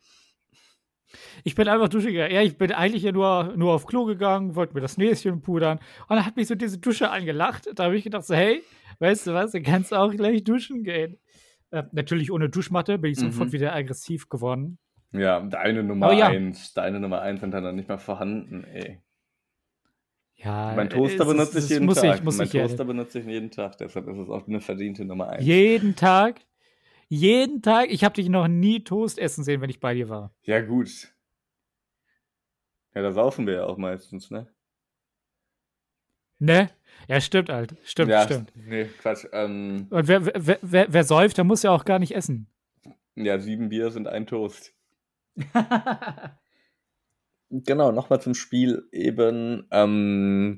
Ich 1.43 1.55
bin 1.55 1.67
einfach 1.67 1.89
duschen 1.89 2.11
gegangen. 2.11 2.33
Ja, 2.33 2.41
ich 2.41 2.57
bin 2.57 2.71
eigentlich 2.71 3.03
ja 3.03 3.11
nur, 3.11 3.53
nur 3.55 3.73
auf 3.73 3.85
Klo 3.85 4.05
gegangen, 4.05 4.55
wollte 4.55 4.73
mir 4.73 4.81
das 4.81 4.97
Näschen 4.97 5.41
pudern. 5.41 5.77
Und 6.07 6.15
dann 6.17 6.25
hat 6.25 6.35
mich 6.35 6.47
so 6.47 6.55
diese 6.55 6.77
Dusche 6.79 7.09
angelacht. 7.09 7.67
Da 7.75 7.85
habe 7.85 7.97
ich 7.97 8.03
gedacht, 8.03 8.25
so, 8.25 8.35
hey, 8.35 8.61
weißt 8.99 9.27
du 9.27 9.33
was, 9.33 9.51
du 9.51 9.61
kannst 9.61 9.93
auch 9.93 10.11
gleich 10.11 10.43
duschen 10.43 10.83
gehen. 10.83 11.17
Äh, 11.71 11.83
natürlich 11.91 12.31
ohne 12.31 12.49
Duschmatte 12.49 12.97
bin 12.97 13.11
ich 13.11 13.19
sofort 13.19 13.49
Mhm. 13.49 13.53
wieder 13.53 13.73
aggressiv 13.75 14.29
geworden. 14.29 14.77
Ja, 15.11 15.39
deine 15.41 15.83
Nummer 15.83 16.11
ja. 16.13 16.27
eins, 16.27 16.73
deine 16.73 16.99
Nummer 16.99 17.21
eins 17.21 17.39
sind 17.41 17.51
dann 17.51 17.75
nicht 17.75 17.87
mal 17.87 17.97
vorhanden, 17.97 18.63
ey. 18.65 18.99
Ja, 20.35 20.73
Mein 20.75 20.89
Toaster 20.89 21.23
es 21.23 21.27
benutze 21.27 21.57
ich 21.57 21.63
es 21.63 21.69
jeden 21.71 21.85
muss 21.85 21.99
Tag. 22.01 22.15
Ich, 22.17 22.23
muss 22.23 22.37
mein 22.37 22.47
ich 22.47 22.53
ja. 22.53 22.61
Toaster 22.67 22.85
benutze 22.85 23.19
ich 23.19 23.25
jeden 23.25 23.49
Tag, 23.49 23.77
deshalb 23.79 24.07
ist 24.07 24.17
es 24.17 24.29
auch 24.29 24.47
eine 24.47 24.61
verdiente 24.61 25.03
Nummer 25.03 25.29
eins. 25.29 25.43
Jeden 25.45 25.95
Tag. 25.95 26.41
Jeden 27.09 27.61
Tag. 27.61 27.89
Ich 27.89 28.03
habe 28.03 28.15
dich 28.15 28.29
noch 28.29 28.47
nie 28.47 28.83
Toast 28.83 29.17
essen 29.17 29.43
sehen, 29.43 29.61
wenn 29.61 29.69
ich 29.69 29.79
bei 29.79 29.93
dir 29.93 30.09
war. 30.09 30.33
Ja, 30.43 30.61
gut. 30.61 31.13
Ja, 32.93 33.01
da 33.01 33.11
saufen 33.11 33.45
wir 33.47 33.53
ja 33.53 33.65
auch 33.65 33.77
meistens, 33.77 34.29
ne? 34.31 34.47
Ne? 36.39 36.69
Ja, 37.07 37.21
stimmt, 37.21 37.49
halt. 37.49 37.75
Stimmt, 37.83 38.11
ja, 38.11 38.23
stimmt. 38.23 38.51
Nee, 38.55 38.85
Quatsch. 38.85 39.25
Ähm, 39.31 39.87
Und 39.89 40.07
wer, 40.07 40.25
wer, 40.25 40.59
wer, 40.61 40.93
wer 40.93 41.03
säuft, 41.03 41.37
der 41.37 41.43
muss 41.45 41.63
ja 41.63 41.71
auch 41.71 41.85
gar 41.85 41.99
nicht 41.99 42.15
essen. 42.15 42.47
ja, 43.15 43.39
sieben 43.39 43.69
Bier 43.69 43.91
sind 43.91 44.07
ein 44.07 44.27
Toast. 44.27 44.73
Genau, 47.49 47.93
nochmal 47.93 48.19
zum 48.21 48.33
Spiel 48.33 48.89
eben. 48.91 49.65
Ähm, 49.71 50.57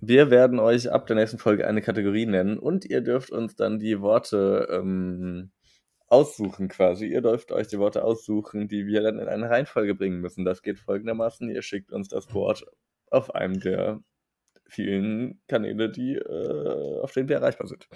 wir 0.00 0.30
werden 0.30 0.58
euch 0.58 0.90
ab 0.90 1.06
der 1.06 1.16
nächsten 1.16 1.38
Folge 1.38 1.66
eine 1.66 1.82
Kategorie 1.82 2.26
nennen 2.26 2.58
und 2.58 2.84
ihr 2.84 3.00
dürft 3.00 3.30
uns 3.30 3.56
dann 3.56 3.78
die 3.78 4.00
Worte 4.00 4.68
ähm, 4.70 5.50
aussuchen 6.08 6.68
quasi. 6.68 7.06
Ihr 7.06 7.22
dürft 7.22 7.52
euch 7.52 7.68
die 7.68 7.78
Worte 7.78 8.04
aussuchen, 8.04 8.68
die 8.68 8.86
wir 8.86 9.02
dann 9.02 9.18
in 9.18 9.28
eine 9.28 9.48
Reihenfolge 9.48 9.94
bringen 9.94 10.20
müssen. 10.20 10.44
Das 10.44 10.62
geht 10.62 10.78
folgendermaßen. 10.78 11.48
Ihr 11.50 11.62
schickt 11.62 11.92
uns 11.92 12.08
das 12.08 12.32
Wort 12.34 12.64
auf 13.10 13.34
einem 13.34 13.60
der 13.60 14.00
vielen 14.66 15.40
Kanäle, 15.48 15.90
die, 15.90 16.16
äh, 16.16 17.00
auf 17.00 17.12
denen 17.12 17.28
wir 17.28 17.36
erreichbar 17.36 17.66
sind. 17.66 17.88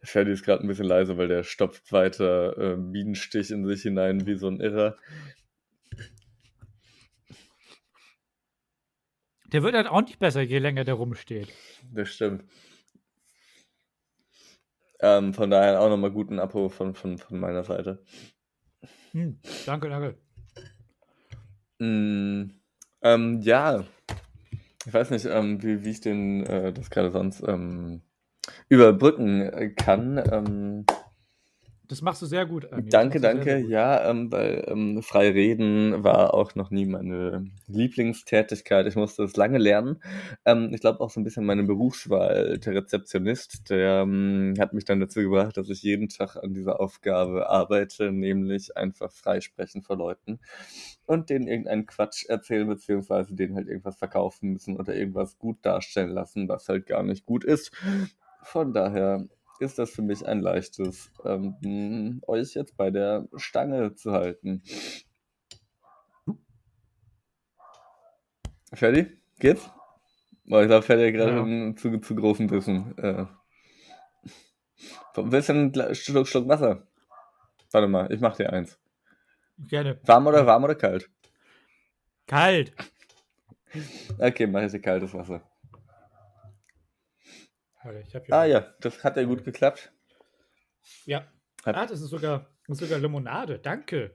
Der 0.00 0.06
Ferdi 0.06 0.30
ist 0.30 0.44
gerade 0.44 0.62
ein 0.62 0.68
bisschen 0.68 0.86
leise, 0.86 1.18
weil 1.18 1.26
der 1.26 1.42
stopft 1.42 1.92
weiter 1.92 2.56
äh, 2.56 2.76
Bienenstich 2.76 3.50
in 3.50 3.66
sich 3.66 3.82
hinein 3.82 4.26
wie 4.26 4.36
so 4.36 4.46
ein 4.46 4.60
Irrer. 4.60 4.96
Der 9.52 9.62
wird 9.62 9.74
halt 9.74 9.86
auch 9.86 10.02
nicht 10.02 10.18
besser, 10.18 10.42
je 10.42 10.58
länger 10.58 10.84
der 10.84 10.94
rumsteht. 10.94 11.48
Das 11.92 12.10
stimmt. 12.10 12.44
Ähm, 15.00 15.32
von 15.32 15.50
daher 15.50 15.80
auch 15.80 15.88
nochmal 15.88 16.10
guten 16.10 16.38
Abo 16.38 16.68
von, 16.68 16.94
von, 16.94 17.18
von 17.18 17.38
meiner 17.38 17.64
Seite. 17.64 18.02
Hm, 19.12 19.40
danke, 19.64 19.88
danke. 19.88 20.18
Mm, 21.78 22.50
ähm, 23.02 23.40
ja, 23.40 23.84
ich 24.84 24.92
weiß 24.92 25.10
nicht, 25.10 25.26
ähm, 25.26 25.62
wie, 25.62 25.84
wie 25.84 25.90
ich 25.90 26.00
den, 26.00 26.44
äh, 26.44 26.72
das 26.72 26.90
gerade 26.90 27.10
sonst 27.10 27.42
ähm, 27.46 28.02
überbrücken 28.68 29.74
kann. 29.76 30.84
Das 31.88 32.02
machst 32.02 32.20
du 32.20 32.26
sehr 32.26 32.44
gut. 32.44 32.70
Ami. 32.70 32.82
Das 32.82 32.90
Danke, 32.90 33.18
du 33.18 33.22
sehr, 33.22 33.34
danke. 33.34 33.50
sehr 33.50 33.62
gut. 33.62 33.70
Ja, 33.70 34.10
ähm, 34.10 34.30
weil 34.30 34.64
ähm, 34.68 35.02
frei 35.02 35.30
reden 35.30 36.04
war 36.04 36.34
auch 36.34 36.54
noch 36.54 36.70
nie 36.70 36.84
meine 36.84 37.50
Lieblingstätigkeit. 37.66 38.86
Ich 38.86 38.94
musste 38.94 39.24
es 39.24 39.36
lange 39.36 39.56
lernen. 39.56 40.02
Ähm, 40.44 40.70
ich 40.74 40.82
glaube 40.82 41.00
auch 41.00 41.08
so 41.08 41.18
ein 41.18 41.24
bisschen 41.24 41.46
meine 41.46 41.64
Berufswahl. 41.64 42.58
Der 42.58 42.74
Rezeptionist, 42.74 43.70
der 43.70 44.02
ähm, 44.02 44.54
hat 44.58 44.74
mich 44.74 44.84
dann 44.84 45.00
dazu 45.00 45.20
gebracht, 45.20 45.56
dass 45.56 45.70
ich 45.70 45.82
jeden 45.82 46.10
Tag 46.10 46.36
an 46.36 46.52
dieser 46.52 46.78
Aufgabe 46.78 47.48
arbeite, 47.48 48.12
nämlich 48.12 48.76
einfach 48.76 49.10
freisprechen 49.10 49.82
vor 49.82 49.96
Leuten 49.96 50.40
und 51.06 51.30
denen 51.30 51.48
irgendeinen 51.48 51.86
Quatsch 51.86 52.26
erzählen, 52.28 52.68
beziehungsweise 52.68 53.34
denen 53.34 53.56
halt 53.56 53.66
irgendwas 53.66 53.96
verkaufen 53.96 54.52
müssen 54.52 54.76
oder 54.76 54.94
irgendwas 54.94 55.38
gut 55.38 55.56
darstellen 55.62 56.10
lassen, 56.10 56.50
was 56.50 56.68
halt 56.68 56.86
gar 56.86 57.02
nicht 57.02 57.24
gut 57.24 57.44
ist. 57.44 57.72
von 58.42 58.72
daher 58.72 59.26
ist 59.60 59.78
das 59.78 59.90
für 59.90 60.02
mich 60.02 60.26
ein 60.26 60.40
leichtes, 60.40 61.10
ähm, 61.24 62.20
euch 62.26 62.54
jetzt 62.54 62.76
bei 62.76 62.90
der 62.90 63.28
Stange 63.36 63.94
zu 63.94 64.12
halten. 64.12 64.62
Ferdi? 68.72 69.06
Geht's? 69.38 69.68
Oh, 70.50 70.60
ich 70.60 70.66
glaube, 70.66 70.82
Ferdi 70.82 71.06
hat 71.06 71.14
gerade 71.14 71.32
Ja. 71.36 71.42
einen 71.42 71.76
zu, 71.76 71.98
zu 71.98 72.14
großen 72.14 72.46
Bissen. 72.46 72.96
Äh. 72.98 73.26
Willst 75.14 75.48
du 75.48 75.52
einen 75.52 75.94
Schluck, 75.94 76.28
Schluck 76.28 76.48
Wasser? 76.48 76.86
Warte 77.72 77.88
mal, 77.88 78.12
ich 78.12 78.20
mach 78.20 78.36
dir 78.36 78.52
eins. 78.52 78.78
Gerne. 79.58 79.98
Warm 80.04 80.26
oder 80.26 80.46
warm 80.46 80.64
oder 80.64 80.74
kalt? 80.74 81.10
Kalt. 82.26 82.72
Okay, 84.18 84.46
mach 84.46 84.62
ich 84.62 84.72
dir 84.72 84.80
kaltes 84.80 85.12
Wasser. 85.12 85.42
Hab 88.14 88.26
hier 88.26 88.34
Ah 88.34 88.44
ja, 88.44 88.74
das 88.80 89.02
hat 89.04 89.16
ja 89.16 89.22
gut 89.24 89.44
geklappt. 89.44 89.92
Ja. 91.04 91.26
Hat- 91.64 91.76
Ah, 91.76 91.86
das 91.86 92.00
ist 92.00 92.10
sogar, 92.10 92.50
das 92.66 92.80
ist 92.80 92.88
sogar 92.88 92.98
Limonade. 93.00 93.58
Danke. 93.58 94.14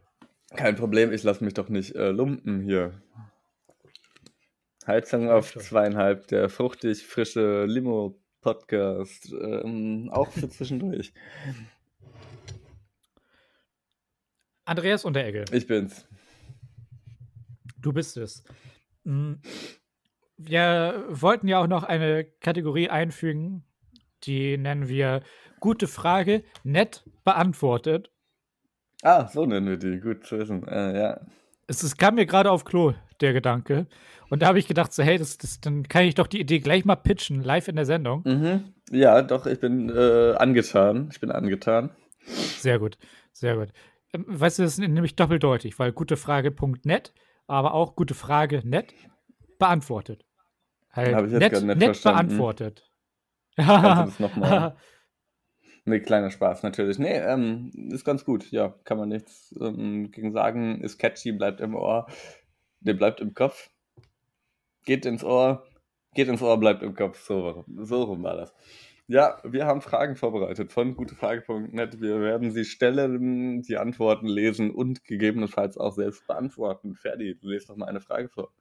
Kein 0.55 0.75
Problem, 0.75 1.11
ich 1.11 1.23
lasse 1.23 1.43
mich 1.43 1.53
doch 1.53 1.69
nicht 1.69 1.95
äh, 1.95 2.09
lumpen 2.11 2.61
hier. 2.61 3.01
Heizung 4.85 5.29
auf 5.29 5.53
zweieinhalb, 5.57 6.27
der 6.27 6.49
fruchtig 6.49 7.05
frische 7.07 7.65
Limo-Podcast, 7.65 9.31
ähm, 9.31 10.09
auch 10.11 10.29
für 10.31 10.49
zwischendurch. 10.49 11.13
Andreas 14.65 15.03
Unteregge, 15.05 15.45
Ich 15.51 15.67
bin's. 15.67 16.05
du 17.77 17.91
bist 17.91 18.17
es. 18.17 18.43
Mm, 19.03 19.33
Wir 20.45 21.05
wollten 21.09 21.47
ja 21.47 21.59
auch 21.59 21.67
noch 21.67 21.83
eine 21.83 22.25
Kategorie 22.25 22.89
einfügen, 22.89 23.63
die 24.23 24.57
nennen 24.57 24.87
wir 24.87 25.21
Gute 25.63 25.87
Frage, 25.87 26.43
nett 26.65 27.05
beantwortet. 27.23 28.11
Ah, 29.01 29.29
so 29.29 29.45
nennen 29.45 29.65
wir 29.65 29.77
die, 29.77 30.01
gut 30.01 30.25
zu 30.25 30.37
wissen. 30.37 30.67
Äh, 30.67 30.99
ja. 30.99 31.21
Es, 31.67 31.83
es 31.83 31.95
kam 31.95 32.15
mir 32.15 32.25
gerade 32.25 32.51
auf 32.51 32.65
Klo, 32.65 32.93
der 33.21 33.31
Gedanke. 33.31 33.87
Und 34.29 34.41
da 34.41 34.47
habe 34.47 34.59
ich 34.59 34.67
gedacht, 34.67 34.91
so, 34.91 35.03
hey, 35.03 35.17
das, 35.17 35.37
das, 35.37 35.61
dann 35.61 35.87
kann 35.87 36.03
ich 36.03 36.15
doch 36.15 36.27
die 36.27 36.41
Idee 36.41 36.59
gleich 36.59 36.83
mal 36.83 36.97
pitchen, 36.97 37.41
live 37.41 37.69
in 37.69 37.77
der 37.77 37.85
Sendung. 37.85 38.23
Mhm. 38.25 38.73
Ja, 38.91 39.21
doch, 39.21 39.45
ich 39.45 39.61
bin 39.61 39.89
äh, 39.89 40.33
angetan. 40.33 41.07
Ich 41.13 41.21
bin 41.21 41.31
angetan. 41.31 41.91
Sehr 42.25 42.77
gut, 42.77 42.97
sehr 43.31 43.55
gut. 43.55 43.69
Ähm, 44.13 44.25
Weißt 44.27 44.59
du, 44.59 44.63
das 44.63 44.73
ist 44.73 44.79
nämlich 44.79 45.15
doppeldeutig, 45.15 45.79
weil 45.79 45.93
gute 45.93 46.17
Frage.net, 46.17 47.13
aber 47.47 47.73
auch 47.73 47.95
gute 47.95 48.15
Frage 48.15 48.63
net 48.65 48.93
beantwortet. 49.59 50.25
Halt, 50.93 51.15
Hab 51.15 51.25
ich 51.25 51.31
jetzt 51.31 51.41
nett, 51.41 51.51
gerade 51.51 51.65
nicht 51.65 51.75
nett 51.77 51.85
verstanden. 51.85 52.27
beantwortet. 52.27 52.91
Kannst 53.57 54.19
du 54.19 54.23
das 54.23 54.35
nochmal? 54.35 54.75
Nee, 55.85 55.99
kleiner 55.99 56.31
Spaß 56.31 56.63
natürlich. 56.63 56.97
Nee, 56.97 57.17
ähm, 57.17 57.71
ist 57.91 58.05
ganz 58.05 58.23
gut. 58.23 58.49
Ja, 58.51 58.73
kann 58.85 58.97
man 58.97 59.09
nichts 59.09 59.53
ähm, 59.59 60.11
gegen 60.11 60.31
sagen. 60.31 60.81
Ist 60.81 60.97
catchy, 60.97 61.31
bleibt 61.33 61.59
im 61.59 61.75
Ohr. 61.75 62.07
Der 62.79 62.93
bleibt 62.93 63.19
im 63.19 63.33
Kopf. 63.33 63.69
Geht 64.85 65.05
ins 65.05 65.23
Ohr. 65.23 65.65
Geht 66.13 66.27
ins 66.27 66.41
Ohr, 66.41 66.57
bleibt 66.59 66.83
im 66.83 66.93
Kopf. 66.95 67.19
So, 67.25 67.65
so 67.75 68.03
rum 68.03 68.23
war 68.23 68.35
das. 68.35 68.53
Ja, 69.07 69.39
wir 69.43 69.65
haben 69.65 69.81
Fragen 69.81 70.15
vorbereitet 70.15 70.71
von 70.71 70.95
gutefrage.net. 70.95 71.99
Wir 71.99 72.21
werden 72.21 72.51
sie 72.51 72.63
stellen, 72.63 73.61
die 73.61 73.77
Antworten 73.77 74.27
lesen 74.27 74.71
und 74.71 75.03
gegebenenfalls 75.03 75.77
auch 75.77 75.91
selbst 75.91 76.25
beantworten. 76.27 76.95
Ferdi, 76.95 77.35
du 77.35 77.49
lest 77.49 77.69
doch 77.69 77.75
mal 77.75 77.87
eine 77.87 77.99
Frage 77.99 78.29
vor. 78.29 78.53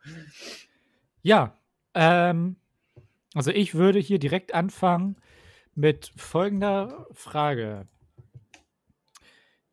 Ja, 1.23 1.57
ähm, 1.95 2.57
also 3.35 3.51
ich 3.51 3.75
würde 3.75 3.99
hier 3.99 4.19
direkt 4.19 4.55
anfangen 4.55 5.17
mit 5.75 6.13
folgender 6.17 7.07
Frage. 7.13 7.87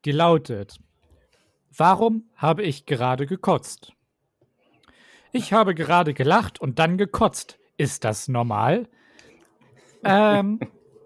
Die 0.06 0.12
lautet: 0.12 0.80
Warum 1.76 2.30
habe 2.36 2.64
ich 2.64 2.86
gerade 2.86 3.26
gekotzt? 3.26 3.94
Ich 5.32 5.54
habe 5.54 5.76
gerade 5.76 6.14
gelacht 6.14 6.60
und 6.60 6.80
dann 6.80 6.98
gekotzt. 6.98 7.60
Ist 7.78 8.04
das 8.04 8.28
normal? 8.28 8.88
Ähm, 10.04 10.60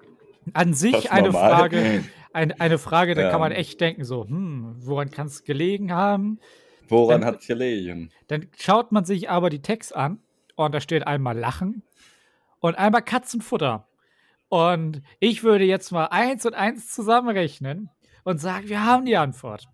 an 0.54 0.74
sich 0.74 1.12
eine 1.12 1.28
normal? 1.30 1.50
Frage, 1.56 2.04
ein, 2.32 2.52
eine 2.60 2.78
Frage, 2.78 3.16
da 3.16 3.24
Ja. 3.24 3.30
kann 3.32 3.40
man 3.40 3.52
echt 3.52 3.80
denken, 3.82 4.04
so, 4.06 4.26
hm, 4.28 4.76
woran 4.80 5.12
kann 5.12 5.28
es 5.28 5.44
gelegen 5.44 5.92
haben? 5.92 6.40
Woran 6.88 7.22
Dann- 7.22 7.34
hat's 7.34 7.48
gelegen? 7.48 8.12
Dann 8.28 8.48
schaut 8.58 8.92
man 8.92 9.06
sich 9.06 9.30
aber 9.30 9.50
die 9.50 9.62
Text 9.62 9.96
an 9.96 10.20
und 10.56 10.74
da 10.74 10.80
steht 10.82 11.06
einmal 11.08 11.38
Lachen 11.38 11.84
und 12.60 12.78
einmal 12.78 13.02
Katzenfutter. 13.02 13.88
Und 14.50 15.02
ich 15.20 15.44
würde 15.44 15.64
jetzt 15.66 15.92
mal 15.92 16.06
eins 16.08 16.46
und 16.46 16.54
eins 16.54 16.92
zusammenrechnen 16.92 17.90
und 18.24 18.40
sagen, 18.40 18.70
wir 18.70 18.86
haben 18.86 19.06
die 19.06 19.18
Antwort. 19.18 19.68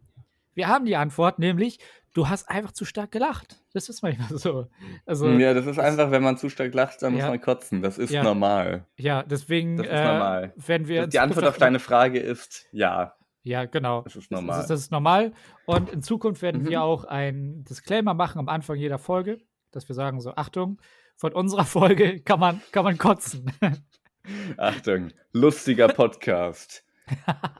Wir 0.53 0.67
haben 0.67 0.86
die 0.86 0.95
Antwort, 0.95 1.38
nämlich, 1.39 1.80
du 2.13 2.27
hast 2.30 2.49
einfach 2.49 2.71
zu 2.71 2.86
stark 2.86 3.11
gelacht. 3.11 3.61
Das 3.73 3.88
ist 3.89 4.01
manchmal 4.01 4.38
so. 4.38 4.67
Also, 5.05 5.27
ja, 5.30 5.39
Ja, 5.39 5.53
das 5.53 5.65
ist 5.67 5.80
einfach, 5.80 6.11
wenn 6.11 6.23
man 6.23 6.38
zu 6.38 6.49
stark 6.49 6.73
lacht, 6.73 7.01
dann 7.01 7.13
muss 7.13 7.21
Ja. 7.21 7.30
man 7.30 7.41
kotzen. 7.41 7.82
Das 7.82 7.97
ist 7.97 8.09
Ja. 8.11 8.23
normal. 8.23 8.86
deswegen, 8.97 9.77
Das 9.77 9.86
ist 9.88 9.91
äh, 9.91 10.03
normal. 10.05 10.53
wenn 10.55 10.88
wir. 10.88 11.07
Die 11.07 11.19
Antwort 11.19 11.45
auf 11.45 11.57
deine 11.57 11.80
Frage 11.80 12.19
ist 12.19 12.67
ja. 12.71 13.15
Ja, 13.43 13.65
genau. 13.65 14.01
Das 14.01 14.15
ist 14.15 14.32
Das 14.32 14.41
normal. 14.41 14.59
ist, 14.61 14.69
das 14.69 14.80
ist 14.82 14.91
normal. 14.91 15.34
Und 15.65 15.89
in 15.89 16.01
Zukunft 16.03 16.41
werden 16.41 16.63
Mhm. 16.63 16.69
wir 16.69 16.82
auch 16.84 17.05
ein 17.05 17.63
Disclaimer 17.63 18.13
machen 18.13 18.39
am 18.39 18.49
Anfang 18.49 18.75
jeder 18.77 18.97
Folge, 18.99 19.39
dass 19.72 19.88
wir 19.88 19.95
sagen: 19.95 20.20
so, 20.22 20.36
Achtung, 20.36 20.80
von 21.15 21.34
unserer 21.34 21.65
Folge 21.65 22.22
kann 22.22 22.39
man, 22.39 22.61
kann 22.72 22.84
man 22.84 22.97
kotzen. 22.97 23.51
Achtung, 24.57 25.09
lustiger 25.34 25.88
Podcast. 25.88 26.86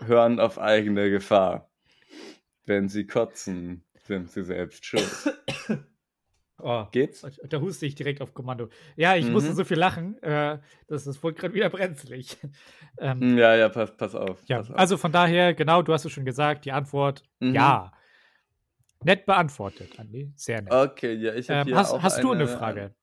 Hören 0.06 0.40
auf 0.40 0.60
eigene 0.60 1.10
Gefahr. 1.10 1.70
Wenn 2.66 2.88
sie 2.88 3.08
kotzen, 3.08 3.84
sind 4.04 4.30
sie 4.30 4.44
selbst 4.44 4.86
schuld. 4.86 5.10
oh, 6.60 6.86
Geht's? 6.92 7.26
da 7.48 7.60
huste 7.60 7.86
ich 7.88 7.96
direkt 7.96 8.22
auf 8.22 8.34
Kommando. 8.34 8.70
Ja, 8.96 9.16
ich 9.16 9.26
Mhm. 9.26 9.32
musste 9.32 9.54
so 9.54 9.64
viel 9.64 9.78
lachen, 9.80 10.22
äh, 10.22 10.60
das, 10.88 11.06
das 11.06 11.24
wurde 11.24 11.36
gerade 11.36 11.54
wieder 11.54 11.70
brenzlig. 11.70 12.38
ähm, 13.00 13.38
Ja, 13.38 13.56
ja, 13.56 13.70
pass, 13.70 13.96
pass 13.98 14.14
auf. 14.14 14.44
ja, 14.46 14.58
pass 14.58 14.70
auf. 14.70 14.78
also 14.78 14.98
von 14.98 15.12
daher, 15.12 15.54
genau, 15.56 15.82
du 15.82 15.94
hast 15.94 16.06
es 16.06 16.12
schon 16.12 16.26
gesagt, 16.26 16.66
die 16.66 16.72
Antwort 16.72 17.24
Mhm. 17.40 17.56
ja. 17.56 17.92
Nett 19.04 19.26
beantwortet, 19.26 20.00
Andi. 20.00 20.32
Sehr 20.36 20.62
nett. 20.62 20.74
Okay, 20.74 21.14
ja, 21.14 21.34
ich 21.34 21.50
habe 21.50 21.70
ähm, 21.70 21.76
hast 21.76 21.92
auch 21.92 22.04
hast 22.04 22.22
du 22.22 22.32
eine 22.32 22.44
eine 22.44 22.48
Frage? 22.48 22.96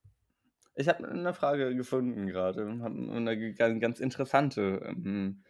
Ich 0.75 0.87
habe 0.87 1.07
eine 1.09 1.33
Frage 1.33 1.75
gefunden 1.75 2.27
gerade. 2.27 2.67
Eine 2.67 3.79
ganz, 3.79 3.99
interessante 3.99 4.79
ähm, 4.85 5.43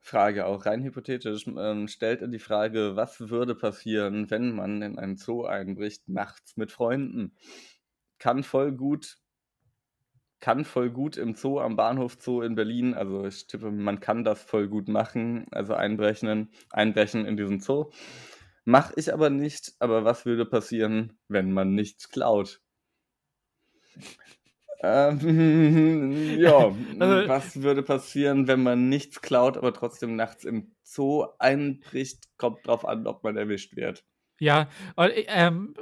Frage, 0.00 0.46
auch 0.46 0.66
rein 0.66 0.82
hypothetisch. 0.82 1.46
Ähm, 1.46 1.86
stellt 1.86 2.22
die 2.32 2.38
Frage, 2.40 2.96
was 2.96 3.28
würde 3.28 3.54
passieren, 3.54 4.28
wenn 4.30 4.50
man 4.52 4.82
in 4.82 4.98
einen 4.98 5.16
Zoo 5.16 5.44
einbricht, 5.44 6.08
nachts 6.08 6.56
mit 6.56 6.72
Freunden? 6.72 7.36
Kann 8.18 8.42
voll 8.42 8.72
gut, 8.72 9.18
kann 10.40 10.64
voll 10.64 10.90
gut 10.90 11.16
im 11.16 11.34
Zoo, 11.34 11.60
am 11.60 11.76
Bahnhof 11.76 12.16
Zoo 12.20 12.42
in 12.42 12.56
Berlin, 12.56 12.94
also 12.94 13.26
ich 13.26 13.46
tippe, 13.46 13.70
man 13.70 14.00
kann 14.00 14.24
das 14.24 14.42
voll 14.42 14.68
gut 14.68 14.88
machen, 14.88 15.46
also 15.52 15.74
einbrechen, 15.74 16.50
einbrechen 16.70 17.26
in 17.26 17.36
diesen 17.36 17.60
Zoo. 17.60 17.90
Mach 18.68 18.92
ich 18.96 19.12
aber 19.14 19.30
nicht, 19.30 19.72
aber 19.78 20.04
was 20.04 20.26
würde 20.26 20.44
passieren, 20.44 21.18
wenn 21.28 21.52
man 21.52 21.74
nichts 21.74 22.08
klaut? 22.08 22.60
Ähm, 24.80 26.38
ja, 26.38 26.72
Also- 26.98 27.28
was 27.28 27.62
würde 27.62 27.82
passieren, 27.82 28.46
wenn 28.48 28.62
man 28.62 28.88
nichts 28.88 29.22
klaut, 29.22 29.56
aber 29.56 29.72
trotzdem 29.72 30.16
nachts 30.16 30.44
im 30.44 30.74
Zoo 30.82 31.26
einbricht? 31.38 32.24
Kommt 32.38 32.66
drauf 32.66 32.84
an, 32.86 33.06
ob 33.06 33.24
man 33.24 33.36
erwischt 33.36 33.74
wird. 33.76 34.04
Ja, 34.38 34.68
und 34.96 35.12
ähm, 35.28 35.74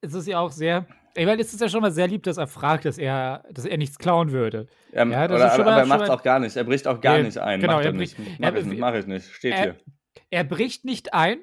es 0.00 0.14
ist 0.14 0.26
ja 0.26 0.40
auch 0.40 0.50
sehr. 0.50 0.86
Ich 1.14 1.24
meine, 1.26 1.40
es 1.42 1.52
ist 1.52 1.60
ja 1.60 1.68
schon 1.68 1.82
mal 1.82 1.92
sehr 1.92 2.08
lieb, 2.08 2.22
dass 2.24 2.36
er 2.36 2.46
fragt, 2.48 2.84
dass 2.84 2.98
er, 2.98 3.44
dass 3.50 3.64
er 3.64 3.76
nichts 3.76 3.98
klauen 3.98 4.32
würde. 4.32 4.66
Ähm, 4.92 5.12
Ja, 5.12 5.28
das 5.28 5.36
oder, 5.36 5.52
aber 5.52 5.64
mal- 5.64 5.70
er 5.72 5.80
schon 5.80 5.88
macht 5.88 6.02
es 6.02 6.10
auch 6.10 6.22
gar 6.22 6.40
nicht. 6.40 6.56
Er 6.56 6.64
bricht 6.64 6.86
auch 6.88 7.00
gar 7.00 7.18
Nee, 7.18 7.24
nicht 7.24 7.38
ein. 7.38 7.60
genau, 7.60 7.74
Macht 7.74 7.84
er 7.84 7.90
er 7.92 7.96
nicht. 7.96 8.16
bricht- 8.16 8.40
Mach 8.40 8.48
er- 8.52 8.58
ich 8.58 8.66
nicht. 8.66 8.80
Mach 8.80 8.94
ich 8.94 9.06
nicht. 9.06 9.26
Steht 9.34 9.52
er- 9.54 9.62
hier. 9.62 9.76
Er 10.30 10.44
bricht 10.44 10.84
nicht 10.84 11.14
ein 11.14 11.38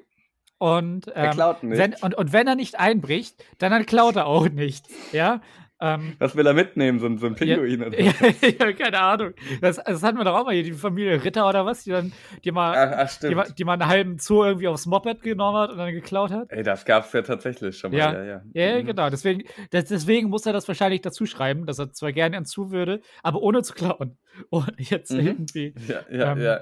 und, 0.58 1.08
Er 1.08 1.24
ähm, 1.26 1.30
klaut 1.32 1.62
nicht. 1.62 1.78
wenn, 1.78 1.94
und, 2.00 2.14
und 2.14 2.32
wenn 2.32 2.46
er 2.46 2.54
nicht 2.54 2.78
einbricht, 2.78 3.42
dann, 3.58 3.70
dann 3.72 3.86
klaut 3.86 4.16
er 4.16 4.26
auch 4.26 4.48
nichts. 4.48 4.88
Ja. 5.12 5.40
Ähm, 5.78 6.14
Was 6.18 6.34
will 6.34 6.46
er 6.46 6.54
mitnehmen? 6.54 6.98
So, 6.98 7.04
ein- 7.04 7.18
so 7.18 7.26
ein 7.26 7.34
Pinguin? 7.34 7.82
oder 7.84 8.00
ja, 8.00 8.10
ja, 8.40 8.72
keine 8.72 8.98
Ahnung. 8.98 9.34
Das, 9.60 9.76
das 9.76 10.02
hatten 10.02 10.16
wir 10.16 10.24
doch 10.24 10.34
auch 10.34 10.46
mal 10.46 10.54
hier, 10.54 10.62
die 10.62 10.72
Familie 10.72 11.22
Ritter 11.22 11.46
oder 11.46 11.66
was, 11.66 11.84
die 11.84 11.90
dann, 11.90 12.14
die 12.44 12.50
mal, 12.50 12.74
Ach, 12.74 12.96
ach, 12.96 13.18
die, 13.20 13.34
mal, 13.34 13.46
die 13.58 13.64
mal 13.64 13.74
einen 13.74 13.86
halben 13.86 14.18
Zoo 14.18 14.42
irgendwie 14.42 14.68
aufs 14.68 14.86
Moped 14.86 15.20
genommen 15.20 15.58
hat 15.58 15.72
und 15.72 15.76
dann 15.76 15.92
geklaut 15.92 16.30
hat. 16.30 16.50
Ey, 16.50 16.62
das 16.62 16.86
gab's 16.86 17.12
ja 17.12 17.20
tatsächlich 17.20 17.76
schon 17.76 17.90
mal. 17.92 17.98
Ja. 17.98 18.12
Ja, 18.14 18.24
ja. 18.24 18.42
Ja, 18.54 18.80
Mhm. 18.82 18.86
genau. 18.86 19.10
Deswegen, 19.10 19.42
das, 19.70 19.84
deswegen 19.84 20.30
muss 20.30 20.46
er 20.46 20.54
das 20.54 20.66
wahrscheinlich 20.66 21.02
dazu 21.02 21.26
schreiben, 21.26 21.66
dass 21.66 21.78
er 21.78 21.92
zwar 21.92 22.12
gerne 22.12 22.36
hinzu 22.36 22.70
würde, 22.70 23.02
aber 23.22 23.42
ohne 23.42 23.62
zu 23.62 23.74
klauen. 23.74 24.16
Und 24.48 24.72
jetzt 24.78 25.10
Mhm. 25.12 25.26
irgendwie. 25.26 25.74
Ja, 25.86 26.00
ja, 26.10 26.32
Ähm, 26.32 26.40
ja. 26.40 26.60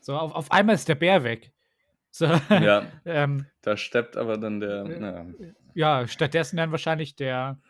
So, 0.00 0.14
auf, 0.14 0.34
auf 0.34 0.52
einmal 0.52 0.74
ist 0.74 0.86
der 0.90 0.96
Bär 0.96 1.24
weg. 1.24 1.50
So, 2.10 2.24
ja. 2.26 2.86
ähm, 3.04 3.46
Da 3.62 3.76
steppt 3.76 4.16
aber 4.16 4.38
dann 4.38 4.60
der. 4.60 4.84
Äh, 4.86 5.00
Ja. 5.00 5.26
ja, 6.00 6.08
stattdessen 6.08 6.56
dann 6.56 6.70
wahrscheinlich 6.72 7.16
der, 7.16 7.60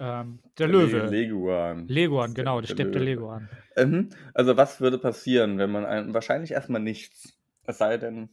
Ähm, 0.00 0.40
der 0.58 0.68
Löwe. 0.68 1.06
Leguan. 1.06 1.88
Leguan, 1.88 2.32
genau, 2.34 2.60
der 2.60 2.68
steppte 2.68 2.98
Leguan. 3.00 3.48
Mhm. 3.76 4.10
Also 4.34 4.56
was 4.56 4.80
würde 4.80 4.98
passieren, 4.98 5.58
wenn 5.58 5.70
man 5.72 5.84
ein, 5.86 6.14
wahrscheinlich 6.14 6.52
erstmal 6.52 6.80
nichts. 6.80 7.36
Es 7.66 7.78
sei 7.78 7.96
denn, 7.96 8.28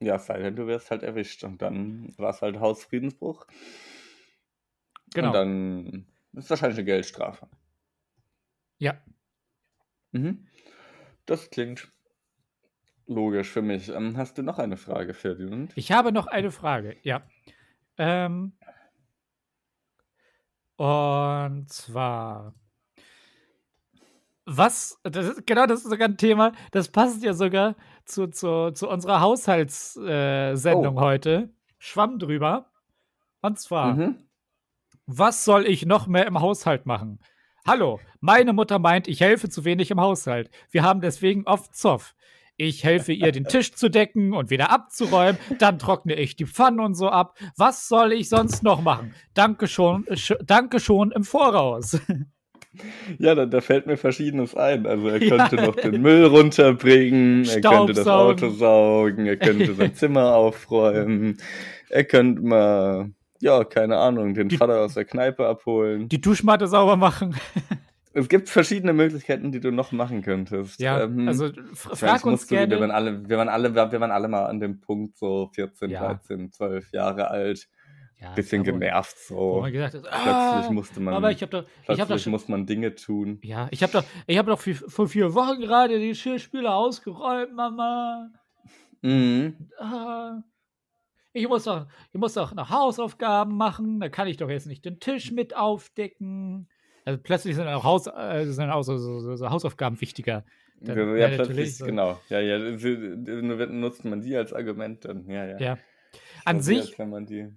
ja, 0.00 0.16
es 0.16 0.26
sei 0.26 0.38
denn, 0.40 0.56
du 0.56 0.66
wirst 0.66 0.90
halt 0.90 1.02
erwischt 1.02 1.44
und 1.44 1.60
dann 1.60 2.14
war 2.16 2.30
es 2.30 2.40
halt 2.42 2.58
Hausfriedensbruch. 2.58 3.46
Genau. 5.14 5.28
Und 5.28 5.34
dann 5.34 6.06
ist 6.32 6.48
wahrscheinlich 6.50 6.78
eine 6.78 6.86
Geldstrafe. 6.86 7.46
ja. 8.78 8.96
Mhm. 10.12 10.46
Das 11.26 11.48
klingt 11.50 11.90
logisch 13.06 13.50
für 13.50 13.62
mich. 13.62 13.88
Ähm, 13.88 14.16
hast 14.16 14.38
du 14.38 14.42
noch 14.42 14.58
eine 14.58 14.76
Frage, 14.76 15.14
Ferdinand? 15.14 15.72
Ich 15.76 15.92
habe 15.92 16.12
noch 16.12 16.26
eine 16.26 16.50
Frage, 16.50 16.96
ja. 17.02 17.22
Ähm, 17.98 18.52
und 20.76 21.66
zwar, 21.70 22.54
was, 24.44 24.98
das 25.04 25.26
ist, 25.28 25.46
genau, 25.46 25.66
das 25.66 25.80
ist 25.84 25.90
sogar 25.90 26.08
ein 26.08 26.16
Thema, 26.16 26.52
das 26.72 26.88
passt 26.88 27.22
ja 27.22 27.34
sogar 27.34 27.76
zu, 28.04 28.28
zu, 28.28 28.72
zu 28.72 28.88
unserer 28.88 29.20
Haushaltssendung 29.20 30.96
äh, 30.96 30.98
Oh. 30.98 31.00
heute. 31.00 31.50
Schwamm 31.78 32.18
drüber. 32.18 32.70
Und 33.40 33.58
zwar, 33.58 33.94
Mhm. 33.94 34.16
was 35.06 35.44
soll 35.44 35.66
ich 35.66 35.84
noch 35.86 36.06
mehr 36.06 36.26
im 36.26 36.40
Haushalt 36.40 36.86
machen? 36.86 37.20
Hallo, 37.66 38.00
meine 38.20 38.52
Mutter 38.52 38.78
meint, 38.80 39.06
ich 39.06 39.20
helfe 39.20 39.48
zu 39.48 39.64
wenig 39.64 39.90
im 39.92 40.00
Haushalt. 40.00 40.50
Wir 40.70 40.82
haben 40.82 41.00
deswegen 41.00 41.46
oft 41.46 41.76
Zoff. 41.76 42.14
Ich 42.56 42.84
helfe 42.84 43.12
ihr, 43.12 43.32
den 43.32 43.44
Tisch 43.44 43.72
zu 43.72 43.88
decken 43.88 44.34
und 44.34 44.50
wieder 44.50 44.70
abzuräumen. 44.70 45.38
Dann 45.58 45.78
trockne 45.78 46.14
ich 46.14 46.36
die 46.36 46.46
Pfannen 46.46 46.80
und 46.80 46.94
so 46.94 47.08
ab. 47.08 47.36
Was 47.56 47.88
soll 47.88 48.12
ich 48.12 48.28
sonst 48.28 48.62
noch 48.62 48.82
machen? 48.82 49.14
Danke 49.34 49.66
schon, 49.66 50.04
sch 50.14 50.34
danke 50.44 50.78
schon 50.78 51.10
im 51.12 51.24
Voraus. 51.24 51.98
Ja, 53.18 53.34
da, 53.34 53.44
da 53.46 53.60
fällt 53.60 53.86
mir 53.86 53.96
Verschiedenes 53.96 54.54
ein. 54.54 54.86
Also 54.86 55.08
er 55.08 55.22
Ja. 55.22 55.36
könnte 55.48 55.56
noch 55.64 55.76
den 55.76 56.00
Müll 56.02 56.24
runterbringen, 56.26 57.44
er 57.46 57.60
könnte 57.60 57.92
das. 57.94 58.06
Auto 58.06 58.50
saugen, 58.50 59.26
er 59.26 59.36
könnte 59.36 59.74
sein 59.74 59.94
Zimmer 59.94 60.34
aufräumen, 60.34 61.36
er 61.90 62.04
könnte 62.04 62.42
mal, 62.42 63.10
ja, 63.40 63.64
keine 63.64 63.98
Ahnung, 63.98 64.34
den 64.34 64.48
Die- 64.48 64.56
Vater 64.56 64.80
aus 64.80 64.94
der 64.94 65.04
Kneipe 65.04 65.46
abholen. 65.46 66.08
Die 66.08 66.20
Duschmatte 66.20 66.66
sauber 66.66 66.96
machen. 66.96 67.34
Es 68.14 68.28
gibt 68.28 68.48
verschiedene 68.48 68.92
Möglichkeiten, 68.92 69.52
die 69.52 69.60
du 69.60 69.70
noch 69.72 69.92
machen 69.92 70.22
könntest. 70.22 70.80
Ja, 70.80 71.02
Ähm, 71.02 71.28
also 71.28 71.50
frag 71.74 72.24
uns 72.26 72.46
du, 72.46 72.54
wir, 72.54 72.60
waren 72.60 72.68
gerne. 72.70 72.94
alle, 72.94 73.28
wir, 73.28 73.38
waren 73.38 73.48
alle, 73.48 73.74
wir 73.74 74.00
waren 74.00 74.10
alle 74.10 74.28
mal 74.28 74.44
an 74.46 74.60
dem 74.60 74.80
Punkt, 74.80 75.16
so 75.16 75.50
14, 75.54 75.90
Ja. 75.90 76.00
13, 76.14 76.52
12 76.52 76.92
Jahre 76.92 77.28
alt, 77.28 77.68
Ja, 78.20 78.32
bisschen 78.34 78.62
genervt 78.64 79.18
so. 79.18 79.60
man 79.62 79.72
gesagt 79.72 79.94
hat, 79.94 80.02
Plötzlich 80.02 80.22
ah, 80.68 80.70
musste 80.72 81.00
man, 81.00 81.14
aber 81.14 81.30
ich 81.30 81.42
habe 81.42 81.50
doch, 81.50 81.62
ich 81.64 81.88
habe 81.88 81.98
doch 81.98 82.06
plötzlich 82.06 82.22
schon, 82.24 82.30
muss 82.32 82.48
man 82.48 82.66
Dinge 82.66 82.94
tun. 82.94 83.38
ja, 83.42 83.66
ich 83.70 83.82
habe 83.82 83.92
doch, 83.92 84.04
ich 84.26 84.38
habe 84.38 84.50
doch 84.50 84.60
vi- 84.60 84.88
vor 84.90 85.08
vier 85.08 85.34
Wochen 85.34 85.60
gerade 85.60 85.98
die 85.98 86.08
Geschirrspüler 86.08 86.74
ausgeräumt, 86.74 87.54
Mama. 87.54 88.30
Mhm. 89.00 89.68
Ah, 89.78 90.42
ich 91.32 91.48
muss 91.48 91.64
doch, 91.64 91.86
ich 92.12 92.20
muss 92.20 92.34
doch 92.34 92.54
noch 92.54 92.68
Hausaufgaben 92.70 93.56
machen. 93.56 93.98
Da 94.00 94.08
kann 94.08 94.28
ich 94.28 94.36
doch 94.36 94.50
jetzt 94.50 94.66
nicht 94.66 94.84
den 94.84 95.00
Tisch 95.00 95.32
mit 95.32 95.56
aufdecken. 95.56 96.68
Also 97.04 97.20
plötzlich 97.22 97.56
sind 97.56 97.66
auch, 97.66 97.84
Haus, 97.84 98.06
äh, 98.06 98.44
sind 98.46 98.70
auch 98.70 98.82
so, 98.82 98.96
so, 98.96 99.36
so, 99.36 99.50
Hausaufgaben 99.50 100.00
wichtiger. 100.00 100.44
Dann- 100.80 101.16
ja, 101.16 101.28
ja, 101.28 101.36
plötzlich, 101.36 101.76
so. 101.76 101.86
genau. 101.86 102.20
Ja, 102.28 102.40
ja, 102.40 102.58
nutzt 102.58 104.04
man 104.04 104.20
die 104.20 104.36
als 104.36 104.52
Argument 104.52 105.04
dann. 105.04 105.28
Ja, 105.28 105.46
ja. 105.46 105.58
Ja. 105.58 105.78
An 106.44 106.58
wie, 106.58 106.62
sich, 106.62 106.96
die. 106.96 107.48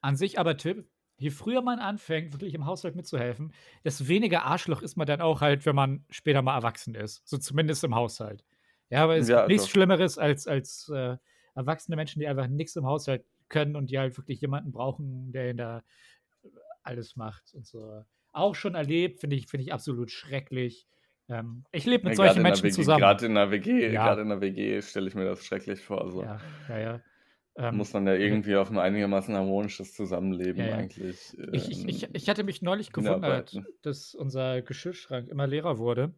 an 0.00 0.16
sich 0.16 0.38
aber 0.38 0.56
Tipp, 0.56 0.88
je 1.18 1.30
früher 1.30 1.62
man 1.62 1.78
anfängt, 1.78 2.32
wirklich 2.32 2.54
im 2.54 2.66
Haushalt 2.66 2.96
mitzuhelfen, 2.96 3.52
desto 3.84 4.08
weniger 4.08 4.44
Arschloch 4.44 4.82
ist 4.82 4.96
man 4.96 5.06
dann 5.06 5.20
auch 5.20 5.40
halt, 5.40 5.66
wenn 5.66 5.74
man 5.74 6.04
später 6.10 6.42
mal 6.42 6.54
erwachsen 6.56 6.94
ist. 6.94 7.26
So 7.26 7.38
zumindest 7.38 7.84
im 7.84 7.94
Haushalt. 7.94 8.44
Ja, 8.90 9.04
aber 9.04 9.16
es 9.16 9.28
Ja, 9.28 9.38
gibt 9.40 9.48
nichts 9.48 9.64
doch. 9.64 9.70
Schlimmeres 9.70 10.18
als, 10.18 10.46
als 10.46 10.88
äh, 10.94 11.16
erwachsene 11.54 11.96
Menschen, 11.96 12.20
die 12.20 12.26
einfach 12.28 12.46
nichts 12.46 12.76
im 12.76 12.86
Haushalt 12.86 13.24
können 13.48 13.76
und 13.76 13.90
die 13.90 13.98
halt 13.98 14.16
wirklich 14.16 14.40
jemanden 14.40 14.72
brauchen, 14.72 15.32
der 15.32 15.50
ihnen 15.50 15.58
da 15.58 15.82
alles 16.82 17.16
macht 17.16 17.54
und 17.54 17.66
so. 17.66 18.04
Auch 18.32 18.54
schon 18.54 18.74
erlebt, 18.74 19.20
finde 19.20 19.36
ich, 19.36 19.46
finde 19.46 19.64
ich 19.64 19.72
absolut 19.72 20.10
schrecklich. 20.10 20.86
Ähm, 21.28 21.64
ich 21.72 21.86
lebe 21.86 22.04
mit 22.04 22.18
Ja, 22.18 22.26
solchen 22.26 22.42
Menschen 22.42 22.64
WG, 22.64 22.72
zusammen. 22.72 23.00
Gerade 23.00 23.26
in 23.26 23.34
der 23.34 23.50
WG, 23.50 23.92
Ja. 23.92 24.06
gerade 24.06 24.22
in 24.22 24.28
der 24.28 24.40
WG 24.40 24.80
stelle 24.82 25.08
ich 25.08 25.14
mir 25.14 25.24
das 25.24 25.44
schrecklich 25.44 25.80
vor. 25.80 26.10
So. 26.10 26.22
Ja, 26.22 26.40
ja, 26.68 26.78
ja. 26.78 27.00
Ähm, 27.54 27.76
Muss 27.76 27.92
man 27.92 28.06
ja 28.06 28.14
irgendwie 28.14 28.56
auf 28.56 28.70
ein 28.70 28.78
einigermaßen 28.78 29.34
harmonisches 29.34 29.94
Zusammenleben 29.94 30.64
Ja, 30.64 30.76
eigentlich. 30.76 31.34
Ich, 31.52 31.70
ich, 31.70 31.80
ähm, 31.82 31.88
ich, 31.88 32.08
ich 32.14 32.28
hatte 32.28 32.44
mich 32.44 32.62
neulich 32.62 32.92
gewundert, 32.92 33.60
dass 33.82 34.14
unser 34.14 34.62
Geschirrschrank 34.62 35.28
immer 35.28 35.46
leerer 35.46 35.76
wurde. 35.78 36.14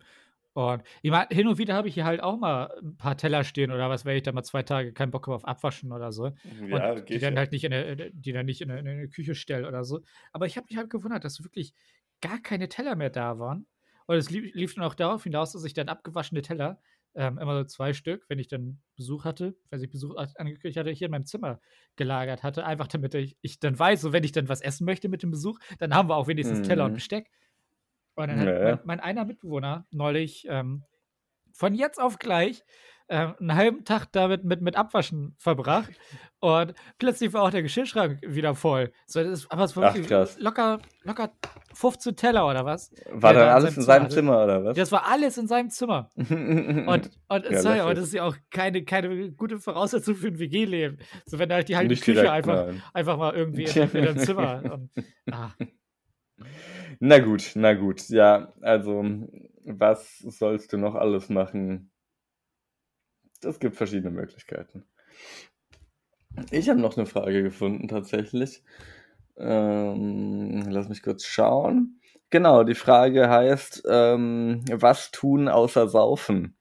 Und 0.53 0.85
ich 1.03 1.11
mein, 1.11 1.27
hin 1.31 1.49
und 1.49 1.59
wieder 1.59 1.75
habe 1.75 1.89
ich 1.89 1.95
hier 1.95 2.05
halt 2.05 2.23
auch 2.23 2.39
mal 2.39 2.71
ein 2.81 2.97
paar 2.97 3.17
Teller 3.17 3.43
stehen 3.43 3.73
oder 3.73 3.91
was, 3.91 4.05
wenn 4.05 4.17
ich 4.17 4.23
da 4.23 4.31
mal 4.31 4.45
zwei 4.45 4.63
Tage 4.63 4.93
keinen 4.93 5.11
Bock 5.11 5.27
habe 5.27 5.35
auf 5.35 5.45
Abwaschen 5.45 5.91
oder 5.91 6.13
so. 6.13 6.31
ja, 6.69 6.93
und 6.93 7.09
die 7.09 7.19
dann 7.19 7.35
ja. 7.35 7.41
halt 7.41 7.51
nicht 7.51 7.65
in 7.65 7.73
der, 7.73 7.97
die 8.13 8.33
dann 8.33 8.47
nicht 8.47 8.61
in 8.61 8.69
der, 8.69 8.79
in 8.79 8.85
der 8.85 9.09
Küche 9.09 9.35
stelle 9.35 9.67
oder 9.67 9.83
so. 9.83 10.03
Aber 10.33 10.47
ich 10.47 10.57
habe 10.57 10.67
mich 10.71 10.77
halt 10.77 10.91
gewundert, 10.91 11.25
dass 11.25 11.43
wirklich 11.43 11.75
gar 12.29 12.41
keine 12.41 12.69
Teller 12.69 12.97
mehr 12.97 13.11
da 13.11 13.39
waren. 13.39 13.67
Und 14.07 14.17
es 14.17 14.31
lief, 14.31 14.55
lief 14.55 14.75
dann 14.75 14.85
auch 14.85 14.95
darauf 14.95 15.25
hinaus, 15.25 15.53
dass 15.53 15.65
ich 15.65 15.75
dann 15.75 15.89
abgewaschene 15.89 16.43
Teller, 16.43 16.81
ähm, 17.15 17.39
immer 17.39 17.57
so 17.59 17.65
zwei 17.65 17.93
Stück, 17.93 18.25
wenn 18.29 18.39
ich 18.41 18.49
dann 18.49 18.83
Besuch 18.97 19.25
hatte, 19.25 19.57
wenn 19.71 19.81
ich 19.83 19.91
Besuch 19.91 20.17
angekündigt 20.17 20.79
hatte, 20.79 20.91
hier 20.91 21.07
in 21.07 21.13
meinem 21.13 21.27
Zimmer 21.27 21.61
gelagert 21.97 22.43
hatte, 22.43 22.67
einfach 22.67 22.89
damit 22.89 23.15
ich, 23.15 23.37
ich 23.41 23.61
dann 23.61 23.79
weiß, 23.79 24.01
so 24.01 24.13
wenn 24.13 24.25
ich 24.25 24.33
dann 24.33 24.49
was 24.49 24.61
essen 24.61 24.85
möchte 24.85 25.09
mit 25.09 25.23
dem 25.23 25.31
Besuch, 25.31 25.59
dann 25.79 25.95
haben 25.95 26.09
wir 26.09 26.17
auch 26.17 26.27
wenigstens 26.29 26.61
Teller 26.63 26.85
und 26.87 26.93
Mhm. 26.93 26.95
Besteck. 26.95 27.31
Und 28.17 28.29
dann 28.29 28.39
hat 28.41 28.49
Ja, 28.49 28.59
ja. 28.61 28.79
mein, 28.79 28.81
mein 28.85 29.01
einer 29.01 29.25
Mitbewohner 29.25 29.87
neulich 29.91 30.47
ähm, 30.49 30.85
von 31.53 31.75
jetzt 31.75 32.01
auf 32.01 32.19
gleich 32.19 32.65
ähm, 33.09 33.35
einen 33.39 33.55
halben 33.55 33.85
Tag 33.85 34.07
damit 34.13 34.45
mit, 34.45 34.63
mit 34.63 34.77
Abwaschen 34.77 35.35
verbracht 35.39 35.91
und 36.41 36.75
plötzlich 36.99 37.33
war 37.33 37.43
auch 37.43 37.51
der 37.51 37.63
Geschirrschrank 37.63 38.19
wieder 38.27 38.55
voll. 38.55 38.93
So, 39.07 39.23
das 39.23 39.41
ist, 39.41 39.53
aber 39.53 39.65
es 39.65 39.77
war 39.77 39.91
Ach, 39.91 40.03
krass. 40.07 40.39
locker, 40.39 40.79
locker 41.03 41.31
15 41.75 42.17
Teller 42.17 42.47
oder 42.49 42.65
was. 42.65 42.93
War 43.11 43.35
dann 43.35 43.47
da 43.47 43.55
alles 43.55 43.77
in 43.77 43.83
seinem 43.83 44.11
Zimmer, 44.11 44.45
oder 44.45 44.65
was? 44.65 44.77
Das 44.77 44.93
war 44.93 45.07
alles 45.07 45.39
in 45.39 45.47
seinem 45.49 45.71
Zimmer. 45.71 46.11
Und, 46.17 47.11
und 47.29 47.51
Ja, 47.51 47.61
sorry, 47.63 47.81
aber 47.81 47.95
das 47.95 48.05
ist 48.05 48.15
ja 48.15 48.25
auch 48.25 48.37
keine, 48.51 48.85
keine 48.85 49.33
gute 49.33 49.59
Voraussetzung 49.59 50.15
für 50.15 50.29
ein 50.29 50.39
WG-Leben. 50.39 50.99
So, 51.27 51.39
wenn 51.39 51.49
da 51.49 51.57
halt 51.57 51.69
die 51.69 51.77
halbe 51.77 51.89
Nicht 51.89 52.05
Küche 52.05 52.21
direkt, 52.23 52.33
einfach, 52.33 52.67
nein. 52.67 52.83
einfach 52.93 53.17
mal 53.17 53.35
irgendwie 53.35 53.65
in, 53.65 53.91
in 53.93 54.05
deinem 54.05 54.19
Zimmer. 54.19 54.63
Und, 54.73 54.91
ah, 55.31 55.51
Na 57.01 57.19
gut, 57.19 57.53
na 57.55 57.75
gut. 57.75 58.09
Ja, 58.09 58.53
also, 58.61 59.05
was 59.65 60.19
sollst 60.19 60.73
du 60.73 60.79
noch 60.79 60.95
alles 60.95 61.29
machen? 61.29 61.91
Es 63.45 63.59
gibt 63.61 63.77
verschiedene 63.77 64.11
Möglichkeiten. 64.11 64.85
Ich 66.51 66.69
habe 66.69 66.81
noch 66.81 66.97
eine 66.97 67.07
Frage 67.07 67.43
gefunden, 67.43 67.89
tatsächlich. 67.89 68.63
Ähm, 69.37 70.65
lass 70.69 70.89
mich 70.89 71.03
kurz 71.03 71.25
schauen. 71.25 72.01
Genau, 72.31 72.65
die 72.65 72.75
Frage 72.75 73.29
heißt, 73.29 73.85
ähm, 73.89 74.65
was 74.71 75.11
tun 75.11 75.49
außer 75.49 75.89
saufen? 75.89 76.57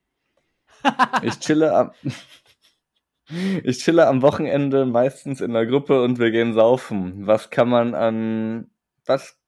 Ich 1.23 1.39
chille 1.39 1.73
am, 1.73 1.91
ich 3.63 3.79
chille 3.79 4.07
am 4.07 4.21
Wochenende 4.21 4.85
meistens 4.85 5.41
in 5.41 5.53
der 5.53 5.65
Gruppe 5.65 6.03
und 6.03 6.19
wir 6.19 6.31
gehen 6.31 6.53
saufen. 6.53 7.25
Was 7.25 7.49
kann 7.49 7.69
man 7.69 7.95
an, 7.95 8.69
was, 9.05 9.39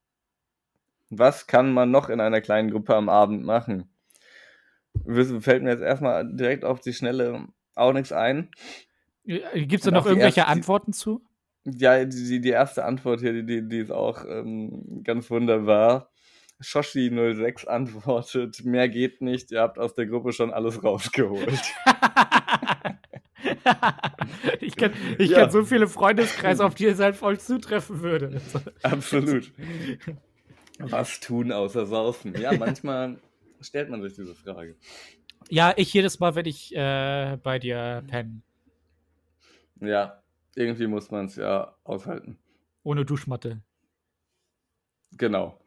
was 1.10 1.46
kann 1.48 1.74
man 1.74 1.92
noch 1.92 2.10
in 2.10 2.22
einer 2.22 2.42
kleinen 2.42 2.72
Gruppe 2.72 2.96
am 2.96 3.10
Abend 3.10 3.44
machen? 3.44 3.90
Fällt 5.42 5.64
mir 5.64 5.72
jetzt 5.72 5.82
erstmal 5.84 6.28
direkt 6.36 6.66
auf 6.66 6.80
die 6.80 6.94
Schnelle 6.94 7.48
auch 7.76 7.94
nichts 7.94 8.12
ein. 8.12 8.50
Gibt 9.26 9.74
es 9.74 9.82
da 9.82 9.92
noch 9.92 10.06
irgendwelche 10.06 10.42
erste- 10.42 10.52
Antworten 10.52 10.94
zu? 10.94 11.22
Ja, 11.66 12.04
die, 12.06 12.42
die- 12.42 12.50
erste 12.50 12.86
Antwort 12.86 13.22
hier, 13.22 13.42
die, 13.44 13.68
die, 13.68 13.78
ist 13.80 13.92
auch 13.92 14.24
ähm, 14.28 15.02
ganz 15.04 15.30
wunderbar. 15.32 16.12
Shoshi06 16.62 17.66
antwortet, 17.68 18.64
mehr 18.64 18.88
geht 18.88 19.22
nicht, 19.22 19.52
ihr 19.52 19.62
habt 19.62 19.78
aus 19.80 19.94
der 19.96 20.06
Gruppe 20.06 20.32
schon 20.32 20.54
alles 20.54 20.84
rausgeholt. 20.84 21.60
ich 24.62 24.76
kenne 24.76 24.94
ich 25.18 25.32
Ja. 25.32 25.42
kenn 25.42 25.50
so 25.52 25.64
viele 25.66 25.88
Freundeskreise, 25.88 26.66
auf 26.66 26.76
die 26.76 26.86
es 26.86 27.00
halt 27.00 27.16
voll 27.16 27.40
zutreffen 27.40 28.02
würde. 28.02 28.40
So. 28.40 28.60
Absolut. 28.84 29.52
Was 30.80 31.20
tun 31.20 31.52
außer 31.52 31.86
saufen? 31.86 32.36
Ja, 32.40 32.54
manchmal 32.54 33.18
stellt 33.62 33.90
man 33.90 34.02
sich 34.02 34.14
diese 34.16 34.36
Frage. 34.36 34.76
Ja, 35.50 35.74
ich 35.78 35.94
jedes 35.94 36.20
Mal, 36.20 36.36
wenn 36.36 36.46
ich 36.46 36.76
äh, 36.76 37.38
bei 37.42 37.60
dir 37.60 38.04
penne. 38.08 38.42
Ja, 39.82 40.24
irgendwie 40.56 40.88
muss 40.88 41.12
man 41.12 41.26
es 41.26 41.36
ja 41.36 41.76
aushalten. 41.84 42.40
Ohne 42.84 43.06
Duschmatte. 43.06 43.62
Genau. 45.18 45.60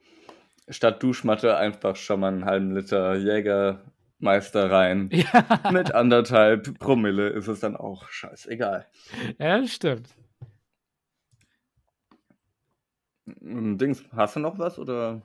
Statt 0.69 1.03
Duschmatte 1.03 1.57
einfach 1.57 1.97
schon 1.97 2.21
mal 2.21 2.29
einen 2.33 2.45
halben 2.45 2.75
Liter 2.75 3.17
Jägermeister 3.17 4.71
rein. 4.71 5.11
Ja, 5.13 5.71
Mit 5.73 5.93
anderthalb 5.95 6.79
Promille 6.79 7.29
ist 7.31 7.49
es 7.49 7.61
dann 7.61 7.77
auch 7.77 8.09
scheißegal. 8.09 8.87
ja 9.39 9.67
stimmt. 9.67 10.09
Ähm, 13.43 13.79
Dings, 13.79 14.05
hast 14.13 14.37
du 14.37 14.41
noch 14.41 14.59
was 14.59 14.79
oder? 14.79 15.23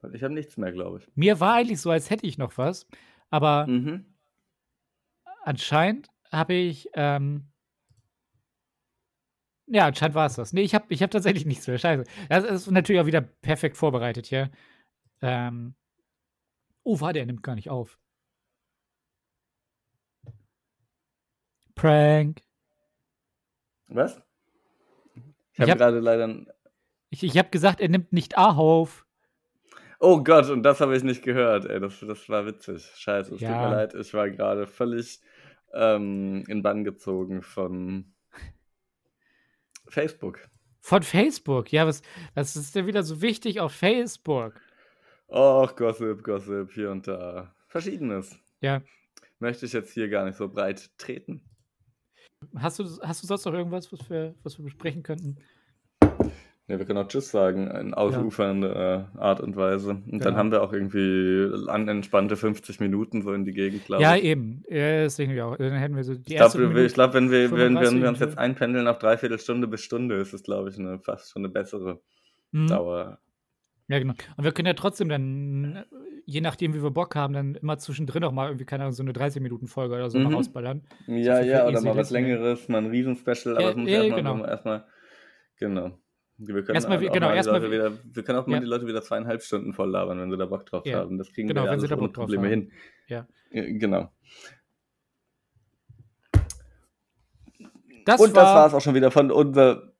Weil 0.00 0.14
ich 0.14 0.22
habe 0.22 0.34
nichts 0.34 0.56
mehr, 0.56 0.72
glaube 0.72 0.98
ich. 0.98 1.08
Mir 1.14 1.40
war 1.40 1.54
eigentlich 1.54 1.80
so, 1.80 1.90
als 1.90 2.10
hätte 2.10 2.26
ich 2.26 2.38
noch 2.38 2.56
was, 2.58 2.86
aber 3.30 3.66
Mhm. 3.66 4.06
anscheinend 5.42 6.08
habe 6.32 6.54
ich, 6.54 6.88
ähm, 6.94 7.50
ja, 9.66 9.86
anscheinend 9.86 10.14
war 10.14 10.26
es 10.26 10.34
das. 10.36 10.52
Nee, 10.52 10.62
ich 10.62 10.74
habe 10.74 10.86
ich 10.88 11.02
hab 11.02 11.10
tatsächlich 11.10 11.46
nichts 11.46 11.66
mehr. 11.66 11.78
Scheiße. 11.78 12.04
Das 12.28 12.44
ist 12.44 12.70
natürlich 12.70 13.00
auch 13.00 13.06
wieder 13.06 13.20
perfekt 13.20 13.76
vorbereitet 13.76 14.26
hier. 14.26 14.50
Ähm, 15.22 15.74
oh, 16.82 17.00
warte, 17.00 17.18
er 17.20 17.26
nimmt 17.26 17.42
gar 17.42 17.54
nicht 17.54 17.70
auf. 17.70 17.98
Prank. 21.74 22.42
Was? 23.88 24.20
Ich 25.52 25.60
habe 25.60 25.70
hab- 25.72 25.78
gerade 25.78 26.00
leider. 26.00 26.46
Ich, 27.10 27.22
ich 27.24 27.36
habe 27.38 27.50
gesagt, 27.50 27.80
er 27.80 27.88
nimmt 27.88 28.12
nicht 28.12 28.38
auf. 28.38 29.06
Oh 30.02 30.24
Gott, 30.24 30.48
und 30.48 30.62
das 30.62 30.80
habe 30.80 30.96
ich 30.96 31.02
nicht 31.02 31.22
gehört. 31.22 31.66
Ey, 31.66 31.78
das, 31.78 32.00
das 32.00 32.26
war 32.30 32.46
witzig. 32.46 32.84
Scheiße, 32.96 33.34
es 33.34 33.40
tut 33.40 33.48
Ja. 33.48 33.68
mir 33.68 33.76
leid. 33.76 33.94
Ich 33.94 34.14
war 34.14 34.30
gerade 34.30 34.66
völlig 34.66 35.20
ähm, 35.74 36.42
in 36.48 36.62
Bann 36.62 36.84
gezogen 36.84 37.42
von 37.42 38.12
Facebook. 39.88 40.48
Von 40.80 41.02
Facebook. 41.02 41.70
Ja, 41.72 41.86
was, 41.86 42.00
was 42.34 42.56
ist 42.56 42.74
denn 42.74 42.86
wieder 42.86 43.02
so 43.02 43.20
wichtig 43.20 43.60
auf 43.60 43.72
Facebook? 43.72 44.54
Och, 45.28 45.76
Gossip, 45.76 46.24
Gossip, 46.24 46.72
hier 46.72 46.90
und 46.90 47.06
da. 47.06 47.54
Verschiedenes. 47.68 48.36
Ja. 48.60 48.80
Möchte 49.38 49.66
ich 49.66 49.72
jetzt 49.72 49.92
hier 49.92 50.08
gar 50.08 50.24
nicht 50.24 50.36
so 50.36 50.48
breit 50.48 50.90
treten. 50.98 51.42
Hast 52.56 52.78
du, 52.78 52.84
hast 53.02 53.22
du 53.22 53.26
sonst 53.26 53.44
noch 53.44 53.52
irgendwas, 53.52 53.92
was 53.92 54.08
wir, 54.08 54.34
was 54.42 54.58
wir 54.58 54.64
besprechen 54.64 55.02
könnten? 55.02 55.36
Ne, 56.70 56.78
wir 56.78 56.86
können 56.86 56.98
auch 57.00 57.08
Tschüss 57.08 57.32
sagen, 57.32 57.66
in 57.68 57.94
ausufernder 57.94 59.08
äh, 59.16 59.18
Art 59.18 59.40
und 59.40 59.56
Weise. 59.56 59.90
Und 59.90 60.04
dann 60.12 60.18
Genau. 60.20 60.36
haben 60.36 60.52
wir 60.52 60.62
auch 60.62 60.72
irgendwie 60.72 61.50
an 61.68 61.88
entspannte 61.88 62.36
50 62.36 62.78
Minuten 62.78 63.22
so 63.22 63.32
in 63.32 63.44
die 63.44 63.50
Gegend, 63.50 63.86
glaube 63.86 64.04
Ja, 64.04 64.14
ich. 64.14 64.22
eben. 64.22 64.62
Ja, 64.68 65.02
das 65.02 65.16
denke 65.16 65.34
ich 65.34 65.42
auch. 65.42 65.56
Dann 65.56 65.72
hätten 65.72 65.96
wir 65.96 66.04
so 66.04 66.14
die 66.14 66.20
Ich 66.20 66.26
glaube, 66.26 66.42
erste 66.44 66.58
Minute- 66.60 66.86
ich 66.86 66.94
glaub, 66.94 67.12
wenn, 67.12 67.28
wir, 67.32 67.50
wenn, 67.50 67.58
wenn 67.58 67.76
35 67.76 68.02
wir 68.02 68.08
uns 68.08 68.20
jetzt 68.20 68.38
einpendeln 68.38 68.86
auf 68.86 68.98
dreiviertel 68.98 69.40
Stunde 69.40 69.66
bis 69.66 69.80
Stunde, 69.82 70.14
ist 70.14 70.32
es, 70.32 70.44
glaube 70.44 70.68
ich, 70.70 70.78
eine, 70.78 71.00
fast 71.00 71.32
schon 71.32 71.42
eine 71.44 71.52
bessere 71.52 72.00
Mhm. 72.52 72.68
Dauer. 72.68 73.18
Ja, 73.88 73.98
genau. 73.98 74.14
Und 74.36 74.44
wir 74.44 74.52
können 74.52 74.66
ja 74.66 74.74
trotzdem 74.74 75.08
dann, 75.08 75.74
äh, 75.74 75.84
je 76.24 76.40
nachdem, 76.40 76.72
wie 76.74 76.82
wir 76.84 76.92
Bock 76.92 77.16
haben, 77.16 77.32
dann 77.34 77.56
immer 77.56 77.78
zwischendrin 77.78 78.22
auch 78.22 78.30
mal 78.30 78.46
irgendwie, 78.46 78.64
keine 78.64 78.84
Ahnung, 78.84 78.92
so 78.92 79.02
eine 79.02 79.10
30-Minuten-Folge 79.12 79.96
oder 79.96 80.08
so 80.08 80.18
Mhm. 80.18 80.24
mal 80.24 80.34
rausballern. 80.34 80.82
Ja, 81.08 81.38
für 81.38 81.46
ja, 81.46 81.66
oder 81.66 81.80
mal 81.80 81.96
was. 81.96 82.10
Längeres, 82.12 82.68
mal 82.68 82.78
ein 82.78 82.86
Riesenspecial, 82.86 83.54
Ja, 83.54 83.60
aber 83.60 83.70
es 83.70 83.76
muss 83.76 83.88
ja, 83.90 84.02
erstmal, 84.04 84.22
genau. 84.34 84.44
erstmal, 84.46 84.84
genau. 85.58 85.98
Wir 86.42 86.62
können, 86.64 86.74
Erstmal 86.74 86.96
auch 86.98 87.02
mal 87.02 87.10
genau, 87.10 87.30
die 87.30 87.36
erstmal 87.36 87.70
wieder, 87.70 87.92
wir 88.02 88.22
können 88.22 88.38
auch 88.38 88.46
mal 88.46 88.54
Ja. 88.54 88.60
die 88.60 88.66
Leute 88.66 88.86
wieder 88.86 89.02
zweieinhalb 89.02 89.42
Stunden 89.42 89.74
voll 89.74 89.90
labern, 89.90 90.18
wenn 90.20 90.30
sie 90.30 90.38
da 90.38 90.46
Bock 90.46 90.64
drauf 90.64 90.86
Ja, 90.86 91.00
haben. 91.00 91.18
Das 91.18 91.30
kriegen 91.32 91.48
genau, 91.48 91.62
wir 91.62 91.66
ja 91.66 91.72
wenn 91.72 91.80
sie 91.80 91.86
alles 91.86 91.90
da 91.90 91.96
ohne 91.96 92.06
Bock 92.08 92.14
drauf 92.14 92.24
Probleme 92.26 92.44
haben. 92.44 92.50
hin. 92.50 92.72
Ja. 93.08 93.26
Genau. 93.52 94.10
Das 98.06 98.20
Und 98.20 98.34
das 98.36 98.44
war, 98.44 98.54
war 98.54 98.66
es 98.68 98.74
auch 98.74 98.80
schon 98.80 98.94
wieder 98.94 99.10
von 99.10 99.30
unser. 99.30 99.90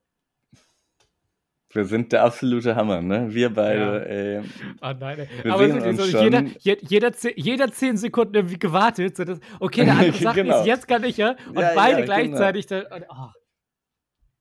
Wir 1.72 1.84
sind 1.84 2.10
der 2.12 2.24
absolute 2.24 2.74
Hammer, 2.74 3.00
ne? 3.00 3.32
Wir 3.32 3.50
beide, 3.50 4.08
ey. 4.08 4.40
Ah, 4.80 4.92
nein, 4.92 5.20
ey. 5.20 5.28
Wir 5.44 5.52
Aber 5.52 5.64
sehen 5.66 5.74
wirklich 5.76 5.90
uns 6.00 6.10
so, 6.10 6.18
schon. 6.18 6.24
jeder, 6.24 6.42
je, 6.58 6.76
jeder, 6.80 7.12
zehn, 7.12 7.32
jeder 7.36 7.70
zehn 7.70 7.96
Sekunden 7.96 8.34
irgendwie 8.34 8.58
gewartet. 8.58 9.16
So 9.16 9.22
dass, 9.24 9.38
okay, 9.60 9.84
der 9.84 9.92
andere 9.94 10.12
sagt 10.18 10.34
Genau. 10.36 10.60
es, 10.60 10.66
jetzt 10.66 10.88
kann 10.88 11.04
ich 11.04 11.16
ja. 11.18 11.36
Und 11.48 11.60
Ja, 11.60 11.70
beide 11.76 12.00
ja, 12.00 12.04
gleichzeitig. 12.06 12.66
Dann, 12.66 12.86
und, 12.86 13.04
oh, 13.08 13.28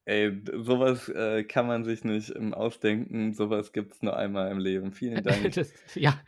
Ey, 0.10 0.42
sowas 0.58 1.08
äh, 1.10 1.44
kann 1.44 1.68
man 1.68 1.84
sich 1.84 2.04
nicht 2.04 2.36
ähm, 2.36 2.56
ausdenken. 2.56 3.36
Sowas 3.36 3.74
gibt 3.74 3.94
es 3.94 4.02
nur 4.02 4.18
einmal 4.18 4.50
im 4.50 4.58
Leben. 4.58 4.92
Vielen 4.92 5.24
Dank. 5.24 5.52
das, 5.54 5.72
ja, 5.94 6.20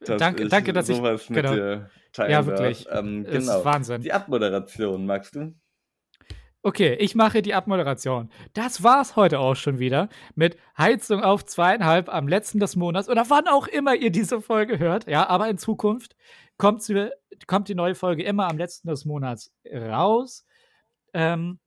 dass 0.00 0.16
danke, 0.16 0.44
ich 0.44 0.48
danke, 0.48 0.72
dass 0.72 0.88
ich. 0.88 0.96
sowas 0.96 1.28
mit 1.28 1.42
genau. 1.42 1.54
dir 1.54 1.90
teilen 2.14 2.30
Ja, 2.30 2.46
wirklich. 2.46 2.86
Ähm, 2.90 3.26
Es 3.28 3.44
ist 3.44 3.50
genau. 3.50 3.64
Wahnsinn. 3.66 4.00
Die 4.00 4.14
Abmoderation, 4.14 5.04
magst 5.04 5.34
du? 5.34 5.54
Okay, 6.62 6.94
ich 6.94 7.14
mache 7.14 7.42
die 7.42 7.52
Abmoderation. 7.52 8.30
Das 8.54 8.82
war's 8.82 9.16
heute 9.16 9.38
auch 9.38 9.54
schon 9.54 9.78
wieder 9.78 10.08
mit 10.34 10.56
Heizung 10.78 11.22
auf 11.22 11.44
zweieinhalb 11.44 12.08
am 12.08 12.28
letzten 12.28 12.58
des 12.58 12.74
Monats 12.74 13.10
oder 13.10 13.28
wann 13.28 13.48
auch 13.48 13.68
immer 13.68 13.94
ihr 13.94 14.10
diese 14.10 14.40
Folge 14.40 14.78
hört. 14.78 15.06
Ja, 15.08 15.28
aber 15.28 15.50
in 15.50 15.58
Zukunft 15.58 16.16
kommt, 16.56 16.82
sie, 16.82 17.10
kommt 17.46 17.68
die 17.68 17.74
neue 17.74 17.94
Folge 17.94 18.22
immer 18.22 18.48
am 18.48 18.56
letzten 18.56 18.88
des 18.88 19.04
Monats 19.04 19.52
raus. 19.70 20.46
Ähm, 21.12 21.58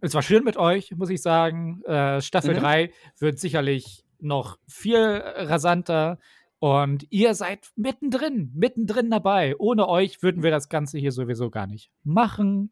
es 0.00 0.14
war 0.14 0.22
schön 0.22 0.44
mit 0.44 0.56
euch, 0.56 0.92
muss 0.96 1.10
ich 1.10 1.22
sagen. 1.22 1.82
Äh, 1.84 2.20
Staffel 2.20 2.54
Mhm. 2.54 2.60
3 2.60 2.92
wird 3.18 3.38
sicherlich 3.38 4.04
noch 4.18 4.58
viel 4.66 4.98
rasanter. 4.98 6.18
Und 6.58 7.06
ihr 7.10 7.34
seid 7.34 7.70
mittendrin, 7.76 8.50
mittendrin 8.54 9.10
dabei. 9.10 9.54
Ohne 9.58 9.86
euch 9.88 10.22
würden 10.22 10.42
wir 10.42 10.50
das 10.50 10.68
Ganze 10.68 10.98
hier 10.98 11.12
sowieso 11.12 11.50
gar 11.50 11.66
nicht 11.66 11.90
machen. 12.02 12.70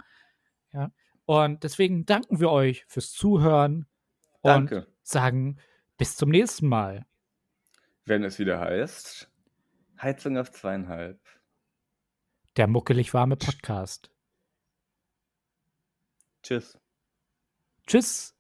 Ja. 0.73 0.93
Und 1.27 1.63
deswegen 1.63 2.07
danken 2.07 2.41
wir 2.41 2.51
euch 2.51 2.85
fürs 2.87 3.13
Zuhören 3.13 3.87
und 4.41 4.71
Danke. 4.71 4.87
sagen 5.03 5.59
bis 5.99 6.17
zum 6.17 6.31
nächsten 6.31 6.67
Mal. 6.69 7.05
Wenn 8.05 8.25
es 8.25 8.39
wieder 8.39 8.59
heißt, 8.61 9.31
Heizung 10.01 10.37
auf 10.39 10.51
zweieinhalb. 10.51 11.21
Der 12.57 12.67
muckelig 12.67 13.15
warme 13.15 13.37
Podcast. 13.37 14.11
Tschüss. 16.43 16.82
Tschüss. 17.87 18.32